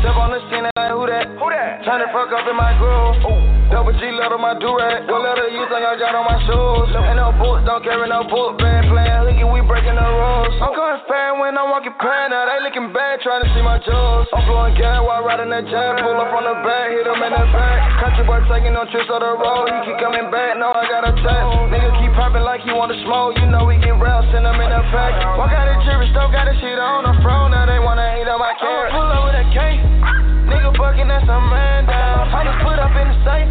Step 0.00 0.16
on 0.16 0.32
the 0.32 0.40
scene, 0.48 0.69
like 1.86 1.88
who 1.88 1.88
that? 1.88 1.88
Who 1.88 1.88
that? 1.88 1.88
Turn 1.88 2.00
the 2.00 2.08
fuck 2.12 2.28
up 2.32 2.44
in 2.44 2.56
my 2.56 2.76
groove. 2.76 3.16
Double 3.70 3.94
G 3.94 4.10
letter 4.12 4.36
my 4.36 4.58
durag. 4.58 5.06
What 5.06 5.22
letter 5.22 5.48
you 5.48 5.62
think 5.70 5.86
I 5.86 5.94
got 5.96 6.12
on 6.12 6.26
my 6.26 6.36
shoes? 6.42 6.90
Ain't 6.92 7.16
no 7.16 7.30
boots, 7.38 7.64
don't 7.64 7.80
carry 7.80 8.04
no 8.10 8.26
book 8.26 8.58
bag. 8.58 8.84
Playing 8.90 9.22
hooky, 9.24 9.46
we 9.46 9.62
breaking 9.62 9.94
the 9.94 10.02
rules. 10.02 10.52
I'm 10.58 10.74
going 10.74 10.98
fast 11.06 11.38
when 11.38 11.54
I'm 11.54 11.70
walking 11.70 11.94
past. 11.96 12.34
Now 12.34 12.50
they 12.50 12.58
looking 12.66 12.90
bad, 12.92 13.22
trying 13.22 13.46
to 13.46 13.48
see 13.54 13.62
my 13.62 13.78
jewels. 13.80 14.26
I'm 14.34 14.42
blowing 14.44 14.74
gas 14.74 15.00
while 15.06 15.22
riding 15.22 15.48
that 15.54 15.64
jet. 15.70 16.02
Pull 16.02 16.18
up 16.18 16.34
on 16.34 16.44
the 16.44 16.56
back, 16.66 16.90
hit 16.90 17.06
him 17.06 17.22
in 17.22 17.32
the 17.32 17.44
back. 17.54 17.78
Country 18.02 18.24
boy 18.26 18.42
taking 18.50 18.74
no 18.74 18.84
trips 18.90 19.08
on 19.08 19.22
the 19.22 19.32
road. 19.38 19.70
He 19.70 19.94
keep 19.94 19.98
coming 20.02 20.28
back, 20.28 20.58
no, 20.58 20.74
I 20.74 20.84
got 20.90 21.06
a 21.06 21.14
text. 21.14 21.48
Nigga 21.70 21.90
keep 22.02 22.12
popping 22.18 22.42
like 22.42 22.66
he 22.66 22.74
wanna 22.74 22.98
smoke. 23.06 23.38
You 23.38 23.46
know 23.46 23.64
we 23.64 23.78
get 23.78 23.94
round, 23.94 24.26
send 24.34 24.44
him 24.44 24.58
in 24.58 24.68
the 24.68 24.82
pack. 24.90 25.14
Walk 25.38 25.54
out 25.54 25.70
the 25.70 25.78
jewelry 25.86 26.10
store, 26.10 26.28
got 26.34 26.50
the 26.50 26.58
shit 26.58 26.76
on 26.76 27.06
the 27.06 27.14
front. 27.22 27.54
Now 27.54 27.70
they 27.70 27.78
wanna 27.78 28.10
hate 28.18 28.26
on 28.26 28.42
my 28.42 28.52
car. 28.58 28.90
Pull 28.90 29.06
up 29.06 29.30
with 29.30 29.38
a 29.38 29.46
Bucking, 30.90 31.06
that's 31.06 31.22
a 31.22 31.38
man 31.38 31.86
down. 31.86 32.34
I 32.34 32.42
just 32.42 32.66
put 32.66 32.74
up 32.82 32.90
in 32.98 33.06
the 33.06 33.18
safe. 33.22 33.46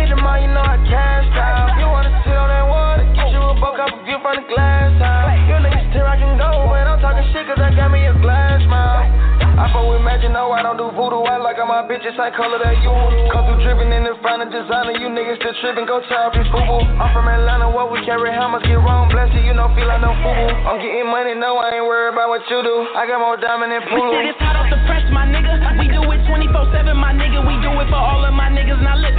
Hit 0.00 0.08
the 0.08 0.16
mine, 0.16 0.48
you 0.48 0.50
know 0.56 0.64
I 0.64 0.80
cashed 0.88 1.36
out. 1.36 1.76
You 1.76 1.84
wanna 1.92 2.08
sit 2.24 2.32
on 2.32 2.48
that 2.48 2.64
water? 2.64 3.04
Get 3.12 3.36
you 3.36 3.44
a 3.44 3.52
buck 3.60 3.76
up 3.76 3.92
a 3.92 4.00
view 4.00 4.16
from 4.24 4.40
the 4.40 4.48
glass 4.48 4.96
house. 4.96 5.28
You 5.44 5.60
niggas 5.60 5.92
still 5.92 6.08
I 6.08 6.16
can 6.16 6.40
go, 6.40 6.64
but 6.64 6.88
I'm 6.88 7.04
talking 7.04 7.20
shit 7.36 7.44
cause 7.52 7.60
I 7.60 7.68
got 7.76 7.92
me 7.92 8.08
a 8.08 8.16
glass 8.16 8.64
mouth. 8.64 9.12
I 9.60 9.68
fuck 9.76 9.84
with 9.92 10.00
magic, 10.00 10.32
no, 10.32 10.56
I 10.56 10.64
don't 10.64 10.80
do 10.80 10.88
voodoo. 10.96 11.28
I 11.28 11.36
like 11.36 11.60
all 11.60 11.68
my 11.68 11.84
bitches, 11.84 12.16
I 12.16 12.32
color 12.32 12.56
that 12.56 12.80
you. 12.80 12.90
Come 13.28 13.44
through 13.44 13.60
dripping 13.60 13.92
in 13.92 14.08
the 14.08 14.16
final 14.24 14.48
designer. 14.48 14.96
You 14.96 15.12
niggas 15.12 15.44
still 15.44 15.52
tripping, 15.60 15.84
go 15.84 16.00
tell 16.08 16.32
me 16.32 16.48
boo. 16.48 16.80
I'm 16.96 17.12
from 17.12 17.28
Atlanta, 17.28 17.68
what 17.68 17.92
we 17.92 18.00
carry 18.08 18.32
hammers, 18.32 18.64
get 18.64 18.80
wrong, 18.80 19.12
bless 19.12 19.28
you, 19.36 19.44
you 19.44 19.52
know, 19.52 19.68
feel 19.76 19.84
like 19.84 20.00
no 20.00 20.16
fool. 20.24 20.48
I'm 20.64 20.80
getting 20.80 21.12
money, 21.12 21.36
no, 21.36 21.60
I 21.60 21.76
ain't 21.76 21.84
worried 21.84 22.16
about 22.16 22.32
what 22.32 22.40
you 22.48 22.64
do. 22.64 22.88
I 22.96 23.04
got 23.04 23.20
more 23.20 23.36
diamond 23.36 23.68
than 23.68 23.84
We 23.84 24.00
Pulu. 24.00 24.10
said 24.16 24.26
it's 24.32 24.40
hot 24.40 24.56
off 24.58 24.72
the 24.72 24.80
press, 24.88 25.04
my 25.12 25.28
nigga. 25.28 25.60
We 25.76 25.86
do 25.92 26.00
it 26.02 26.22
24 26.26 26.50
7, 26.62 26.94
my 26.94 27.10
nigga. 27.10 27.42
We 27.42 27.58
do 27.58 27.74
it 27.82 27.88
for 27.90 27.98
all 27.98 28.22
of 28.22 28.34
my 28.34 28.46
niggas. 28.46 28.78
Now 28.78 28.94
listen. 28.94 29.18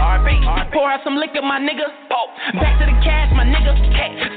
Pour 0.72 0.88
out 0.88 1.04
some 1.04 1.20
liquor, 1.20 1.44
my 1.44 1.60
nigga. 1.60 1.84
Back 2.56 2.80
to 2.80 2.86
the 2.88 2.96
cash, 3.04 3.32
my 3.36 3.44
nigga. 3.44 3.76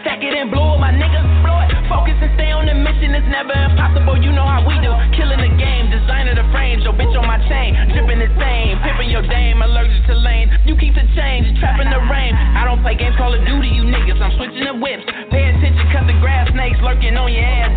Stack 0.02 0.22
it 0.26 0.34
and 0.34 0.50
blow 0.50 0.74
it, 0.74 0.80
my 0.82 0.90
nigga. 0.90 1.22
Blow 1.46 1.58
it. 1.62 1.70
Focus 1.86 2.18
and 2.18 2.34
stay 2.34 2.50
on 2.50 2.66
the 2.66 2.74
mission. 2.74 3.14
It's 3.14 3.28
never 3.30 3.54
impossible. 3.54 4.18
You 4.18 4.34
know 4.34 4.46
how 4.46 4.66
we 4.66 4.74
do. 4.82 4.90
Killing 5.14 5.38
the 5.38 5.52
game, 5.54 5.90
designer 5.94 6.34
the 6.34 6.46
frames, 6.50 6.82
Your 6.82 6.94
bitch 6.94 7.14
on 7.14 7.26
my 7.26 7.38
chain. 7.46 7.78
Dripping 7.94 8.18
the 8.18 8.30
same. 8.34 8.74
Pippin' 8.82 9.10
your 9.10 9.22
dame. 9.22 9.62
Allergic 9.62 10.02
to 10.10 10.16
lane. 10.18 10.50
You 10.66 10.74
keep 10.74 10.94
the 10.98 11.06
change. 11.14 11.54
Trapping 11.62 11.90
the 11.90 12.02
rain. 12.10 12.34
I 12.34 12.66
don't 12.66 12.82
play 12.82 12.98
games 12.98 13.14
Call 13.14 13.34
of 13.34 13.42
Duty, 13.46 13.68
you 13.68 13.86
niggas. 13.86 14.18
I'm 14.18 14.34
switching 14.36 14.64
the 14.64 14.74
whips. 14.74 15.04
Pay 15.30 15.44
attention, 15.54 15.86
cut 15.94 16.06
the 16.06 16.16
grass. 16.18 16.50
Snakes 16.50 16.78
lurking 16.82 17.14
on 17.16 17.30
your 17.30 17.44
ass. 17.44 17.67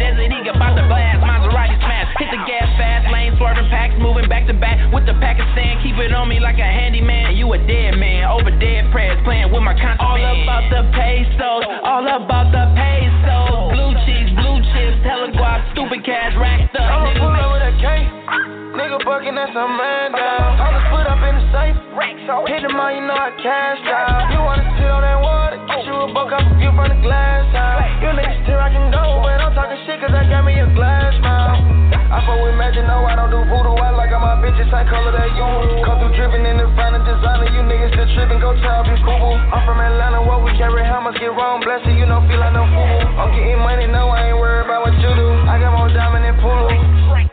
Swerving 3.42 3.74
packs. 3.74 3.98
Moving 3.98 4.30
back 4.30 4.46
to 4.46 4.54
back 4.54 4.78
with 4.94 5.10
the 5.10 5.18
Pakistan. 5.18 5.82
Keep 5.82 5.98
it 5.98 6.14
on 6.14 6.30
me 6.30 6.38
like 6.38 6.62
a 6.62 6.70
handyman. 6.70 7.34
You 7.34 7.50
a 7.54 7.58
dead 7.58 7.98
man. 7.98 8.30
Over 8.30 8.54
dead 8.62 8.94
prayers. 8.94 9.18
Playing 9.26 9.50
with 9.50 9.66
my 9.66 9.74
contraband. 9.74 9.98
All 9.98 10.22
about 10.46 10.70
the 10.70 10.86
pesos. 10.94 11.66
All 11.82 12.06
about 12.06 12.54
the 12.54 12.70
pesos. 12.78 13.74
Blue 13.74 13.98
cheese, 14.06 14.30
blue 14.38 14.62
chips. 14.70 15.02
Hella 15.02 15.34
guap. 15.34 15.66
Stupid 15.74 16.06
cash 16.06 16.38
racked 16.38 16.78
up. 16.78 16.86
I'ma 16.86 17.18
Nigga, 17.18 17.18
pull 17.18 17.34
up 17.34 17.50
with 17.50 17.66
a 17.66 17.74
K. 17.82 17.86
Nigga 18.78 19.00
bucking, 19.10 19.34
that's 19.34 19.58
a 19.58 19.66
man 19.66 20.14
down. 20.14 20.62
I 20.62 20.68
just 20.78 20.88
put 20.94 21.06
up 21.10 21.22
in 21.26 21.34
the 21.42 21.46
safe. 21.50 21.78
Hit 22.46 22.62
the 22.62 22.70
mine, 22.70 23.02
you 23.02 23.04
know 23.10 23.18
I 23.18 23.34
cashed 23.42 23.90
out. 23.90 24.30
You 24.30 24.40
wanna 24.40 24.64
sit 24.78 24.86
on 24.86 25.02
that 25.02 25.18
water? 25.18 25.58
Get 25.66 25.84
you 25.90 25.98
a 25.98 26.14
buck 26.14 26.32
up 26.32 26.46
a 26.46 26.54
view 26.62 26.72
from 26.78 26.94
the 26.94 27.00
glass 27.02 27.50
house. 27.52 27.90
You 28.06 28.14
niggas 28.14 28.46
still 28.46 28.62
I 28.62 28.70
can 28.70 28.94
go, 28.94 29.20
but 29.26 29.42
I'm 29.42 29.52
talking 29.58 29.82
shit 29.90 30.00
cause 30.00 30.14
I 30.14 30.30
got 30.30 30.46
me 30.46 30.62
a 30.62 30.70
glass 30.78 31.18
mouth. 31.20 31.91
I 32.12 32.20
fuck 32.28 32.44
with 32.44 32.60
magic, 32.60 32.84
no, 32.84 33.08
I 33.08 33.16
don't 33.16 33.32
do 33.32 33.40
voodoo. 33.48 33.80
I 33.80 33.96
like 33.96 34.12
all 34.12 34.20
my 34.20 34.36
bitches, 34.44 34.68
I 34.68 34.84
color 34.84 35.16
that 35.16 35.32
you. 35.32 35.48
Come 35.88 35.96
through 36.04 36.12
dripping 36.20 36.44
in 36.44 36.60
the 36.60 36.68
final 36.76 37.00
designer. 37.08 37.48
You 37.48 37.64
niggas 37.64 37.96
still 37.96 38.10
tripping, 38.20 38.44
go 38.44 38.52
tell 38.60 38.84
me 38.84 39.00
boo. 39.00 39.40
I'm 39.48 39.64
from 39.64 39.80
Atlanta, 39.80 40.20
what 40.20 40.44
we 40.44 40.52
carry 40.60 40.84
hammers, 40.84 41.16
get 41.24 41.32
wrong, 41.32 41.64
bless 41.64 41.80
you, 41.88 41.96
you 41.96 42.04
know, 42.04 42.20
feel 42.28 42.44
like 42.44 42.52
no 42.52 42.68
fool. 42.68 43.00
I'm 43.16 43.32
getting 43.32 43.64
money, 43.64 43.88
no, 43.88 44.12
I 44.12 44.28
ain't 44.28 44.36
worried 44.36 44.68
about 44.68 44.92
what 44.92 44.96
you 45.00 45.08
do. 45.08 45.28
I 45.48 45.56
got 45.56 45.72
more 45.72 45.88
diamond 45.88 46.28
than 46.28 46.36
Pulu. 46.44 46.68
Hey. 47.16 47.24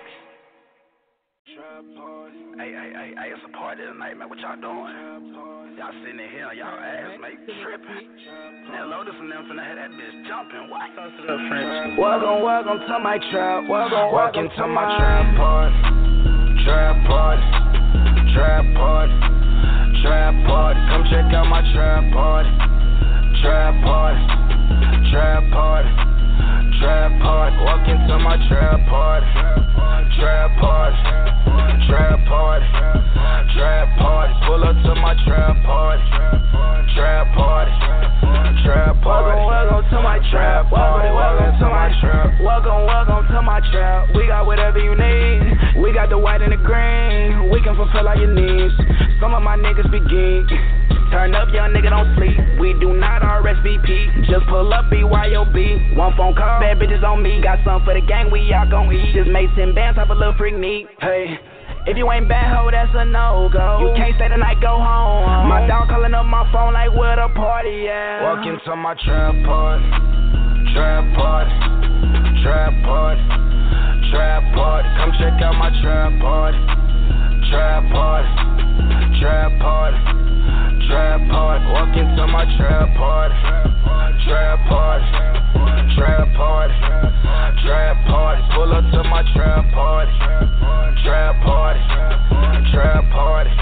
Hey, 2.54 2.70
hey, 2.70 3.14
hey, 3.18 3.28
it's 3.34 3.42
a 3.42 3.50
party 3.50 3.82
tonight, 3.82 4.14
man. 4.14 4.30
What 4.30 4.38
y'all 4.38 4.54
doing? 4.62 5.57
Y'all 5.78 5.94
sitting 6.02 6.18
in 6.18 6.26
here 6.34 6.50
y'all 6.58 6.74
ass, 6.74 7.14
man. 7.22 7.38
Tripping. 7.62 8.10
Man, 8.66 8.90
Lotus 8.90 9.14
and 9.14 9.30
them 9.30 9.46
finna 9.46 9.62
have 9.62 9.78
that 9.78 9.94
bitch 9.94 10.26
jumping. 10.26 10.66
What? 10.66 10.90
Welcome, 11.94 12.42
welcome 12.42 12.82
to 12.82 12.98
my 12.98 13.14
trap. 13.30 13.62
Welcome, 13.70 14.10
welcome 14.10 14.50
to 14.58 14.66
my 14.66 14.98
trap 14.98 15.38
party. 15.38 15.78
Trap 16.66 16.98
party. 17.06 17.46
Trap 18.34 18.66
party. 18.74 19.14
Trap 20.02 20.34
party. 20.50 20.80
Come 20.90 21.04
check 21.14 21.30
out 21.30 21.46
my 21.46 21.62
trap 21.70 22.02
party. 22.10 22.50
Trap 23.38 23.74
party. 23.86 24.18
Trap 25.14 25.46
party. 25.54 25.90
Trap 26.78 27.10
party. 27.20 27.56
Walk 27.58 27.88
into 27.88 28.18
my 28.22 28.38
trap 28.46 28.78
party. 28.86 29.26
Trap 30.14 30.50
party. 30.62 30.96
Trap 31.90 32.18
party. 32.30 32.66
Trap 33.54 33.98
party. 33.98 34.34
Pull 34.46 34.62
up 34.62 34.76
to 34.86 34.94
my 34.94 35.14
trap 35.26 35.58
party. 35.66 36.02
Trap 36.94 37.34
party. 37.34 37.72
Trap 38.62 39.02
party. 39.02 39.42
Welcome, 39.42 39.46
welcome 39.50 39.90
to 39.90 40.02
my 40.02 40.18
trap 40.30 40.70
party. 40.70 41.10
Welcome 41.10 41.58
to 41.58 41.66
my 41.66 41.90
trap. 42.00 42.40
Welcome, 42.40 42.86
welcome 42.86 43.26
to 43.34 43.42
my 43.42 43.60
trap. 43.72 44.14
We 44.14 44.26
got 44.28 44.46
whatever 44.46 44.78
you 44.78 44.94
need. 44.94 45.82
We 45.82 45.92
got 45.92 46.10
the 46.10 46.18
white 46.18 46.42
and 46.42 46.52
the 46.52 46.62
green. 46.62 47.50
We 47.50 47.60
can 47.60 47.74
fulfill 47.74 48.06
all 48.06 48.14
your 48.14 48.30
needs. 48.30 48.74
Some 49.20 49.34
of 49.34 49.42
my 49.42 49.56
niggas 49.56 49.90
be 49.90 49.98
geek. 49.98 50.46
Turn 51.10 51.34
up, 51.34 51.48
young 51.52 51.72
nigga, 51.72 51.90
don't 51.90 52.14
sleep. 52.16 52.36
We 52.60 52.74
do 52.80 52.92
not 52.92 53.22
RSVP. 53.22 54.28
Just 54.28 54.46
pull 54.48 54.72
up 54.72 54.86
BYOB. 54.92 55.96
One 55.96 56.12
phone 56.16 56.34
call, 56.34 56.60
bad 56.60 56.78
bitches 56.78 57.02
on 57.02 57.22
me. 57.22 57.40
Got 57.42 57.64
some 57.64 57.84
for 57.84 57.94
the 57.94 58.04
gang, 58.04 58.30
we 58.30 58.52
all 58.52 58.68
gon' 58.68 58.92
eat. 58.92 59.14
Just 59.14 59.30
Mason 59.30 59.74
bands, 59.74 59.96
have 59.96 60.10
a 60.10 60.14
little 60.14 60.34
freak 60.36 60.56
neat. 60.56 60.86
Hey. 61.00 61.38
If 61.88 61.96
you 61.96 62.04
ain't 62.12 62.28
bad 62.28 62.52
hoe, 62.52 62.68
that's 62.70 62.92
a 62.92 63.06
no 63.08 63.48
go. 63.48 63.80
You 63.80 63.96
can't 63.96 64.12
stay 64.20 64.28
the 64.28 64.36
night, 64.36 64.60
go 64.60 64.76
home. 64.76 65.48
My 65.48 65.64
dog 65.66 65.88
calling 65.88 66.12
up 66.12 66.26
my 66.26 66.44
phone 66.52 66.74
like 66.74 66.92
where 66.92 67.16
the 67.16 67.32
party 67.32 67.88
at. 67.88 68.20
Walk 68.28 68.44
into 68.44 68.76
my 68.76 68.92
trap 69.00 69.32
party, 69.48 69.88
trap 70.76 71.04
party, 71.16 71.54
trap 72.44 72.72
party, 72.84 73.24
trap 74.12 74.42
party. 74.52 74.88
Come 75.00 75.12
check 75.16 75.40
out 75.40 75.56
my 75.56 75.72
trap 75.80 76.12
party, 76.20 76.60
trap 77.48 77.80
party, 77.88 78.28
trap 79.24 79.48
party, 79.56 79.96
trap 80.88 81.20
party. 81.28 81.64
Walk 81.68 81.92
into 81.96 82.26
my 82.26 82.44
trap 82.56 82.88
party, 82.96 83.36
trap 84.24 84.58
party, 84.68 85.04
trap 85.94 86.26
party, 86.34 86.74
trap 87.62 87.96
party. 88.08 88.42
Pull 88.56 88.72
up 88.72 88.84
to 88.96 89.04
my 89.04 89.22
trap 89.36 89.68
party, 89.76 90.12
trap 91.04 91.36
party, 91.44 91.80
trap 92.72 93.04
party, 93.12 93.52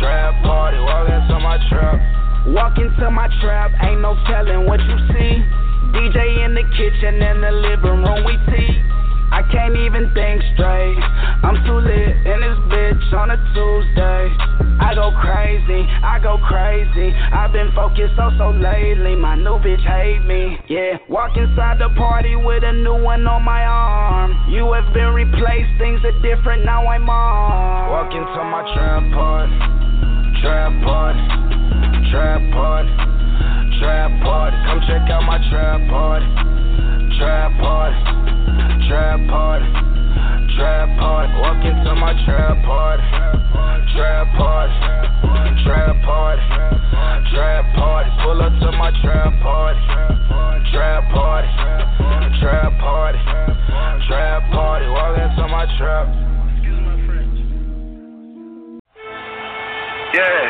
trap 0.00 0.32
party. 0.42 0.78
Walk 0.80 1.08
into 1.12 1.38
my 1.38 1.56
trap. 1.68 2.00
Walk 2.48 2.78
into 2.78 3.10
my 3.10 3.28
trap, 3.44 3.70
ain't 3.84 4.00
no 4.00 4.16
telling 4.26 4.64
what 4.64 4.80
you 4.80 4.96
see. 5.12 5.44
DJ 5.92 6.44
in 6.46 6.54
the 6.54 6.64
kitchen 6.72 7.20
and 7.20 7.44
the 7.44 7.52
living 7.52 8.00
room, 8.00 8.24
we 8.24 8.36
tea. 8.48 8.97
I 9.30 9.44
can't 9.52 9.76
even 9.76 10.08
think 10.14 10.40
straight. 10.54 10.96
I'm 11.44 11.60
too 11.68 11.78
lit 11.84 12.16
in 12.24 12.38
this 12.40 12.58
bitch 12.72 13.12
on 13.12 13.30
a 13.30 13.38
Tuesday. 13.52 14.24
I 14.80 14.94
go 14.94 15.12
crazy, 15.20 15.84
I 15.84 16.18
go 16.22 16.38
crazy. 16.48 17.12
I've 17.12 17.52
been 17.52 17.70
focused 17.76 18.16
so 18.16 18.32
so 18.38 18.50
lately. 18.50 19.16
My 19.16 19.36
new 19.36 19.60
bitch 19.60 19.84
hate 19.84 20.24
me. 20.24 20.56
Yeah, 20.68 20.96
walk 21.08 21.36
inside 21.36 21.78
the 21.78 21.92
party 21.96 22.36
with 22.36 22.64
a 22.64 22.72
new 22.72 22.96
one 22.96 23.26
on 23.26 23.44
my 23.44 23.64
arm. 23.64 24.32
You 24.48 24.72
have 24.72 24.92
been 24.94 25.12
replaced, 25.12 25.76
things 25.76 26.00
are 26.08 26.16
different 26.24 26.64
now. 26.64 26.86
I'm 26.86 27.08
on. 27.08 27.90
Walk 27.92 28.10
into 28.12 28.40
my 28.48 28.64
trap 28.72 29.04
party, 29.12 29.52
trap 30.40 30.72
party, 30.82 31.20
trap 32.08 32.40
party, 32.56 32.92
trap 33.76 34.10
party. 34.24 34.56
Come 34.72 34.80
check 34.88 35.04
out 35.12 35.22
my 35.28 35.38
trap 35.52 35.84
party, 35.92 36.26
trap 37.20 37.52
party. 37.60 38.18
Trap 38.88 39.20
party, 39.28 39.68
trap 40.56 40.88
party, 40.98 41.32
walk 41.36 41.60
into 41.60 41.94
my 41.94 42.16
trap 42.24 42.56
party, 42.64 43.04
trap 43.92 44.26
party, 44.32 44.72
trap 45.62 45.92
party, 46.08 46.42
trap 47.28 47.64
party, 47.76 48.10
pull 48.24 48.40
up 48.40 48.48
to 48.58 48.72
my 48.72 48.90
trap 49.04 49.32
party, 49.42 49.80
trap 50.72 51.04
party, 51.12 51.48
trap 52.40 52.72
party, 52.80 53.18
trap 54.08 54.50
party, 54.52 54.86
walk 54.88 55.18
into 55.20 55.44
my 55.52 55.66
trap. 55.76 56.08
Yeah, 60.16 60.48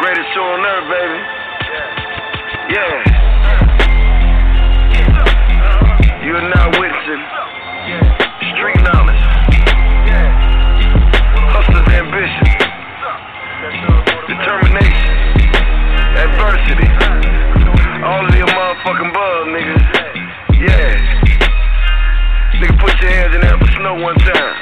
greatest 0.00 0.32
show 0.32 0.48
on 0.48 0.64
earth, 0.64 0.88
baby. 0.88 1.20
Yeah. 2.72 3.12
You 6.24 6.36
are 6.36 6.48
now 6.54 6.70
witnessing 7.02 7.24
street 8.54 8.80
knowledge, 8.82 9.22
hustler's 11.50 11.88
ambition, 11.98 12.46
determination, 14.28 15.14
adversity. 16.14 16.88
All 18.02 18.26
of 18.26 18.34
your 18.34 18.46
motherfucking 18.46 19.12
bug, 19.14 19.46
niggas. 19.50 19.86
Yeah. 20.58 20.94
Nigga, 22.58 22.78
put 22.78 22.94
your 23.00 23.10
hands 23.10 23.34
in 23.34 23.40
the 23.40 23.46
air 23.46 23.58
for 23.58 23.70
snow 23.78 23.94
one 23.94 24.16
time. 24.16 24.54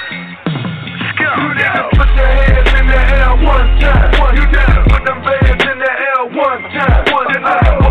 Scout. 1.12 1.36
You 1.41 1.49
nigga, 1.57 1.91
put 1.93 2.09
your 2.16 2.26
hands 2.26 2.72
in 2.78 2.86
the 2.86 2.97
air 2.97 3.36
one 3.36 3.80
time. 3.80 4.36
You 4.36 4.45
nigga, 4.49 4.84
put 4.88 5.05
them 5.05 5.22
bands 5.24 5.64
in 5.64 5.78
the 5.78 5.91
air 5.91 6.24
one 6.24 6.62
time. 6.72 7.05
Then 7.32 7.45
I 7.45 7.89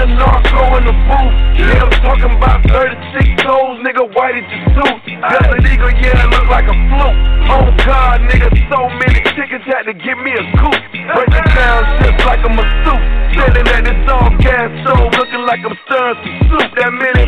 a 0.00 0.06
narco 0.16 0.80
in 0.80 0.84
the 0.88 0.96
booth? 1.04 1.34
Yeah, 1.60 1.84
I'm 1.84 1.92
talking 2.00 2.32
about 2.32 2.64
36 2.72 3.44
souls, 3.44 3.84
nigga, 3.84 4.08
white 4.16 4.40
as 4.40 4.48
your 4.48 4.64
suit. 4.80 4.96
That's 5.20 5.44
illegal, 5.52 5.92
yeah, 6.00 6.24
it 6.24 6.28
look 6.32 6.48
like 6.48 6.64
a 6.64 6.76
fluke. 6.88 7.20
On 7.52 7.68
oh, 7.68 7.84
God, 7.84 8.24
nigga, 8.24 8.48
so 8.72 8.88
many 8.96 9.20
chickens 9.36 9.64
had 9.68 9.84
to 9.84 9.94
give 9.94 10.16
me 10.24 10.32
a 10.32 10.44
coop. 10.56 10.80
Breaking 11.12 11.48
down 11.52 11.80
just 12.00 12.24
like 12.24 12.40
I'm 12.40 12.56
a 12.56 12.64
suit. 12.86 13.04
Sitting 13.36 13.68
at 13.68 13.82
this 13.84 14.00
all 14.08 14.30
gas 14.40 14.72
stove, 14.80 15.12
looking 15.20 15.44
like 15.44 15.60
I'm 15.60 15.76
stirring 15.84 16.16
some 16.24 16.38
soup. 16.48 16.68
That 16.80 16.92
mini 16.96 17.19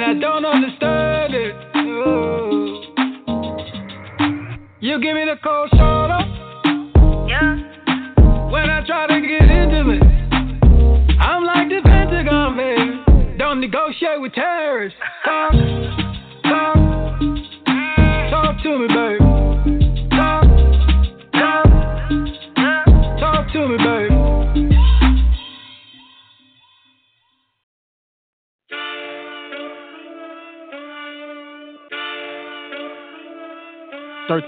and 0.00 0.16
I 0.16 0.20
don't 0.20 0.44
understand 0.44 1.34
it. 1.34 1.54
Ooh. 1.76 2.82
You 4.78 5.00
give 5.00 5.14
me 5.14 5.24
the 5.24 5.34
cold 5.42 5.70
shoulder. 5.70 6.20
Yeah. 7.26 7.56
When 8.48 8.70
I 8.70 8.84
try 8.86 9.08
to 9.08 9.20
get 9.20 9.50
intimate, 9.50 10.02
I'm 11.18 11.44
like 11.44 11.68
the 11.68 11.80
Pentagon, 11.82 12.56
man. 12.56 13.36
Don't 13.38 13.60
negotiate 13.60 14.20
with 14.20 14.34
terrorists. 14.34 14.97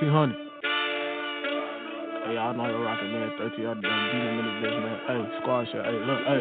1300. 0.01 0.32
Hey, 2.24 2.34
y'all 2.34 2.57
know 2.57 2.64
you're 2.72 2.80
rocking, 2.80 3.12
man. 3.12 3.36
1300. 3.36 3.84
Beat 3.84 3.84
him 3.84 4.38
in 4.40 4.44
the 4.48 4.55
bitch, 4.64 4.78
man. 4.80 4.96
Hey, 5.05 5.20
squad 5.40 5.68
shit. 5.68 5.84
Hey, 5.84 5.92
look, 6.09 6.20
hey. 6.24 6.40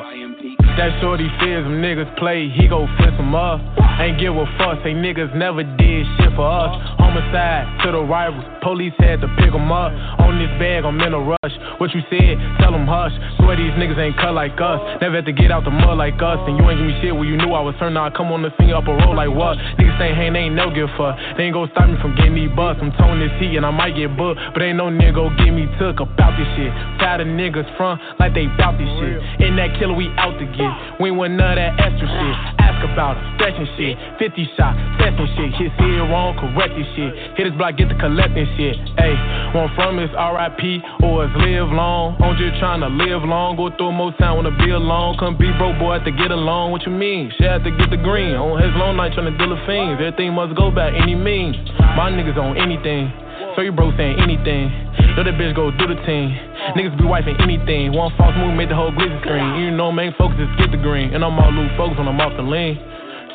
That 0.80 0.96
shorty 1.04 1.28
says 1.44 1.68
them 1.68 1.84
niggas 1.84 2.08
play, 2.16 2.48
he 2.48 2.72
go 2.72 2.88
flip 2.96 3.20
them 3.20 3.36
up. 3.36 3.60
Ain't 4.00 4.16
give 4.16 4.32
a 4.32 4.48
fuck, 4.56 4.80
say 4.80 4.96
niggas 4.96 5.36
never 5.36 5.64
did 5.76 6.08
shit 6.16 6.32
for 6.40 6.48
us. 6.48 6.72
Homicide 7.04 7.84
to 7.84 7.92
the 7.92 8.00
rivals, 8.00 8.48
police 8.64 8.96
had 8.96 9.20
to 9.20 9.28
pick 9.44 9.52
them 9.52 9.72
up. 9.76 9.92
On 10.24 10.40
this 10.40 10.52
bag, 10.56 10.88
I'm 10.88 10.96
in 11.04 11.12
a 11.12 11.20
rush. 11.20 11.56
What 11.80 11.96
you 11.96 12.04
said, 12.12 12.36
tell 12.60 12.76
them 12.76 12.84
hush. 12.84 13.16
Swear 13.40 13.56
these 13.56 13.72
niggas 13.80 13.96
ain't 13.96 14.20
cut 14.20 14.36
like 14.36 14.60
us. 14.60 14.84
Never 15.00 15.24
had 15.24 15.26
to 15.26 15.32
get 15.32 15.48
out 15.48 15.64
the 15.64 15.72
mud 15.72 15.98
like 15.98 16.20
us. 16.20 16.38
And 16.44 16.60
you 16.60 16.64
ain't 16.68 16.76
give 16.76 16.88
me 16.92 16.96
shit 17.00 17.16
when 17.16 17.24
you 17.24 17.40
knew 17.40 17.56
I 17.56 17.64
was 17.64 17.74
turned 17.80 17.98
on. 17.98 18.12
Come 18.12 18.36
on 18.36 18.44
the 18.44 18.52
scene 18.60 18.76
up 18.76 18.84
a 18.88 18.94
roll 18.94 19.16
like 19.16 19.32
what? 19.32 19.56
Niggas 19.80 19.96
say, 19.96 20.12
hey, 20.12 20.28
they 20.28 20.52
ain't 20.52 20.60
no 20.60 20.68
give 20.68 20.92
fuck. 21.00 21.16
They 21.40 21.48
ain't 21.48 21.56
gonna 21.56 21.72
stop 21.72 21.88
me 21.88 21.96
from 22.04 22.20
getting 22.20 22.36
these 22.36 22.52
bucks. 22.52 22.84
I'm 22.84 22.92
towing 23.00 23.24
this 23.24 23.32
heat 23.40 23.56
and 23.56 23.64
I 23.66 23.72
might 23.72 23.96
get 23.96 24.12
booked. 24.20 24.44
But 24.52 24.60
ain't 24.60 24.76
no 24.76 24.92
nigga 24.92 25.16
go 25.16 25.32
get 25.40 25.56
me 25.56 25.72
took 25.80 26.04
about 26.04 26.36
this 26.36 26.52
shit. 26.60 26.72
Tired 27.00 27.24
of 27.24 27.32
niggas 27.32 27.68
front 27.80 28.04
like 28.20 28.36
they 28.36 28.52
bout 28.60 28.76
this 28.76 28.92
shit. 29.00 29.24
In 29.40 29.56
that 29.56 29.80
killer, 29.80 29.96
we 29.96 30.12
out 30.20 30.36
to 30.36 30.46
get. 30.52 31.00
We 31.00 31.16
ain't 31.16 31.18
want 31.18 31.40
none 31.40 31.56
of 31.56 31.64
that 31.64 31.80
extra 31.80 32.12
shit. 32.12 32.36
Ask 32.60 32.84
about 32.84 33.16
it, 33.16 33.24
stretching 33.40 33.70
shit. 33.80 33.96
50 34.20 34.52
shot, 34.60 34.76
testing 35.00 35.32
shit. 35.40 35.72
Hit 35.80 35.96
it 35.96 36.08
wrong, 36.12 36.36
correct 36.36 36.76
this 36.76 36.88
shit. 37.00 37.12
Hit 37.40 37.48
his 37.48 37.56
block, 37.56 37.80
get 37.80 37.88
the 37.88 37.96
collecting 37.96 38.48
shit. 38.60 38.76
Ayy, 39.00 39.16
one 39.56 39.72
from 39.80 39.96
is 40.00 40.12
RIP 40.12 40.84
or 41.08 41.24
is 41.24 41.32
live 41.40 41.69
live 41.70 41.78
long. 41.78 42.18
I'm 42.18 42.34
just 42.38 42.58
trying 42.58 42.82
to 42.82 42.90
live 42.90 43.22
long. 43.22 43.54
Go 43.56 43.70
through 43.78 43.94
most 43.94 44.18
time, 44.18 44.36
wanna 44.36 44.56
be 44.58 44.72
alone. 44.72 45.18
Come 45.22 45.38
be 45.38 45.54
broke, 45.58 45.78
boy, 45.78 45.92
I 45.92 45.94
have 46.02 46.06
to 46.06 46.12
get 46.12 46.32
along. 46.32 46.72
What 46.72 46.82
you 46.86 46.92
mean? 46.92 47.32
She 47.38 47.44
had 47.46 47.64
to 47.64 47.70
get 47.70 47.94
the 47.94 47.98
green. 48.02 48.34
On 48.34 48.58
his 48.58 48.74
long 48.74 48.98
night, 48.98 49.14
trying 49.14 49.30
to 49.30 49.38
deal 49.38 49.54
with 49.54 49.62
fiends. 49.70 50.02
Everything 50.02 50.34
must 50.34 50.58
go 50.58 50.72
by 50.74 50.90
any 50.90 51.14
means. 51.14 51.56
My 51.94 52.10
niggas 52.10 52.38
on 52.38 52.58
anything. 52.58 53.14
So 53.56 53.62
you 53.62 53.72
bro 53.72 53.94
saying 53.98 54.18
anything. 54.18 54.74
Know 55.14 55.22
that 55.22 55.38
bitch 55.38 55.54
go 55.54 55.70
do 55.70 55.86
the 55.86 56.00
team. 56.10 56.34
Niggas 56.74 56.98
be 56.98 57.06
wiping 57.06 57.38
anything. 57.38 57.94
One 57.94 58.10
false 58.18 58.34
move 58.38 58.58
made 58.58 58.70
the 58.70 58.76
whole 58.76 58.92
glitz 58.92 59.14
screen. 59.22 59.62
You 59.62 59.70
know, 59.70 59.92
main 59.92 60.14
focus 60.18 60.42
is 60.42 60.50
get 60.58 60.72
the 60.74 60.82
green. 60.82 61.14
And 61.14 61.24
I'm 61.24 61.38
all 61.38 61.54
loose 61.54 61.72
focus 61.78 61.98
when 61.98 62.08
I'm 62.10 62.20
off 62.20 62.34
the 62.34 62.46
lane. 62.46 62.82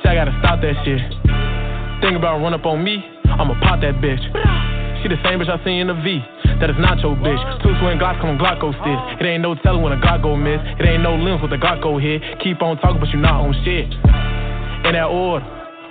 Shit, 0.02 0.10
I 0.10 0.14
gotta 0.14 0.34
stop 0.42 0.58
that 0.58 0.74
shit. 0.82 0.98
Think 2.02 2.18
about 2.18 2.42
run 2.42 2.52
up 2.52 2.66
on 2.66 2.82
me, 2.82 2.98
I'ma 3.30 3.54
pop 3.62 3.80
that 3.80 4.02
bitch. 4.02 4.22
She 5.02 5.08
the 5.08 5.20
same 5.22 5.38
bitch 5.38 5.48
I 5.48 5.62
seen 5.64 5.86
in 5.86 5.88
the 5.88 5.94
V. 5.94 6.18
That 6.64 6.72
is 6.72 6.80
not 6.80 6.96
your 7.04 7.12
bitch. 7.12 7.36
Two 7.60 7.76
swing 7.76 8.00
Glocks 8.00 8.24
come 8.24 8.32
on 8.32 8.38
Glocko 8.40 8.72
stick. 8.80 8.96
Oh. 8.96 9.20
It 9.20 9.28
ain't 9.28 9.44
no 9.44 9.52
telling 9.52 9.84
when 9.84 9.92
a 9.92 10.00
Glock 10.00 10.24
go 10.24 10.32
miss. 10.32 10.56
It 10.80 10.88
ain't 10.88 11.04
no 11.04 11.12
limbs 11.12 11.44
with 11.44 11.52
a 11.52 11.60
Glock 11.60 11.84
go 11.84 12.00
hit. 12.00 12.24
Keep 12.40 12.64
on 12.64 12.80
talking, 12.80 12.96
but 13.04 13.12
you 13.12 13.20
not 13.20 13.44
on 13.44 13.52
shit. 13.68 13.84
In 14.88 14.96
that 14.96 15.12
order, 15.12 15.44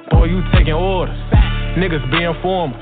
boy, 0.09 0.25
you 0.33 0.41
taking 0.49 0.73
orders. 0.73 1.13
Niggas 1.77 2.01
be 2.09 2.25
informers. 2.25 2.81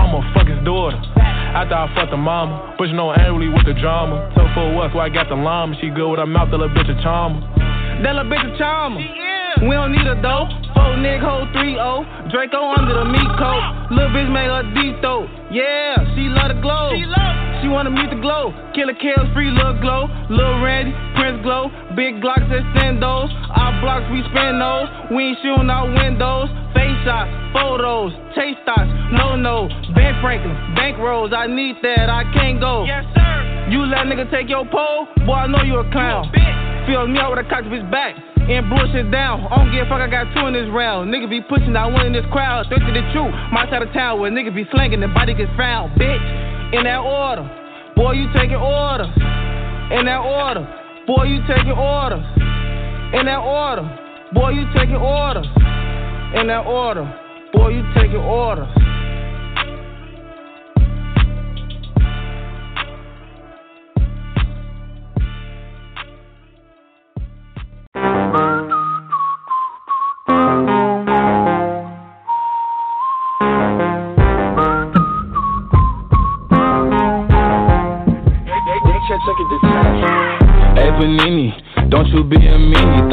I'ma 0.00 0.24
fuck 0.32 0.48
his 0.48 0.64
daughter. 0.64 0.96
After 0.96 1.76
I 1.76 1.92
fuck 1.92 2.08
the 2.08 2.16
mama, 2.16 2.72
but 2.80 2.88
you 2.88 2.96
know 2.96 3.12
annually 3.12 3.52
with 3.52 3.68
the 3.68 3.76
drama. 3.76 4.32
Tough 4.32 4.56
for 4.56 4.72
what? 4.72 4.96
So 4.96 4.98
I 5.04 5.12
got 5.12 5.28
the 5.28 5.36
llama. 5.36 5.76
She 5.76 5.92
good 5.92 6.08
with 6.08 6.20
her 6.20 6.24
mouth, 6.24 6.48
that 6.48 6.56
little 6.56 6.72
bitch 6.72 6.88
a 6.88 6.96
charmer. 7.04 7.44
That 8.00 8.16
little 8.16 8.32
bitch 8.32 8.48
a 8.48 8.56
charmer. 8.56 9.25
We 9.62 9.72
don't 9.72 9.92
need 9.92 10.04
a 10.04 10.20
dough. 10.20 10.48
Four 10.76 11.00
nigga 11.00 11.24
hold 11.24 11.48
3 11.56 11.80
0. 11.80 12.04
Draco 12.28 12.60
under 12.76 12.92
the 12.92 13.08
meat 13.08 13.30
coat. 13.40 13.88
Little 13.88 14.12
bitch 14.12 14.28
made 14.28 14.52
her 14.52 14.64
deep 14.76 15.00
throat. 15.00 15.32
Yeah, 15.48 15.96
she 16.12 16.28
love 16.28 16.52
the 16.52 16.60
glow. 16.60 16.92
She, 16.92 17.08
she 17.62 17.66
wanna 17.72 17.88
meet 17.88 18.12
the 18.12 18.20
glow. 18.20 18.52
Killer 18.76 18.92
kills 19.00 19.32
free, 19.32 19.48
little 19.48 19.80
glow. 19.80 20.12
Lil 20.28 20.60
Randy, 20.60 20.92
Prince 21.16 21.40
Glow. 21.40 21.72
Big 21.96 22.20
Glocks 22.20 22.44
extendos. 22.52 23.32
Our 23.56 23.80
blocks, 23.80 24.04
we 24.12 24.20
spin 24.28 24.60
those. 24.60 24.88
We 25.08 25.32
ain't 25.32 25.38
shooting 25.40 25.72
out 25.72 25.88
windows. 25.88 26.52
Face 26.76 26.92
shots, 27.08 27.32
photos, 27.56 28.12
chase 28.36 28.60
stocks, 28.60 28.92
no 29.16 29.32
no. 29.40 29.72
Ben 29.96 30.20
Franklin, 30.20 30.52
bank 30.76 30.98
rolls. 31.00 31.32
I 31.32 31.46
need 31.48 31.80
that, 31.80 32.10
I 32.12 32.28
can't 32.36 32.60
go. 32.60 32.84
Yes, 32.84 33.08
sir. 33.16 33.72
You 33.72 33.88
let 33.88 34.04
nigga 34.04 34.30
take 34.30 34.50
your 34.50 34.68
pole? 34.68 35.08
Boy, 35.24 35.32
I 35.32 35.46
know 35.46 35.64
you 35.64 35.80
a 35.80 35.90
clown. 35.90 36.28
Feels 36.86 37.08
me 37.08 37.18
out 37.18 37.32
with 37.32 37.46
a 37.46 37.48
cock 37.48 37.64
bitch 37.64 37.90
back 37.90 38.14
and 38.48 38.70
bullshit 38.70 39.10
down. 39.10 39.46
I 39.50 39.56
don't 39.56 39.72
give 39.72 39.86
a 39.86 39.90
fuck, 39.90 40.00
I 40.00 40.06
got 40.06 40.30
two 40.34 40.46
in 40.46 40.54
this 40.54 40.70
round. 40.70 41.12
Nigga 41.12 41.28
be 41.28 41.40
pushing, 41.42 41.74
I 41.74 41.86
one 41.86 42.06
in 42.06 42.12
this 42.12 42.26
crowd. 42.30 42.66
Straight 42.66 42.86
to 42.86 42.92
the 42.92 43.02
truth, 43.12 43.34
my 43.50 43.66
side 43.70 43.82
of 43.82 43.92
town 43.92 44.20
where 44.20 44.30
nigga 44.30 44.54
be 44.54 44.64
slanging, 44.70 45.00
the 45.00 45.08
body 45.08 45.34
gets 45.34 45.50
found. 45.56 45.98
Bitch, 45.98 46.22
in 46.74 46.84
that 46.84 47.02
order. 47.02 47.44
Boy, 47.96 48.12
you 48.12 48.26
taking 48.34 48.56
orders. 48.56 49.10
In 49.90 50.06
that 50.06 50.20
order. 50.20 50.62
Boy, 51.06 51.24
you 51.24 51.40
taking 51.46 51.72
orders. 51.72 52.24
In 53.14 53.26
that 53.26 53.40
order. 53.40 53.86
Boy, 54.32 54.50
you 54.50 54.66
taking 54.74 54.96
orders. 54.96 55.46
In 56.34 56.46
that 56.48 56.66
order. 56.66 57.06
Boy, 57.52 57.68
you 57.68 57.82
taking 57.94 58.16
orders. 58.16 58.68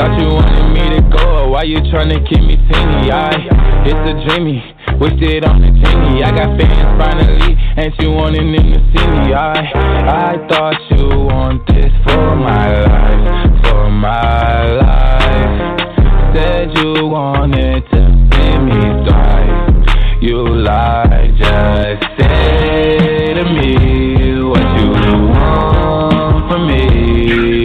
Thought 0.04 0.20
you 0.20 0.28
wanted 0.36 0.68
me 0.76 1.00
to 1.00 1.02
go, 1.16 1.48
why 1.48 1.64
you 1.64 1.78
tryna 1.78 2.28
keep 2.28 2.44
me 2.44 2.58
teeny? 2.58 3.10
I, 3.10 3.40
it's 3.88 4.04
a 4.04 4.28
dreamy, 4.28 4.60
wished 5.00 5.24
it 5.24 5.46
on 5.46 5.62
the 5.62 5.72
genie. 5.72 6.22
I 6.22 6.32
got 6.36 6.60
fans 6.60 7.00
finally, 7.00 7.56
and 7.78 7.94
you 8.00 8.12
wanted 8.12 8.44
them 8.44 8.68
to 8.74 8.80
see 8.92 9.08
me. 9.08 9.34
I, 9.34 9.64
I 10.12 10.48
thought 10.50 10.76
you 10.92 11.08
want 11.08 11.66
this 11.68 11.88
for 12.04 12.36
my 12.36 12.84
life, 12.84 13.64
for 13.64 13.90
my 13.90 14.76
life. 14.76 16.36
Said 16.36 16.76
you 16.84 17.08
wanted 17.08 17.88
to 17.92 18.02
see 18.36 18.58
me 18.60 18.76
thrive. 19.08 20.22
You 20.22 20.44
lied, 20.68 21.32
just 21.40 22.04
say 22.20 23.40
to 23.40 23.44
me 23.56 24.44
what 24.52 24.68
you 24.82 24.92
want 25.32 26.52
from 26.52 26.68
me. 26.68 27.63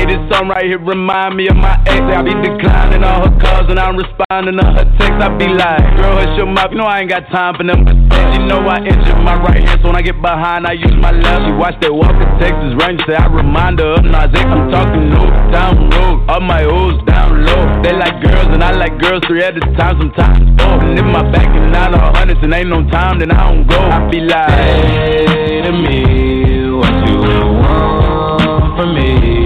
Okay, 0.00 0.16
this 0.16 0.32
song 0.32 0.48
right 0.48 0.64
here 0.64 0.80
remind 0.80 1.36
me 1.36 1.48
of 1.48 1.60
my 1.60 1.76
ex. 1.84 2.00
I 2.00 2.24
be 2.24 2.32
declining 2.32 3.04
all 3.04 3.28
her 3.28 3.34
calls 3.36 3.68
and 3.68 3.76
I'm 3.76 4.00
responding 4.00 4.56
to 4.56 4.64
her 4.64 4.88
texts. 4.96 5.20
I 5.20 5.28
be 5.36 5.44
like, 5.44 5.84
girl, 6.00 6.16
hush 6.16 6.40
your 6.40 6.48
mouth. 6.48 6.72
You 6.72 6.80
know 6.80 6.88
I 6.88 7.04
ain't 7.04 7.10
got 7.12 7.28
time 7.28 7.52
for 7.52 7.68
them. 7.68 7.84
You 7.84 8.40
know 8.48 8.64
I 8.64 8.80
injured 8.80 9.20
my 9.20 9.36
right 9.36 9.60
hand, 9.60 9.84
so 9.84 9.92
when 9.92 9.96
I 9.96 10.00
get 10.00 10.16
behind, 10.22 10.64
I 10.64 10.72
use 10.72 10.96
my 10.96 11.12
left. 11.12 11.44
She 11.44 11.52
watch 11.52 11.76
that 11.84 11.92
Walker 11.92 12.24
Texas 12.40 12.72
Ranger. 12.80 13.04
Say 13.12 13.16
I 13.20 13.28
remind 13.28 13.76
her 13.80 14.00
of 14.00 14.08
Nas 14.08 14.32
X. 14.32 14.40
I'm 14.48 14.72
talking 14.72 15.12
no 15.12 15.28
down 15.52 15.92
road. 15.92 16.24
All 16.32 16.40
my 16.40 16.64
O's 16.64 16.96
down 17.04 17.44
low. 17.44 17.60
They 17.84 17.92
like 17.92 18.24
girls 18.24 18.48
and 18.56 18.64
I 18.64 18.72
like 18.72 18.96
girls 18.96 19.20
three 19.28 19.44
at 19.44 19.52
a 19.52 19.60
time. 19.76 20.00
Sometimes 20.00 20.48
four. 20.64 20.80
And 20.80 20.96
if 20.96 21.04
my 21.04 21.28
back 21.28 21.52
and 21.52 21.76
out 21.76 21.92
of 21.92 22.16
hundreds 22.16 22.40
and 22.40 22.54
ain't 22.56 22.72
no 22.72 22.88
time, 22.88 23.20
then 23.20 23.36
I 23.36 23.52
don't 23.52 23.68
go. 23.68 23.76
I 23.76 24.08
be 24.08 24.24
like, 24.24 24.48
Say 24.48 25.60
to 25.68 25.72
me 25.76 26.72
what 26.72 26.96
you 27.04 27.20
want 27.60 28.80
from 28.80 28.96
me. 28.96 29.39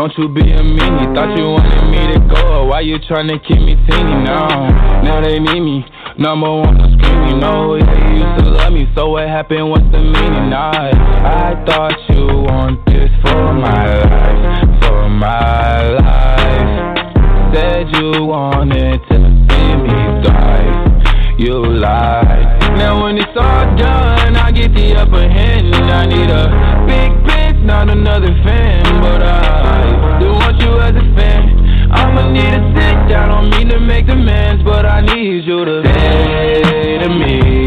Don't 0.00 0.16
you 0.16 0.28
be 0.28 0.40
a 0.40 0.62
meanie. 0.62 1.14
Thought 1.14 1.36
you 1.36 1.44
wanted 1.44 1.90
me 1.90 2.14
to 2.14 2.34
go, 2.34 2.66
why 2.66 2.80
you 2.80 2.98
tryna 2.98 3.36
keep 3.46 3.58
me 3.58 3.76
teeny 3.86 4.24
now? 4.24 5.02
Now 5.02 5.20
they 5.20 5.38
need 5.38 5.60
me. 5.60 5.84
Number 6.18 6.50
one 6.50 6.80
on 6.80 6.98
screen, 6.98 7.28
you 7.28 7.36
know 7.36 7.74
yeah, 7.74 8.08
you 8.08 8.24
used 8.24 8.44
to 8.44 8.50
love 8.50 8.72
me, 8.72 8.88
so 8.94 9.10
what 9.10 9.28
happened? 9.28 9.70
What's 9.70 9.84
the 9.92 9.98
meaning? 9.98 10.52
I, 10.52 10.90
I 11.24 11.64
thought 11.66 11.96
you 12.08 12.26
want 12.48 12.84
this 12.86 13.10
for 13.22 13.52
my 13.52 14.00
life, 14.04 14.82
for 14.82 15.08
my 15.08 15.88
life. 16.00 17.54
Said 17.54 17.86
you 17.96 18.24
wanted 18.24 19.00
thrive. 21.80 22.60
Now 22.76 23.02
when 23.02 23.16
it's 23.16 23.36
all 23.36 23.64
done, 23.76 24.36
I 24.36 24.52
get 24.52 24.74
the 24.74 24.96
upper 24.96 25.28
hand. 25.28 25.74
And 25.74 25.90
I 25.90 26.04
need 26.06 26.30
a 26.30 26.44
big 26.86 27.10
bitch, 27.24 27.62
not 27.64 27.88
another 27.88 28.32
fan. 28.44 28.82
But 29.00 29.22
I 29.22 30.20
do 30.20 30.32
want 30.32 30.60
you 30.60 30.78
as 30.78 30.94
a 30.94 31.06
fan. 31.16 31.90
I'ma 31.90 32.30
need 32.30 32.52
to 32.52 32.62
sit 32.76 32.96
down, 33.08 33.28
don't 33.30 33.50
mean 33.50 33.68
to 33.70 33.80
make 33.80 34.06
demands, 34.06 34.62
but 34.62 34.86
I 34.86 35.00
need 35.00 35.44
you 35.44 35.64
to 35.64 35.82
say 35.82 36.98
to 37.02 37.08
me 37.08 37.59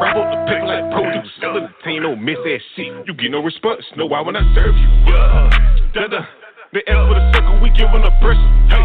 wrap 0.00 0.16
up 0.16 0.28
the 0.30 0.38
paper 0.48 0.66
like 0.66 0.86
produce. 0.92 1.30
Still 1.36 1.56
entertain, 1.56 2.02
no 2.02 2.16
miss 2.16 2.38
ass 2.44 2.60
shit. 2.76 2.92
You 3.06 3.14
get 3.14 3.30
no 3.30 3.42
response, 3.42 3.84
know 3.96 4.06
why 4.06 4.20
when 4.20 4.36
I 4.36 4.42
serve 4.54 4.76
you. 4.76 4.88
Yeah. 5.08 5.50
Da-da. 5.94 6.20
The 6.72 6.82
F 6.86 7.08
for 7.08 7.14
the 7.14 7.24
circle, 7.32 7.60
we 7.62 7.70
giving 7.70 8.04
a 8.04 8.12
person. 8.20 8.48
Hey. 8.68 8.84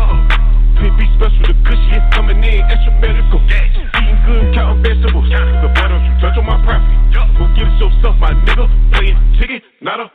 Be 0.82 1.05
special, 1.14 1.45
the 1.45 1.53
cushy 1.62 1.93
is 1.93 2.01
coming 2.09 2.41
in, 2.41 2.66
extra 2.66 2.89
medical. 2.97 3.38
Eating 3.45 4.18
good, 4.26 4.49
counting 4.55 4.82
vegetables. 4.82 5.30
But 5.30 5.78
why 5.78 5.88
don't 5.88 6.01
you 6.01 6.14
touch 6.18 6.34
on 6.41 6.45
my 6.49 6.57
property? 6.66 6.97
Go 7.38 7.45
get 7.53 7.70
yourself, 7.78 8.18
my 8.18 8.34
nigga. 8.34 8.66
Playing 8.91 9.18
chicken, 9.38 9.62
not 9.82 9.99
a 9.99 10.09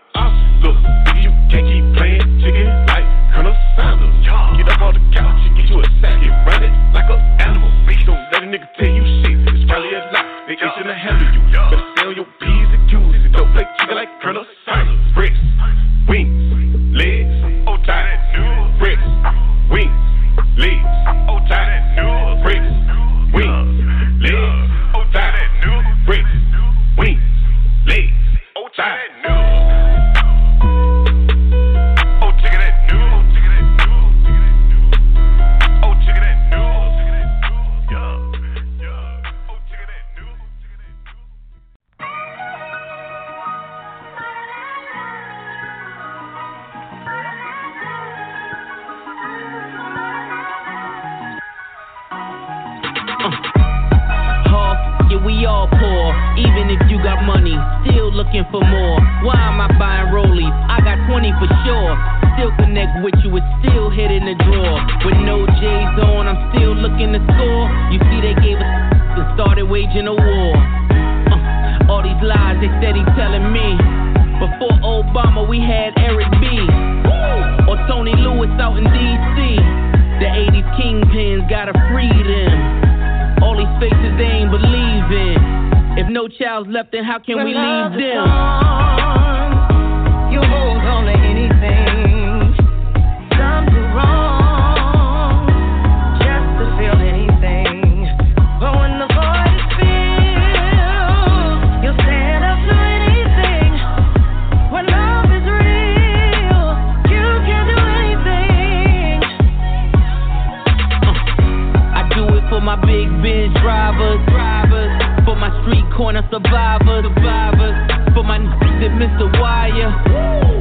big 112.96 113.12
Benz 113.20 113.52
drivers, 113.60 114.20
drivers, 114.32 114.92
for 115.28 115.36
my 115.36 115.52
street 115.60 115.84
corner 115.92 116.24
survivors, 116.32 117.04
survivors, 117.04 117.76
for 118.16 118.24
my 118.24 118.40
niggas 118.40 118.80
that 118.80 118.92
miss 118.96 119.12
the 119.20 119.28
wire, 119.36 119.92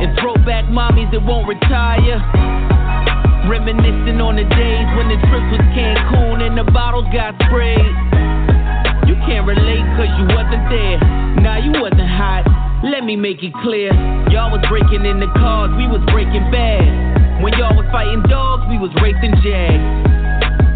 and 0.04 0.12
throwback 0.20 0.68
mommies 0.68 1.08
that 1.16 1.24
won't 1.24 1.48
retire. 1.48 2.20
Reminiscing 3.48 4.20
on 4.20 4.36
the 4.36 4.44
days 4.52 4.88
when 5.00 5.08
the 5.08 5.20
trip 5.32 5.46
was 5.54 5.64
Cancun 5.72 6.44
and 6.44 6.58
the 6.60 6.68
bottles 6.76 7.08
got 7.14 7.40
sprayed. 7.48 7.96
You 9.08 9.16
can't 9.24 9.48
relate 9.48 9.86
cause 9.96 10.12
you 10.20 10.26
wasn't 10.34 10.66
there. 10.68 10.98
Nah, 11.40 11.62
you 11.62 11.72
wasn't 11.80 12.10
hot. 12.10 12.44
Let 12.84 13.06
me 13.06 13.16
make 13.16 13.44
it 13.44 13.54
clear. 13.64 13.94
Y'all 14.28 14.52
was 14.52 14.66
breaking 14.68 15.06
in 15.06 15.22
the 15.22 15.32
cars, 15.40 15.72
we 15.78 15.88
was 15.88 16.04
breaking 16.12 16.52
bad. 16.52 17.40
When 17.40 17.54
y'all 17.54 17.78
was 17.78 17.88
fighting 17.94 18.24
dogs, 18.28 18.66
we 18.68 18.76
was 18.76 18.92
racing 19.00 19.40
jags. 19.40 20.05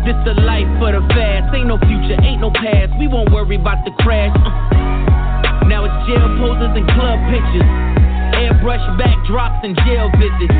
This 0.10 0.18
the 0.26 0.34
life 0.42 0.66
for 0.82 0.90
the 0.90 1.06
fast. 1.14 1.54
Ain't 1.54 1.70
no 1.70 1.78
future, 1.86 2.18
ain't 2.26 2.42
no 2.42 2.50
past. 2.50 2.98
We 2.98 3.06
won't 3.06 3.30
worry 3.30 3.62
about 3.62 3.86
the 3.86 3.94
crash. 4.02 4.34
Uh. 4.42 5.70
Now 5.70 5.86
it's 5.86 5.94
jail 6.10 6.26
poses 6.42 6.74
and 6.74 6.82
club 6.98 7.22
pictures. 7.30 7.70
Airbrush 8.42 8.82
backdrops 8.98 9.62
and 9.62 9.78
jail 9.86 10.10
visits. 10.18 10.58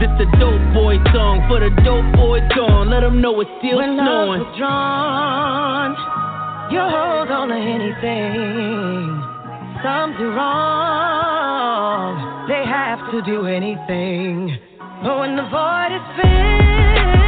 This 0.00 0.08
the 0.16 0.24
dope 0.40 0.64
boy 0.72 0.96
song 1.12 1.44
for 1.44 1.60
the 1.60 1.68
dope 1.84 2.08
boy 2.16 2.40
song. 2.56 2.88
Let 2.88 3.04
them 3.04 3.20
know 3.20 3.36
it's 3.44 3.50
still 3.60 3.84
When 3.84 4.00
snowing. 4.00 4.40
love 4.40 4.56
drawn, 4.56 5.92
you 6.72 6.80
hold 6.80 7.28
on 7.28 7.52
to 7.52 7.58
anything. 7.60 9.12
Some 9.84 10.16
do 10.16 10.32
wrong, 10.32 12.16
they 12.48 12.64
have 12.64 13.12
to 13.12 13.20
do 13.28 13.44
anything. 13.44 14.56
But 15.04 15.20
when 15.20 15.36
the 15.36 15.44
void 15.52 15.92
is 15.92 16.00
filled, 16.16 17.27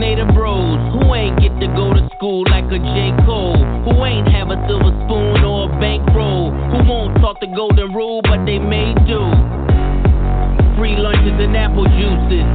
of 0.00 0.08
native 0.08 0.34
bros 0.34 0.80
who 0.92 1.14
ain't 1.14 1.36
get 1.40 1.52
to 1.60 1.68
go 1.76 1.92
to 1.92 2.08
school 2.16 2.44
like 2.48 2.64
a 2.72 2.78
J. 2.78 3.12
Cole, 3.26 3.60
who 3.84 3.92
ain't 4.04 4.28
have 4.28 4.48
a 4.48 4.56
silver 4.68 4.92
spoon 5.04 5.44
or 5.44 5.68
a 5.68 5.80
bankroll, 5.80 6.50
who 6.72 6.88
won't 6.88 7.16
talk 7.20 7.40
the 7.40 7.46
golden 7.46 7.92
rule, 7.92 8.22
but 8.22 8.44
they 8.46 8.58
may 8.58 8.94
do. 9.04 9.20
Free 10.76 10.96
lunches 10.96 11.36
and 11.36 11.56
apple 11.56 11.84
juices, 11.84 12.46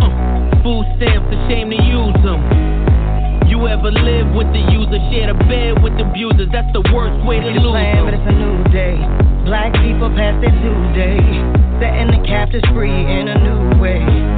uh, 0.00 0.08
food 0.64 0.84
stamps, 0.96 1.28
a 1.28 1.38
shame 1.48 1.70
to 1.70 1.80
use 1.84 2.16
them. 2.24 2.40
You 3.48 3.68
ever 3.68 3.92
live 3.92 4.32
with 4.32 4.48
the 4.56 4.64
user, 4.72 4.96
share 5.12 5.28
the 5.28 5.38
bed 5.44 5.84
with 5.84 5.92
the 6.00 6.08
abusers? 6.08 6.48
That's 6.52 6.72
the 6.72 6.84
worst 6.88 7.20
way 7.28 7.40
to 7.40 7.52
lose. 7.52 7.76
plan, 7.76 8.08
but 8.08 8.14
it's 8.16 8.28
a 8.28 8.32
new 8.32 8.64
day. 8.72 8.96
Black 9.44 9.76
people 9.84 10.08
past 10.16 10.40
their 10.40 10.54
due 10.64 10.84
day. 10.96 11.20
Setting 11.80 12.16
the 12.16 12.22
captives 12.24 12.64
free 12.72 12.88
in 12.88 13.28
a 13.28 13.36
new 13.36 13.82
way. 13.82 14.33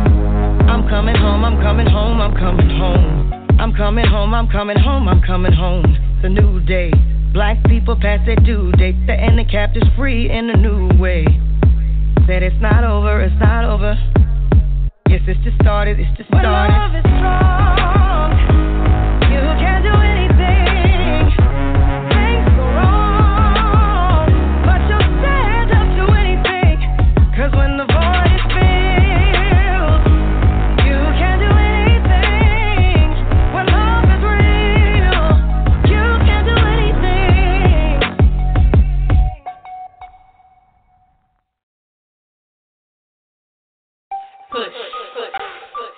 I'm 0.68 0.88
coming 0.88 1.14
home, 1.14 1.44
I'm 1.44 1.56
coming 1.62 1.86
home, 1.86 2.20
I'm 2.20 2.34
coming 2.34 2.68
home. 2.68 3.32
I'm 3.58 3.72
coming 3.74 4.06
home, 4.06 4.34
I'm 4.34 4.48
coming 4.48 4.76
home, 4.76 5.08
I'm 5.08 5.22
coming 5.22 5.52
home. 5.52 5.84
A 6.22 6.28
new 6.28 6.60
day. 6.60 6.90
Black 7.32 7.62
people 7.66 7.94
past 7.94 8.26
their 8.26 8.36
due 8.36 8.72
date. 8.72 8.96
Setting 9.06 9.36
the 9.36 9.44
captives 9.44 9.86
free 9.96 10.30
in 10.30 10.50
a 10.50 10.56
new 10.56 10.88
way. 10.98 11.24
Said 12.26 12.42
it's 12.42 12.60
not 12.60 12.82
over, 12.82 13.20
it's 13.22 13.38
not 13.40 13.64
over. 13.64 13.94
Yes, 15.08 15.22
it's 15.28 15.42
just 15.44 15.56
started, 15.60 16.00
it's 16.00 16.16
just 16.18 16.28
started. 16.28 16.74
love 16.74 16.94
is 16.96 17.02
strong, 17.14 18.05
push, 44.51 44.68
push, 44.68 44.72
push, 45.14 45.32
push, 45.74 45.97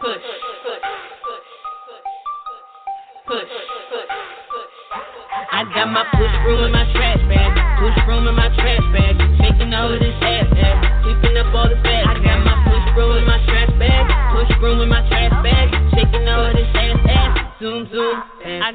push, 0.00 0.22
push, 0.22 0.78
push. 1.24 1.42
I 5.50 5.64
got 5.74 5.88
my 5.90 6.04
push 6.12 6.30
push, 6.44 6.66
in 6.66 6.72
my 6.72 6.84
trash 6.92 7.22
bag, 7.28 7.52
push 7.80 8.04
broom 8.06 8.28
in 8.28 8.34
my 8.34 8.48
trash 8.54 8.86
bag, 8.92 9.16
shaking 9.38 9.74
all 9.74 9.92
of 9.92 9.98
this 9.98 10.14
ass, 10.22 10.46
keeping 11.04 11.36
up 11.36 11.54
all 11.54 11.68
the. 11.68 11.91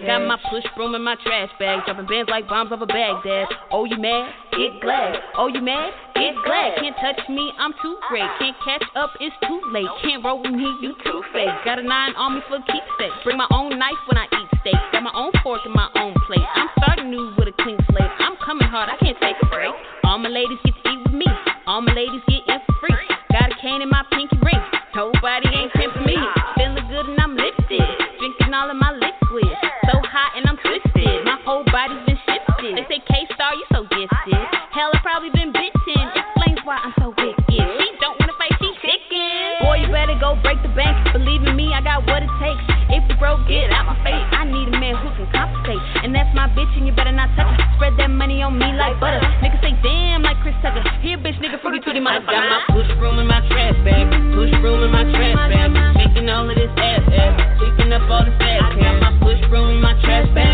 Got 0.05 0.27
my 0.29 0.37
push 0.49 0.63
broom 0.75 0.93
in 0.93 1.01
my 1.01 1.15
trash 1.25 1.49
bag, 1.57 1.83
dropping 1.85 2.05
bands 2.05 2.29
like 2.29 2.47
bombs 2.47 2.71
off 2.71 2.79
over 2.79 2.85
Baghdad. 2.85 3.47
Oh 3.71 3.85
you 3.85 3.97
mad? 3.97 4.29
Get 4.53 4.79
glad. 4.81 5.17
Oh 5.35 5.47
you 5.47 5.61
mad? 5.61 5.91
Get 6.13 6.37
glad. 6.45 6.77
Can't 6.77 6.95
touch 7.01 7.17
me, 7.29 7.51
I'm 7.57 7.73
too 7.81 7.97
great. 8.07 8.29
Can't 8.39 8.55
catch 8.63 8.85
up, 8.95 9.11
it's 9.19 9.35
too 9.47 9.59
late. 9.73 9.89
Can't 10.01 10.23
roll 10.23 10.41
with 10.41 10.53
me, 10.53 10.69
you 10.81 10.93
too 11.03 11.21
fake. 11.33 11.49
Got 11.65 11.79
a 11.79 11.83
nine 11.83 12.13
on 12.15 12.35
me 12.35 12.41
for 12.47 12.61
keepsake. 12.61 13.15
Bring 13.23 13.37
my 13.37 13.47
own 13.51 13.77
knife 13.77 13.99
when 14.07 14.17
I 14.17 14.25
eat 14.25 14.49
steak. 14.61 14.79
Got 14.91 15.03
my 15.03 15.13
own 15.13 15.31
fork 15.43 15.61
and 15.65 15.73
my 15.73 15.89
own 15.95 16.13
plate. 16.27 16.45
I'm 16.55 16.69
starting 16.77 17.09
new 17.09 17.33
with 17.37 17.47
a 17.49 17.55
clean 17.63 17.77
slate. 17.89 18.11
I'm 18.19 18.37
coming 18.45 18.67
hard, 18.67 18.89
I 18.89 18.97
can't 19.01 19.17
take 19.19 19.35
a 19.41 19.45
break. 19.47 19.73
All 20.03 20.19
my 20.19 20.29
ladies 20.29 20.59
get 20.63 20.75
to 20.77 20.89
eat 20.89 20.99
with 21.03 21.13
me. 21.13 21.27
All 21.65 21.81
my 21.81 21.93
ladies 21.93 22.21
get 22.29 22.45
in 22.47 22.59
for 22.63 22.75
free. 22.85 23.07
Got 23.31 23.51
a 23.51 23.55
cane 23.61 23.81
in 23.81 23.89
my 23.89 24.05
pinky 24.13 24.37
ring. 24.45 24.61
Nobody 24.95 25.49
ain't 25.51 25.73
pimping 25.73 26.05
me. 26.05 26.17
Feeling 26.55 26.87
good 26.87 27.05
and 27.09 27.19
I'm 27.19 27.35
lifted. 27.35 28.06
Hell, 34.77 34.93
I 34.93 35.01
probably 35.01 35.33
been 35.33 35.49
bitten. 35.49 36.05
Explains 36.13 36.61
why 36.61 36.77
I'm 36.77 36.93
so 37.01 37.09
wicked. 37.09 37.49
She 37.49 37.87
don't 37.97 38.13
wanna 38.21 38.37
fight, 38.37 38.53
she 38.61 38.69
chicken. 38.77 39.65
Boy, 39.65 39.81
you 39.81 39.89
better 39.89 40.13
go 40.21 40.37
break 40.45 40.61
the 40.61 40.69
bank. 40.77 40.93
Believe 41.17 41.41
in 41.49 41.57
me, 41.57 41.73
I 41.73 41.81
got 41.81 42.05
what 42.05 42.21
it 42.21 42.29
takes. 42.37 42.61
If 42.93 43.01
you 43.09 43.17
broke, 43.17 43.41
get 43.49 43.73
out 43.73 43.89
my 43.89 43.97
face. 44.05 44.21
I 44.37 44.45
need 44.45 44.69
a 44.69 44.77
man 44.77 44.93
who 45.01 45.09
can 45.17 45.25
compensate. 45.33 45.81
And 46.05 46.13
that's 46.13 46.29
my 46.37 46.45
bitch, 46.53 46.69
and 46.77 46.85
you 46.85 46.93
better 46.93 47.09
not 47.09 47.33
touch 47.33 47.57
her. 47.57 47.65
Spread 47.81 47.97
that 47.97 48.13
money 48.13 48.45
on 48.45 48.53
me 48.53 48.69
like 48.77 49.01
butter. 49.01 49.17
Niggas 49.41 49.65
say 49.65 49.73
damn 49.81 50.21
like 50.21 50.37
Chris 50.45 50.53
Tucker. 50.61 50.85
Here, 51.01 51.17
bitch, 51.17 51.41
nigga, 51.41 51.57
freaky 51.57 51.81
to 51.81 51.97
the 51.97 52.03
I 52.05 52.21
motherfucker. 52.21 52.37
got 52.37 52.45
my 52.45 52.61
push 52.69 52.89
broom 53.01 53.17
in 53.17 53.25
my 53.25 53.41
trash 53.49 53.81
bag. 53.81 54.05
Push 54.37 54.53
broom 54.61 54.85
in 54.85 54.93
my 54.93 55.09
trash 55.09 55.41
bag. 55.49 55.73
Shaking 55.97 56.29
all 56.29 56.45
of 56.45 56.53
this 56.53 56.69
ass 56.77 57.01
ass. 57.17 57.33
Sweeping 57.57 57.97
up 57.97 58.05
all 58.13 58.21
the 58.21 58.29
fat. 58.37 58.61
I 58.61 58.77
got 58.77 58.93
my 59.01 59.11
push 59.25 59.41
broom 59.49 59.73
in 59.73 59.81
my 59.81 59.97
trash 60.05 60.29
bag. 60.37 60.46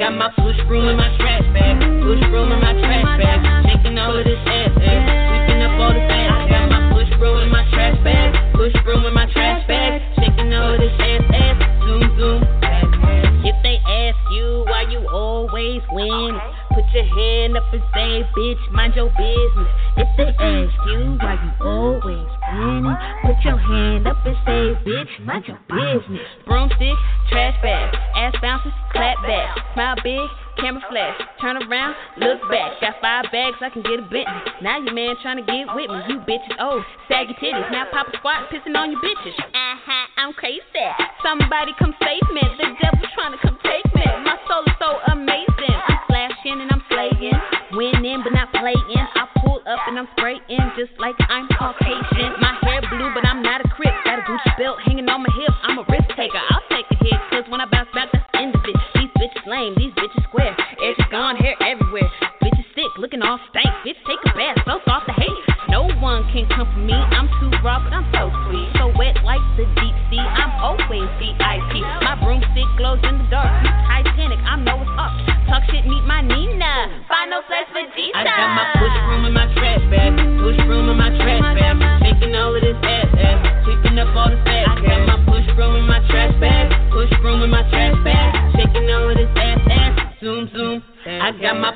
Got 0.00 0.16
my 0.16 0.32
push 0.32 0.56
broom 0.66 0.88
in 0.88 0.96
my 0.96 1.12
trash 1.20 1.44
bag. 1.52 1.76
Push 2.00 2.24
broom 2.32 2.50
in 2.50 2.60
my 2.64 2.72
trash 2.72 3.04
bag. 3.20 3.68
Shaking 3.68 3.98
all 3.98 4.16
of 4.16 4.24
this 4.24 4.40
ass 4.48 4.72
ass. 4.80 5.04
Sweeping 5.28 5.60
up 5.60 5.76
all 5.76 5.92
the 5.92 6.00
fat. 6.08 6.40
I 6.40 6.48
got 6.48 6.64
my 6.72 6.80
push 6.96 7.12
broom 7.20 7.44
in 7.44 7.50
my 7.52 7.68
trash 7.68 8.00
bag. 8.00 8.32
Push 8.56 8.72
broom 8.82 9.04
in 9.04 9.12
my 9.12 9.28
trash 9.28 9.60
bag. 9.68 10.00
Shaking 10.16 10.56
all 10.56 10.72
of 10.72 10.80
this 10.80 10.96
ass 10.96 11.20
ass. 11.36 11.56
Zoom 11.84 12.02
zoom. 12.16 12.40
If 13.44 13.56
they 13.60 13.76
ask 13.84 14.16
you 14.32 14.64
why 14.72 14.88
you 14.88 15.04
always 15.08 15.84
win, 15.92 16.32
put 16.72 16.84
your 16.96 17.04
hand 17.04 17.56
up 17.56 17.68
and 17.72 17.84
say, 17.92 18.24
bitch, 18.32 18.72
mind 18.72 18.96
your 18.96 19.12
business. 19.12 19.68
If 20.00 20.08
they 20.16 20.32
ask 20.32 20.76
you 20.88 21.16
why 21.20 21.36
you 21.44 21.52
always 21.60 22.28
winning, 22.56 22.96
put 23.24 23.36
your 23.44 23.58
hand 23.58 24.06
up 24.06 24.16
and 24.24 24.36
say, 24.48 24.80
bitch, 24.84 25.12
mind 25.24 25.44
your 25.48 25.60
business. 25.68 26.24
Broomstick, 26.46 26.96
trash 27.28 27.56
bag, 27.62 27.96
smile 29.90 30.02
big. 30.02 30.30
Camera 30.58 30.82
flash, 30.90 31.16
turn 31.40 31.56
around, 31.56 31.94
look 32.18 32.36
back. 32.50 32.76
Got 32.82 33.00
five 33.00 33.24
bags, 33.32 33.56
I 33.64 33.70
can 33.70 33.80
get 33.80 33.96
a 33.96 34.04
Bentley. 34.04 34.28
Now 34.60 34.76
your 34.76 34.92
man 34.92 35.16
trying 35.22 35.40
to 35.40 35.46
get 35.46 35.72
with 35.72 35.88
me. 35.88 36.00
You 36.10 36.20
bitches 36.28 36.52
old, 36.60 36.84
saggy 37.08 37.32
titties. 37.40 37.64
Now 37.72 37.86
pop 37.88 38.12
a 38.12 38.16
squat, 38.18 38.50
pissing 38.52 38.76
on 38.76 38.92
your 38.92 39.00
bitches. 39.00 39.32
Uh 39.40 39.76
huh, 39.80 40.06
I'm 40.20 40.32
crazy. 40.34 40.60
Somebody 41.24 41.72
come 41.78 41.94
save 42.02 42.28
me. 42.34 42.44
The 42.60 42.76
devil 42.76 43.08
trying 43.16 43.32
to 43.32 43.40
come 43.40 43.56
take 43.64 43.88
me. 43.94 44.04
My 44.20 44.36
soul 44.44 44.66
is 44.68 44.76
so 44.76 45.00
amazing. 45.08 45.48
I'm 45.72 46.00
flashing 46.04 46.60
and 46.60 46.68
I'm 46.68 46.82
slaying. 46.92 47.40
Winning 47.72 48.20
but 48.20 48.34
not 48.36 48.52
playing. 48.52 49.06
I 49.16 49.24
pull 49.40 49.64
up 49.64 49.80
and 49.88 49.96
I'm 49.96 50.08
spraying 50.18 50.44
just 50.76 50.92
like 51.00 51.16
I'm 51.30 51.48
Caucasian. 51.56 52.36
My 52.36 52.58
hair 52.68 52.84
blue, 52.90 53.08
but 53.16 53.24
I'm 53.24 53.40
not 53.40 53.64
a 53.64 53.68
crip. 53.72 53.94
Got 54.04 54.18
a 54.18 54.22
Gucci 54.28 54.52
belt 54.60 54.76
hanging 54.84 55.08
on 55.08 55.24
my 55.24 55.32
hip. 55.40 55.54
I'm 55.64 55.78
a 55.78 55.84
risk 55.88 56.10
taker. 56.20 56.42
I'll 56.52 56.59
the 69.60 69.68
deep 69.76 69.96
sea. 70.08 70.24
I'm 70.24 70.56
always 70.64 71.08
VIP. 71.20 71.84
My 72.00 72.16
broomstick 72.16 72.68
glows 72.80 73.00
in 73.04 73.20
the 73.20 73.26
dark. 73.28 73.52
You 73.60 73.72
Titanic, 73.84 74.40
I 74.40 74.56
know 74.56 74.80
it's 74.80 74.96
up. 74.96 75.12
Talk 75.52 75.62
shit, 75.68 75.84
meet 75.84 76.04
my 76.08 76.24
Nina. 76.24 77.04
Find 77.04 77.28
no 77.28 77.44
place 77.44 77.68
for 77.68 77.84
Jesus. 77.92 78.16
I 78.16 78.24
got 78.24 78.48
my 78.56 78.66
push 78.80 78.96
broom 79.04 79.28
in 79.28 79.34
my 79.36 79.46
trash 79.52 79.84
bag. 79.92 80.16
Push 80.40 80.56
broom 80.64 80.88
in 80.88 80.96
my 80.96 81.12
trash 81.12 81.44
bag. 81.44 81.76
Shaking 82.00 82.32
all 82.36 82.56
of 82.56 82.62
this 82.64 82.80
ass 82.80 83.12
ass. 83.20 83.38
Sweeping 83.68 84.00
up 84.00 84.08
all 84.16 84.32
the 84.32 84.40
fat. 84.48 84.64
I 84.64 84.74
got 84.80 85.00
my 85.04 85.18
push 85.28 85.46
broom 85.52 85.76
in 85.76 85.84
my 85.84 86.00
trash 86.08 86.32
bag. 86.40 86.72
Push 86.88 87.12
broom 87.20 87.44
in 87.44 87.50
my 87.52 87.64
trash 87.68 87.96
bag. 88.00 88.56
Shaking 88.56 88.88
all 88.88 89.12
of 89.12 89.16
this 89.16 89.28
ass 89.36 89.60
ass. 89.68 89.92
Zoom 90.24 90.48
zoom. 90.56 90.80
I 91.04 91.32
got 91.36 91.56
my 91.60 91.72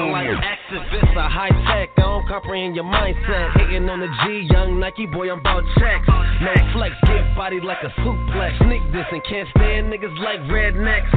I'm 0.00 0.12
like 0.12 0.28
activist, 0.40 1.16
a 1.16 1.28
high 1.28 1.52
tech. 1.68 1.92
I 1.96 2.00
don't 2.00 2.26
comprehend 2.26 2.74
your 2.74 2.84
mindset. 2.84 3.52
Hitting 3.58 3.88
on 3.88 4.00
the 4.00 4.08
G, 4.24 4.48
young 4.50 4.80
Nike 4.80 5.04
boy, 5.04 5.30
I'm 5.30 5.40
about 5.40 5.64
checks. 5.76 6.08
No 6.40 6.52
flex, 6.72 6.94
get 7.04 7.36
bodied 7.36 7.64
like 7.64 7.84
a 7.84 7.92
suplex. 8.00 8.56
Sneak 8.64 8.80
this 8.92 9.04
and 9.12 9.20
can't 9.28 9.48
stand 9.56 9.92
niggas 9.92 10.16
like 10.24 10.40
rednecks. 10.48 11.12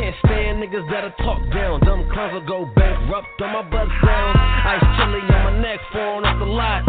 Can't 0.00 0.16
stand 0.24 0.64
niggas 0.64 0.88
that'll 0.88 1.12
talk 1.20 1.44
down. 1.52 1.80
Dumb 1.80 2.08
clowns 2.12 2.32
will 2.32 2.48
go 2.48 2.64
bankrupt 2.74 3.28
on 3.42 3.52
my 3.52 3.62
buzz 3.68 3.88
down. 4.00 4.32
Ice 4.36 4.86
chili 4.96 5.20
on 5.28 5.52
my 5.52 5.60
neck, 5.60 5.80
falling 5.92 6.24
off 6.24 6.38
the 6.38 6.48
lot. 6.48 6.88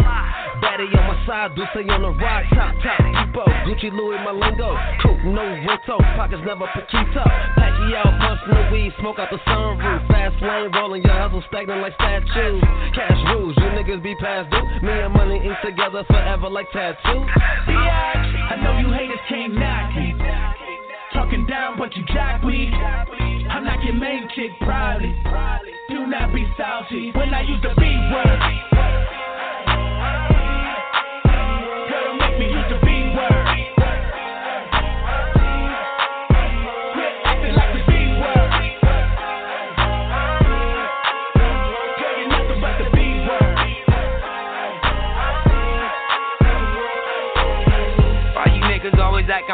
Daddy 0.64 0.88
on 0.96 1.04
my 1.12 1.26
side, 1.26 1.54
do 1.54 1.64
say 1.74 1.84
on 1.92 2.02
the 2.02 2.12
rock. 2.16 2.44
Top, 2.56 2.72
top, 2.80 2.98
depot. 3.04 3.48
Gucci, 3.68 3.92
Louis, 3.92 4.16
my 4.24 4.32
lingo. 4.32 4.72
Coupe, 5.02 5.24
no 5.28 5.44
rento. 5.44 6.00
Pockets 6.16 6.42
never 6.44 6.66
Paquito. 6.72 7.67
No 7.88 8.68
weed, 8.72 8.92
smoke 9.00 9.18
out 9.18 9.28
the 9.30 9.38
sunroof. 9.48 10.08
Fast 10.08 10.40
lane, 10.42 10.70
rolling 10.72 11.02
your 11.02 11.12
hustle, 11.12 11.42
stagnant 11.48 11.80
like 11.80 11.94
statues. 11.94 12.62
Cash 12.94 13.20
rules, 13.32 13.54
you 13.56 13.64
niggas 13.64 14.02
be 14.02 14.14
past 14.16 14.50
due. 14.50 14.86
Me 14.86 14.92
and 14.92 15.12
money 15.12 15.36
ink 15.36 15.56
together 15.64 16.04
forever 16.06 16.48
like 16.48 16.70
tattoos. 16.72 17.28
I 17.36 18.56
know 18.62 18.78
you 18.78 18.92
haters 18.92 19.18
can't 19.28 19.54
knock 19.54 19.94
me. 19.96 20.14
Talking 21.12 21.46
down, 21.46 21.78
but 21.78 21.94
you 21.96 22.04
jack 22.08 22.44
me. 22.44 22.72
I'm 23.50 23.64
not 23.64 23.82
your 23.84 23.94
main 23.94 24.28
chick, 24.34 24.50
probably. 24.60 25.14
Do 25.90 26.06
not 26.06 26.32
be 26.34 26.46
salty 26.56 27.10
when 27.14 27.32
I 27.34 27.42
use 27.42 27.60
the 27.62 27.74
B 27.76 27.84
word. 28.12 29.27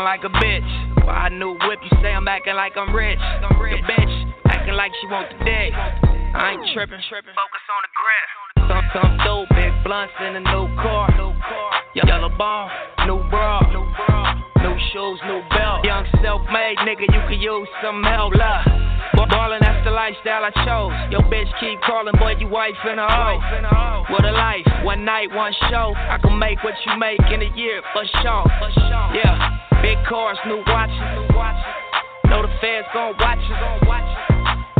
Like 0.05 0.22
a 0.22 0.28
bitch? 0.28 1.05
Why 1.05 1.26
I 1.26 1.28
new 1.31 1.56
whip, 1.66 1.81
you 1.82 1.90
say 2.02 2.12
I'm 2.12 2.28
acting 2.28 2.55
like 2.55 2.76
I'm 2.76 2.94
rich. 2.94 3.18
The 3.40 3.48
bitch 3.89 4.32
acting 4.47 4.74
like 4.74 4.93
she 5.01 5.06
want 5.09 5.28
the 5.32 5.44
dick. 5.44 5.72
I 5.72 6.52
ain't 6.52 6.74
tripping, 6.74 7.01
focus 7.10 7.64
on 7.72 7.81
the 7.82 7.93
grip. 7.97 8.68
Some, 8.68 8.85
some 8.93 9.16
dope, 9.24 9.48
big 9.51 9.72
blunts 9.85 10.14
in 10.20 10.36
a 10.36 10.40
new 10.40 10.68
car. 10.76 11.09
Yellow 11.94 12.28
ball, 12.36 12.70
new 13.06 13.22
bra. 13.31 14.44
Shoes, 14.95 15.19
new 15.27 15.43
belt. 15.51 15.83
Young 15.83 16.07
self-made 16.23 16.79
nigga, 16.87 17.03
you 17.11 17.21
can 17.27 17.41
use 17.43 17.66
some 17.83 17.99
help. 18.07 18.31
Love. 18.39 18.62
Ballin', 19.27 19.59
that's 19.59 19.83
the 19.83 19.91
lifestyle 19.91 20.47
I 20.47 20.55
chose. 20.62 20.95
Your 21.11 21.27
bitch 21.27 21.51
keep 21.59 21.83
calling, 21.83 22.15
boy, 22.15 22.39
you 22.39 22.47
wife 22.47 22.79
in 22.87 23.03
a 23.03 23.09
hoe. 23.11 24.07
What 24.07 24.25
a 24.25 24.31
life, 24.31 24.62
one 24.85 25.05
night, 25.05 25.35
one 25.35 25.53
show. 25.69 25.95
I 25.99 26.19
can 26.23 26.39
make 26.39 26.62
what 26.62 26.75
you 26.87 26.95
make 26.97 27.19
in 27.27 27.43
a 27.43 27.51
year, 27.59 27.83
for 27.91 28.07
sure. 28.23 28.47
Yeah, 29.19 29.59
big 29.83 29.99
cars, 30.07 30.39
new 30.47 30.62
watches. 30.62 30.95
Know 32.31 32.47
the 32.47 32.55
feds 32.62 32.87
gon' 32.95 33.19
watch 33.19 33.43
us. 33.51 33.83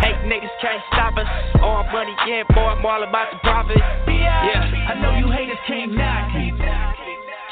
Eight 0.07 0.21
niggas 0.31 0.55
can't 0.63 0.83
stop 0.93 1.19
us. 1.19 1.27
All 1.61 1.83
money, 1.91 2.15
yeah, 2.29 2.45
boy, 2.55 2.79
I'm 2.79 2.87
all 2.87 3.03
about 3.03 3.33
the 3.33 3.39
profit. 3.43 3.83
Yeah, 4.07 4.95
I 4.95 5.01
know 5.03 5.19
you 5.19 5.33
haters 5.33 5.59
can't 5.67 5.93
knock. 5.93 6.84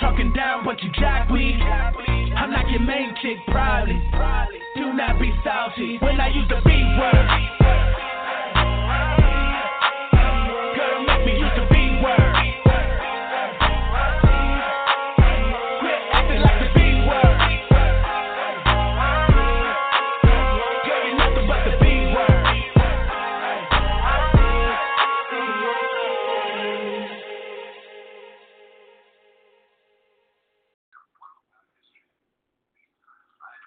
Talking 0.00 0.32
down, 0.32 0.64
but 0.64 0.82
you 0.82 0.90
jack 0.98 1.30
me. 1.30 1.58
I'm 1.62 2.50
not 2.50 2.68
your 2.70 2.80
main 2.80 3.14
chick, 3.22 3.38
probably. 3.48 4.00
Do 4.76 4.92
not 4.92 5.20
be 5.20 5.32
salty 5.44 5.98
when 6.00 6.20
I 6.20 6.28
use 6.28 6.48
the 6.48 6.60
B 6.64 6.70
word. 6.98 8.11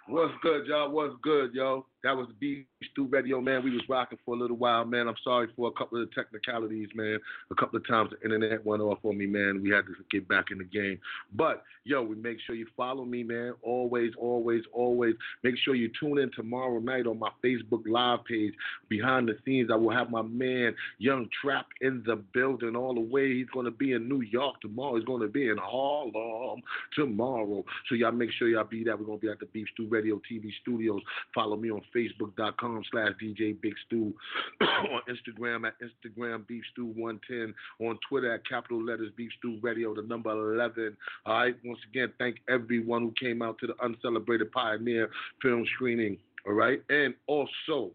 What's 0.08 0.34
good, 0.44 0.68
y'all? 0.68 0.92
What's 0.92 1.16
good, 1.24 1.54
yo? 1.56 1.88
That 2.06 2.16
was 2.16 2.28
the 2.28 2.36
Beef 2.36 2.66
Stew 2.92 3.08
Radio, 3.08 3.42
man. 3.42 3.64
We 3.64 3.72
was 3.72 3.82
rocking 3.90 4.20
for 4.24 4.36
a 4.36 4.38
little 4.38 4.58
while, 4.58 4.86
man. 4.86 5.08
I'm 5.08 5.16
sorry 5.24 5.48
for 5.56 5.70
a 5.70 5.72
couple 5.72 6.00
of 6.00 6.14
technicalities, 6.14 6.90
man. 6.94 7.18
A 7.50 7.56
couple 7.56 7.78
of 7.78 7.88
times 7.88 8.12
the 8.12 8.24
internet 8.24 8.64
went 8.64 8.84
off 8.84 9.00
on 9.02 9.18
me, 9.18 9.26
man. 9.26 9.60
We 9.64 9.72
had 9.72 9.86
to 9.88 9.94
get 10.12 10.28
back 10.28 10.46
in 10.52 10.60
the 10.60 10.66
game. 10.66 11.00
But 11.34 11.64
yo, 11.84 12.04
we 12.04 12.16
make 12.16 12.38
sure 12.46 12.54
you 12.54 12.68
follow 12.78 13.06
me, 13.06 13.24
man. 13.24 13.54
Always, 13.64 14.12
always, 14.20 14.62
always. 14.72 15.16
Make 15.42 15.56
sure 15.58 15.74
you 15.74 15.90
tune 16.00 16.20
in 16.20 16.30
tomorrow 16.36 16.78
night 16.78 17.08
on 17.08 17.18
my 17.18 17.32
Facebook 17.44 17.82
Live 17.88 18.24
page. 18.26 18.54
Behind 18.88 19.28
the 19.28 19.36
scenes, 19.44 19.72
I 19.74 19.76
will 19.76 19.90
have 19.90 20.12
my 20.12 20.22
man 20.22 20.76
Young 21.00 21.28
Trap 21.42 21.66
in 21.82 22.04
the 22.06 22.18
building 22.36 22.76
all 22.76 22.94
the 22.94 23.02
way. 23.02 23.34
He's 23.34 23.50
gonna 23.52 23.72
be 23.72 23.94
in 23.94 24.08
New 24.08 24.22
York 24.22 24.62
tomorrow. 24.62 24.96
He's 24.96 25.06
gonna 25.06 25.28
be 25.28 25.50
in 25.50 25.58
Harlem 25.58 26.62
tomorrow. 26.96 27.66
So 27.90 27.96
y'all 27.96 28.12
make 28.12 28.30
sure 28.38 28.48
y'all 28.48 28.64
be 28.64 28.84
there. 28.84 28.96
We're 28.96 29.06
gonna 29.06 29.18
be 29.18 29.30
at 29.30 29.40
the 29.40 29.48
Beef 29.48 29.66
Stew 29.74 29.88
Radio 29.90 30.22
TV 30.32 30.52
studios. 30.62 31.02
Follow 31.34 31.58
me 31.58 31.72
on 31.72 31.82
Facebook.com 31.96 32.84
slash 32.92 33.12
DJ 33.22 33.60
Big 33.62 33.74
Stew. 33.86 34.14
on 34.62 35.02
Instagram 35.10 35.68
at 35.68 35.74
Instagram 35.80 36.46
Beef 36.48 36.64
Stew 36.72 36.88
110. 36.96 37.54
On 37.88 37.98
Twitter 38.08 38.34
at 38.34 38.48
capital 38.48 38.84
letters 38.84 39.12
Beef 39.16 39.32
Stew 39.38 39.60
Radio, 39.62 39.96
the 39.96 40.04
number 40.04 40.32
11. 40.32 40.98
All 41.26 41.34
right. 41.34 41.56
Once 41.64 41.80
again, 41.90 42.12
thank 42.20 42.38
everyone 42.50 43.02
who 43.02 43.14
came 43.20 43.42
out 43.42 43.58
to 43.60 43.68
the 43.68 43.76
Uncelebrated 43.82 44.52
Pioneer 44.52 45.10
film 45.42 45.66
screening. 45.76 46.18
All 46.46 46.54
right. 46.54 46.82
And 46.90 47.14
also, 47.28 47.92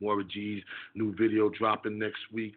Maura 0.00 0.24
G's 0.24 0.62
new 0.94 1.14
video 1.16 1.50
dropping 1.50 1.98
next 1.98 2.20
week. 2.32 2.54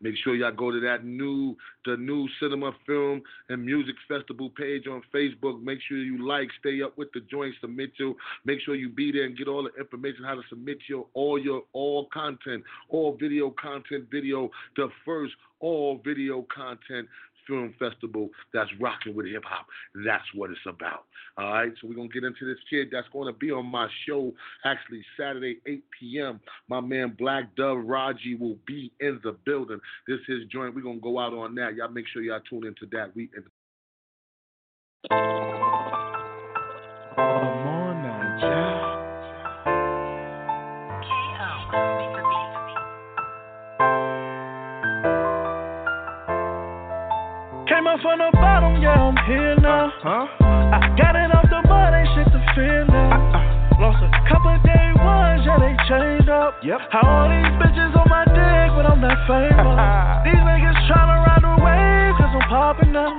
Make 0.00 0.14
sure 0.22 0.34
y'all 0.34 0.52
go 0.52 0.70
to 0.70 0.80
that 0.80 1.04
new, 1.04 1.56
the 1.84 1.96
new 1.96 2.28
cinema 2.40 2.72
film 2.86 3.22
and 3.48 3.64
music 3.64 3.94
festival 4.08 4.50
page 4.50 4.86
on 4.86 5.02
Facebook. 5.14 5.62
Make 5.62 5.80
sure 5.88 5.98
you 5.98 6.26
like, 6.26 6.48
stay 6.58 6.82
up 6.82 6.96
with 6.96 7.08
the 7.12 7.20
joint, 7.20 7.54
submit 7.60 7.92
your, 7.98 8.14
make 8.44 8.60
sure 8.60 8.74
you 8.74 8.88
be 8.88 9.12
there 9.12 9.24
and 9.24 9.36
get 9.36 9.48
all 9.48 9.62
the 9.62 9.80
information 9.80 10.24
how 10.24 10.34
to 10.34 10.42
submit 10.48 10.78
your 10.88 11.06
all 11.14 11.38
your 11.38 11.62
all 11.72 12.06
content, 12.12 12.62
all 12.88 13.16
video 13.18 13.50
content, 13.50 14.06
video, 14.10 14.50
the 14.76 14.88
first 15.04 15.34
all 15.60 16.00
video 16.04 16.46
content 16.54 17.06
film 17.50 17.74
festival 17.78 18.30
that's 18.54 18.70
rocking 18.80 19.14
with 19.14 19.26
hip 19.26 19.42
hop. 19.44 19.66
That's 20.06 20.24
what 20.34 20.50
it's 20.50 20.60
about. 20.66 21.04
All 21.36 21.52
right, 21.52 21.72
so 21.80 21.88
we're 21.88 21.94
gonna 21.94 22.08
get 22.08 22.24
into 22.24 22.46
this 22.46 22.62
kid 22.70 22.88
that's 22.92 23.08
gonna 23.12 23.32
be 23.32 23.50
on 23.50 23.66
my 23.66 23.88
show 24.06 24.32
actually 24.64 25.04
Saturday 25.18 25.60
8 25.66 25.84
p.m. 25.98 26.40
My 26.68 26.80
man 26.80 27.16
Black 27.18 27.54
Dove 27.56 27.84
Raji 27.84 28.36
will 28.36 28.56
be 28.66 28.92
in 29.00 29.20
the 29.24 29.32
building. 29.44 29.80
This 30.06 30.20
is 30.28 30.44
joint. 30.52 30.74
We're 30.74 30.82
gonna 30.82 31.00
go 31.00 31.18
out 31.18 31.34
on 31.34 31.54
that. 31.56 31.74
Y'all 31.74 31.90
make 31.90 32.06
sure 32.12 32.22
y'all 32.22 32.40
tune 32.48 32.66
into 32.66 32.86
that. 32.92 33.14
We 33.14 33.30
up 35.10 35.59
from 48.02 48.16
the 48.18 48.30
bottom, 48.32 48.80
yeah, 48.80 48.96
I'm 48.96 49.16
here 49.28 49.56
now. 49.60 49.92
Uh-huh. 49.92 50.24
I 50.72 50.88
got 50.96 51.16
it 51.16 51.28
off 51.36 51.44
the 51.52 51.60
mud, 51.68 51.92
ain't 51.92 52.08
shit 52.16 52.28
to 52.32 52.40
fear 52.56 52.84
now. 52.88 53.76
Lost 53.76 54.00
a 54.00 54.08
couple 54.24 54.56
day 54.64 54.88
ones, 55.00 55.44
yeah, 55.44 55.60
they 55.60 55.76
changed 55.84 56.28
up. 56.28 56.60
Yep. 56.64 56.80
How 56.92 57.04
all 57.04 57.28
these 57.28 57.52
bitches 57.60 57.92
on 57.96 58.08
my 58.08 58.24
dick, 58.24 58.68
but 58.72 58.88
I'm 58.88 59.00
not 59.04 59.20
famous. 59.28 60.24
these 60.26 60.40
niggas 60.40 60.80
tryna 60.88 61.16
ride 61.28 61.44
the 61.44 61.54
wave, 61.60 62.12
cause 62.16 62.32
I'm 62.32 62.46
popping 62.48 62.92
now. 62.92 63.12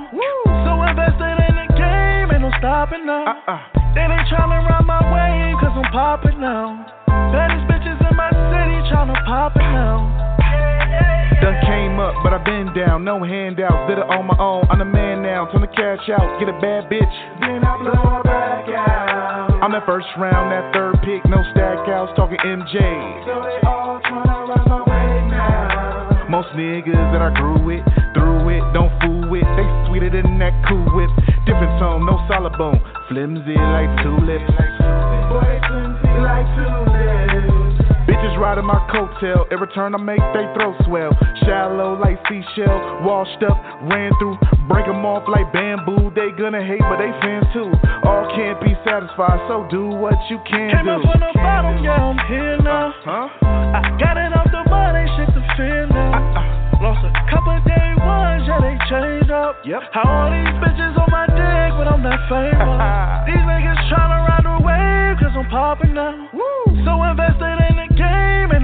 So 0.66 0.72
invested 0.82 1.38
in 1.46 1.54
the 1.62 1.68
game, 1.78 2.26
ain't 2.34 2.42
no 2.42 2.52
stopping 2.58 3.06
now. 3.06 3.38
Uh-uh. 3.38 3.94
They 3.94 4.02
ain't 4.02 4.26
tryna 4.34 4.66
ride 4.66 4.86
my 4.86 5.02
wave, 5.14 5.62
cause 5.62 5.78
I'm 5.78 5.90
popping 5.94 6.42
now. 6.42 6.90
Baddest 7.30 7.70
bitches 7.70 8.02
in 8.02 8.14
my 8.18 8.34
city 8.50 8.78
tryna 8.90 9.18
pop 9.30 9.54
it 9.58 9.70
now. 9.78 10.31
Done 11.42 11.58
came 11.66 11.98
up, 11.98 12.14
but 12.22 12.34
I've 12.38 12.46
been 12.46 12.70
down. 12.78 13.04
No 13.04 13.24
handouts, 13.24 13.90
did 13.90 13.98
it 13.98 14.06
on 14.06 14.30
my 14.30 14.38
own. 14.38 14.70
I'm 14.70 14.78
the 14.78 14.86
man 14.86 15.26
now. 15.26 15.50
Turn 15.50 15.62
the 15.62 15.74
cash 15.74 16.06
out, 16.14 16.38
get 16.38 16.48
a 16.48 16.58
bad 16.62 16.86
bitch. 16.86 17.16
Then 17.42 17.66
I 17.66 17.82
blow 17.82 18.22
back 18.22 18.70
out. 18.70 19.58
I'm 19.58 19.72
that 19.74 19.86
first 19.86 20.06
round, 20.22 20.54
that 20.54 20.70
third 20.70 21.02
pick, 21.02 21.26
no 21.26 21.42
stack 21.50 21.90
outs, 21.90 22.14
talking 22.16 22.38
MJ. 22.38 22.78
So 23.26 23.42
they 23.42 23.58
all 23.66 23.98
tryna 24.06 24.54
ride 24.54 24.70
my 24.70 24.86
wave 24.86 25.26
now. 25.34 26.30
Most 26.30 26.50
niggas 26.54 27.10
that 27.10 27.22
I 27.26 27.34
grew 27.34 27.58
with, 27.66 27.86
through 28.14 28.46
it, 28.54 28.62
don't 28.78 28.94
fool 29.02 29.26
with. 29.30 29.46
They 29.58 29.66
sweeter 29.90 30.14
than 30.14 30.38
that 30.38 30.54
cool 30.70 30.86
whip. 30.94 31.10
Different 31.50 31.74
tone, 31.82 32.06
no 32.06 32.22
solid 32.30 32.54
bone. 32.58 32.78
Flimsy 33.10 33.58
like 33.58 33.90
tulips. 34.06 34.46
Boy, 34.46 35.58
flimsy 35.66 36.14
like 36.22 36.46
tulips. 36.54 37.01
Bitches 38.32 38.40
riding 38.40 38.66
my 38.66 38.80
coattail. 38.92 39.46
Every 39.52 39.68
turn 39.76 39.94
I 39.94 39.98
make, 39.98 40.20
they 40.34 40.48
throw 40.56 40.72
swell. 40.86 41.12
Shallow 41.44 42.00
like 42.00 42.18
seashell. 42.30 43.04
Washed 43.04 43.44
up, 43.44 43.58
ran 43.92 44.12
through. 44.20 44.38
Break 44.68 44.88
'em 44.88 45.06
off 45.06 45.28
like 45.28 45.52
bamboo. 45.52 46.12
They 46.16 46.32
gonna 46.32 46.64
hate, 46.64 46.80
but 46.80 46.98
they 46.98 47.12
fans 47.22 47.46
too. 47.54 47.72
All 48.08 48.32
can't 48.36 48.60
be 48.62 48.76
satisfied, 48.86 49.40
so 49.48 49.68
do 49.70 49.88
what 49.90 50.16
you 50.30 50.40
can 50.48 50.72
Came 50.72 50.86
do. 50.86 50.92
up 50.92 51.02
from 51.02 51.20
the 51.20 51.32
bottom, 51.36 51.84
yeah, 51.84 51.92
I'm 52.00 52.18
here 52.30 52.58
now. 52.64 52.94
Huh? 53.04 53.28
I 53.44 53.98
got 54.00 54.16
it 54.18 54.32
off 54.36 54.48
the 54.52 54.64
mud, 54.70 54.96
ain't 54.96 55.10
shit 55.18 55.28
to 55.36 55.42
fear 55.58 55.88
now. 55.88 56.80
Lost 56.80 57.04
a 57.04 57.12
couple 57.30 57.60
day 57.68 57.94
ones, 58.00 58.48
yeah, 58.48 58.60
they 58.62 58.78
changed 58.90 59.32
up. 59.32 59.58
Yep. 59.66 59.82
How 59.92 60.08
all 60.08 60.32
these 60.32 60.56
bitches 60.64 60.98
on 60.98 61.10
my 61.12 61.26
dick, 61.28 61.70
but 61.78 61.88
I'm 61.88 62.02
not 62.02 62.20
famous. 62.32 63.28
these 63.28 63.44
niggas 63.44 63.82
tryna 63.92 64.24
ride 64.28 64.46
the 64.46 64.56
wave, 64.64 65.20
cause 65.20 65.36
I'm 65.36 65.50
popping 65.50 65.94
now. 65.94 66.30
So 66.86 67.04
invested 67.04 67.61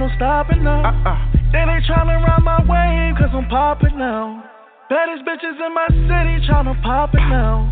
no 0.08 0.16
stopping 0.16 0.64
now. 0.64 0.84
Uh-uh. 0.84 1.52
They 1.52 1.58
ain't 1.58 1.84
tryna 1.84 2.20
ride 2.22 2.42
my 2.44 2.60
wave, 2.60 3.16
cause 3.16 3.30
I'm 3.32 3.48
popping 3.48 3.98
now. 3.98 4.44
Baddest 4.88 5.24
bitches 5.24 5.56
in 5.60 5.74
my 5.74 5.88
city 5.88 6.46
tryna 6.48 6.80
pop 6.82 7.14
it 7.14 7.24
now. 7.28 7.66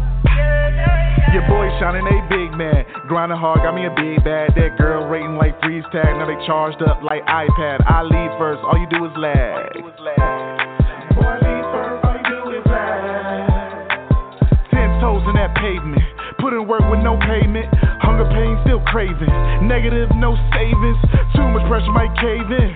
Your 1.32 1.46
boy 1.48 1.68
shining 1.80 2.06
a 2.06 2.28
big 2.28 2.56
man. 2.56 2.84
Grinding 3.08 3.38
hard, 3.38 3.60
got 3.60 3.74
me 3.74 3.86
a 3.86 3.90
big 3.90 4.24
bag. 4.24 4.54
That 4.54 4.78
girl 4.78 5.08
rating 5.08 5.36
like 5.36 5.60
freeze 5.62 5.84
tag. 5.92 6.16
Now 6.16 6.26
they 6.26 6.36
charged 6.46 6.82
up 6.82 7.02
like 7.02 7.24
iPad. 7.24 7.84
I 7.86 8.02
lead 8.02 8.38
first, 8.38 8.60
all 8.64 8.78
you 8.78 8.88
do 8.90 9.04
is 9.04 9.12
lag. 9.16 9.72
Boy, 9.72 9.82
lead 11.40 11.64
first, 11.72 12.04
all 12.04 12.16
you 12.16 12.24
do 12.28 12.40
is 12.56 12.64
lag. 12.66 13.88
Ten 14.70 14.88
toes 15.00 15.24
in 15.28 15.34
that 15.36 15.54
pavement. 15.56 15.95
Put 16.46 16.54
in 16.54 16.70
work 16.70 16.86
with 16.86 17.02
no 17.02 17.18
payment. 17.26 17.66
Hunger 18.06 18.22
pain 18.30 18.54
still 18.62 18.78
craving. 18.86 19.26
Negative, 19.66 20.06
no 20.14 20.38
savings. 20.54 20.94
Too 21.34 21.42
much 21.50 21.66
pressure 21.66 21.90
might 21.90 22.14
cave 22.22 22.46
in. 22.46 22.70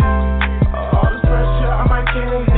Uh, 0.00 0.96
all 0.96 1.12
this 1.12 1.20
pressure, 1.20 1.68
I 1.68 1.84
might 1.84 2.08
cave 2.16 2.48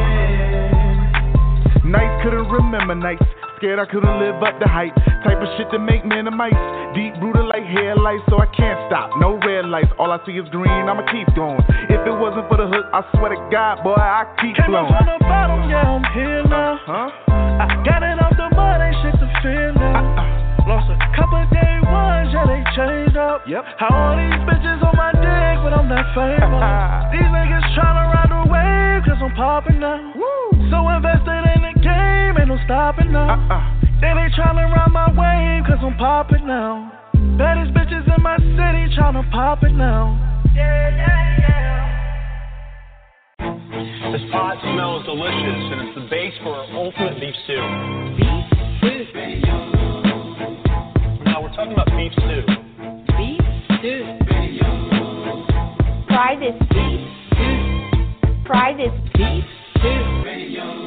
in. 1.82 1.90
Nights 1.90 2.22
couldn't 2.22 2.46
remember 2.46 2.94
nights. 2.94 3.26
Scared 3.58 3.82
I 3.82 3.90
couldn't 3.90 4.22
live 4.22 4.38
up 4.38 4.54
the 4.62 4.70
hype. 4.70 4.94
Type 5.26 5.42
of 5.42 5.50
shit 5.58 5.66
that 5.74 5.82
make 5.82 6.06
men 6.06 6.28
a 6.28 6.30
mice. 6.30 6.54
Deep 6.94 7.18
rooted 7.18 7.50
like 7.50 7.66
headlights, 7.66 8.22
so 8.30 8.38
I 8.38 8.46
can't 8.54 8.78
stop. 8.86 9.18
No 9.18 9.42
red 9.42 9.66
lights. 9.66 9.90
All 9.98 10.14
I 10.14 10.22
see 10.30 10.38
is 10.38 10.46
green. 10.54 10.86
I'ma 10.86 11.02
keep 11.10 11.26
going. 11.34 11.58
If 11.90 12.06
it 12.06 12.14
wasn't 12.22 12.46
for 12.46 12.54
the 12.62 12.70
hook, 12.70 12.86
I 12.94 13.02
swear 13.18 13.34
to 13.34 13.40
God, 13.50 13.82
boy, 13.82 13.98
I 13.98 14.22
keep 14.38 14.54
Came 14.54 14.70
up 14.78 14.86
blowing. 14.86 14.94
from 14.94 15.10
the 15.10 15.18
bottom, 15.26 15.66
yeah, 15.66 15.90
I'm 15.90 16.06
here 16.14 16.46
now. 16.46 16.78
Huh? 16.86 17.10
I 17.34 17.82
got 17.82 18.06
it 18.06 18.14
off 18.22 18.38
the 18.38 18.46
mud, 18.54 18.78
ain't 18.78 18.94
shit 19.02 19.18
to 19.18 19.26
fear 19.42 19.74
now. 19.74 19.95
They 22.46 22.62
changed 22.78 23.16
up. 23.18 23.42
Yep. 23.46 23.64
How 23.78 23.90
all 23.90 24.16
these 24.16 24.38
bitches 24.46 24.78
on 24.82 24.94
my 24.94 25.10
dick, 25.12 25.56
but 25.62 25.74
I'm 25.74 25.90
not 25.90 26.06
famous. 26.14 26.62
these 27.12 27.26
niggas 27.26 27.66
tryna 27.74 28.06
ride 28.14 28.30
the 28.30 28.42
wave, 28.46 29.02
cause 29.04 29.20
I'm 29.20 29.34
popping 29.34 29.80
now. 29.80 29.98
So 30.70 30.88
invested 30.88 31.42
in 31.54 31.60
the 31.66 31.74
game, 31.82 32.38
ain't 32.38 32.48
no 32.48 32.58
stopping 32.64 33.14
uh-uh. 33.14 33.36
now. 33.50 33.78
They 34.00 34.08
ain't 34.08 34.32
tryna 34.34 34.70
ride 34.70 34.92
my 34.92 35.10
wave, 35.10 35.66
cause 35.66 35.82
I'm 35.82 35.96
popping 35.98 36.46
now. 36.46 36.92
Baddest 37.38 37.74
bitches 37.74 38.06
in 38.06 38.22
my 38.22 38.36
city 38.38 38.94
tryna 38.96 39.30
pop 39.30 39.62
it 39.62 39.72
now. 39.72 40.16
Yeah, 40.54 40.88
yeah, 40.88 41.36
yeah. 41.40 41.66
This 44.12 44.22
pot 44.32 44.56
smells 44.62 45.04
delicious, 45.04 45.72
and 45.72 45.80
it's 45.88 45.94
the 45.98 46.06
base 46.08 46.34
for 46.42 46.54
our 46.54 46.66
ultimate 46.76 47.20
beef 47.20 47.34
stew. 47.44 47.60
Beef? 48.16 48.56
now. 51.36 51.42
We're 51.42 51.54
talking 51.54 51.72
about 51.72 51.86
beef 51.86 52.12
stew. 52.12 52.42
Beef 53.16 53.40
stew. 53.78 54.18
Try 56.08 56.36
this 56.38 56.56
beef 56.70 57.00
stew. 57.32 58.44
Try 58.46 58.74
this 58.76 58.92
beef 59.14 59.44
stew. 59.78 60.85